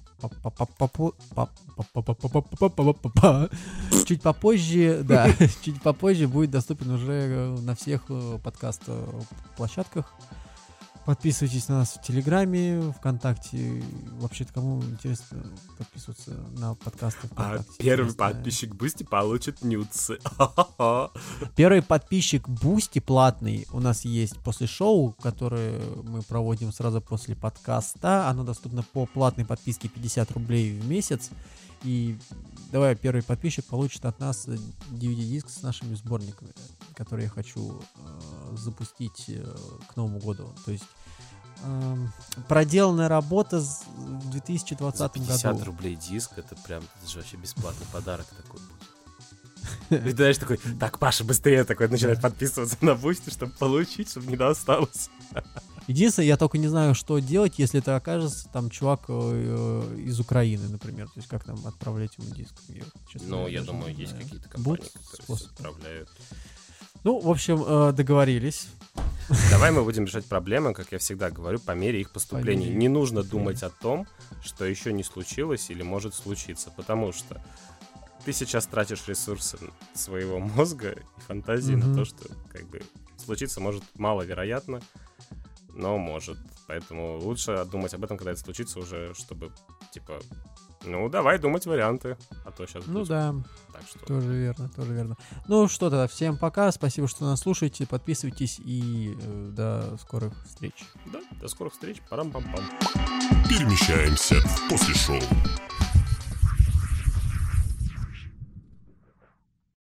чуть 4.07 4.23
попозже, 4.23 5.03
да, 5.05 5.31
чуть 5.63 5.83
попозже 5.83 6.27
будет 6.27 6.51
доступен 6.51 6.91
уже 6.91 7.57
на 7.61 7.75
всех 7.77 8.07
подкаст-площадках. 8.43 10.13
Подписывайтесь 11.07 11.69
на 11.69 11.79
нас 11.79 11.91
в 11.93 12.03
Телеграме, 12.03 12.93
ВКонтакте. 12.99 13.81
Вообще-то 14.19 14.53
кому 14.53 14.83
интересно 14.83 15.47
подписываться 15.79 16.33
на 16.59 16.75
подкасты 16.75 17.29
А 17.31 17.35
ВКонтакте? 17.35 17.73
первый 17.79 18.09
Интересно. 18.11 18.35
подписчик 18.35 18.75
Бусти 18.75 19.05
получит 19.05 19.63
нюдсы. 19.63 20.19
Первый 21.55 21.83
подписчик 21.83 22.49
Бусти 22.49 22.99
платный 22.99 23.69
у 23.71 23.79
нас 23.79 24.05
есть 24.05 24.37
после 24.41 24.67
шоу, 24.67 25.13
которое 25.23 25.79
мы 26.03 26.23
проводим 26.23 26.73
сразу 26.73 27.01
после 27.01 27.37
подкаста. 27.37 28.29
Оно 28.29 28.43
доступно 28.43 28.83
по 28.83 29.07
платной 29.07 29.47
подписке 29.47 29.89
50 29.89 30.33
рублей 30.33 30.77
в 30.77 30.89
месяц. 30.89 31.31
И 31.85 32.19
давай 32.73 32.97
первый 32.97 33.23
подписчик 33.23 33.65
получит 33.67 34.05
от 34.07 34.19
нас 34.19 34.49
DVD-диск 34.49 35.51
с 35.51 35.63
нашими 35.63 35.95
сборниками, 35.95 36.51
которые 36.97 37.27
я 37.27 37.31
хочу 37.31 37.81
э, 37.97 38.21
запустить 38.57 39.25
э, 39.29 39.57
к 39.89 39.97
Новому 39.97 40.19
году. 40.19 40.53
То 40.65 40.73
есть 40.73 40.85
эм, 41.65 42.13
проделанная 42.49 43.09
работа 43.09 43.61
в 43.61 44.31
2020 44.31 44.99
За 44.99 45.09
50 45.09 45.53
году. 45.53 45.65
рублей 45.65 45.97
диск, 45.97 46.33
это 46.37 46.57
прям, 46.57 46.83
это 47.01 47.11
же 47.11 47.19
вообще 47.19 47.37
бесплатный 47.37 47.87
подарок 47.93 48.27
такой 48.27 48.61
будет. 48.61 48.87
И 49.91 50.11
ты 50.11 50.17
знаешь, 50.17 50.39
такой, 50.39 50.59
так, 50.79 50.99
Паша, 50.99 51.25
быстрее 51.25 51.65
такой 51.65 51.89
начинает 51.89 52.21
подписываться 52.21 52.77
на 52.81 52.95
Boosty, 52.95 53.31
чтобы 53.31 53.53
получить, 53.53 54.11
чтобы 54.11 54.27
не 54.27 54.37
досталось. 54.37 55.11
Единственное, 55.87 56.27
я 56.27 56.37
только 56.37 56.59
не 56.59 56.67
знаю, 56.67 56.95
что 56.97 57.19
делать, 57.21 57.59
если 57.59 57.79
это 57.79 57.95
окажется 57.95 58.49
там 58.53 58.71
чувак 58.71 59.05
э, 59.09 59.13
э, 59.15 60.01
из 60.01 60.19
Украины, 60.19 60.69
например. 60.69 61.07
То 61.07 61.13
есть 61.17 61.29
как 61.29 61.47
нам 61.47 61.65
отправлять 61.65 62.19
ему 62.19 62.35
диск? 62.35 62.55
Я, 62.69 62.83
честно 63.09 63.29
Ну, 63.29 63.47
я 63.47 63.63
думаю, 63.63 63.95
есть 63.95 64.17
какие-то 64.19 64.49
компании, 64.49 64.83
которые 65.13 65.47
отправляют. 65.47 66.09
Ну, 67.07 67.21
в 67.21 67.31
общем, 67.31 67.63
э, 67.65 67.93
договорились. 67.93 68.67
Давай 69.53 69.71
мы 69.71 69.85
будем 69.85 70.07
решать 70.07 70.25
проблемы, 70.25 70.75
как 70.75 70.91
я 70.91 70.99
всегда 70.99 71.31
говорю, 71.31 71.61
по 71.61 71.71
мере 71.71 72.01
их 72.01 72.11
поступления. 72.11 72.69
Не 72.69 72.89
нужно 72.89 73.23
думать 73.23 73.63
о 73.63 73.71
том, 73.71 74.09
что 74.43 74.65
еще 74.65 74.93
не 74.93 75.05
случилось 75.05 75.71
или 75.71 75.83
может 75.85 76.17
случиться, 76.17 76.73
потому 76.77 77.13
что 77.13 77.41
ты 78.25 78.33
сейчас 78.33 78.67
тратишь 78.67 79.07
ресурсы 79.07 79.57
своего 79.95 80.41
мозга 80.41 80.95
и 80.95 81.21
фантазии 81.29 81.75
на 81.75 81.95
то, 81.95 82.05
что 82.05 82.27
как 82.53 82.67
бы 82.67 82.83
случиться 83.25 83.61
может 83.61 83.85
маловероятно, 83.95 84.81
но 85.77 85.99
может. 85.99 86.39
Поэтому 86.67 87.19
лучше 87.19 87.65
думать 87.71 87.95
об 87.95 88.03
этом, 88.03 88.17
когда 88.17 88.33
это 88.33 88.41
случится 88.41 88.81
уже, 88.81 89.15
чтобы, 89.15 89.53
типа, 89.93 90.21
ну, 90.85 91.09
давай 91.09 91.39
думать 91.39 91.67
варианты, 91.67 92.17
а 92.45 92.51
то 92.51 92.67
сейчас 92.67 92.85
Ну 92.87 93.05
да, 93.05 93.35
Так 93.73 93.83
что 93.89 93.99
тоже 94.01 94.33
верно, 94.33 94.69
тоже 94.69 94.93
верно. 94.93 95.17
Ну 95.49 95.69
что 95.69 95.91
тогда, 95.91 96.07
всем 96.07 96.39
пока, 96.39 96.71
спасибо, 96.73 97.09
что 97.09 97.25
нас 97.25 97.41
слушаете, 97.41 97.87
подписывайтесь 97.87 98.59
и 98.59 99.17
э, 99.21 99.51
до 99.53 99.97
скорых 99.99 100.33
встреч. 100.47 100.85
да, 101.07 101.21
до 101.41 101.49
скорых 101.49 101.73
встреч, 101.73 102.03
парам-пам-пам. 102.09 102.65
Перемещаемся 103.49 104.37
в 104.41 104.69
после 104.69 104.95
шоу. 104.95 105.21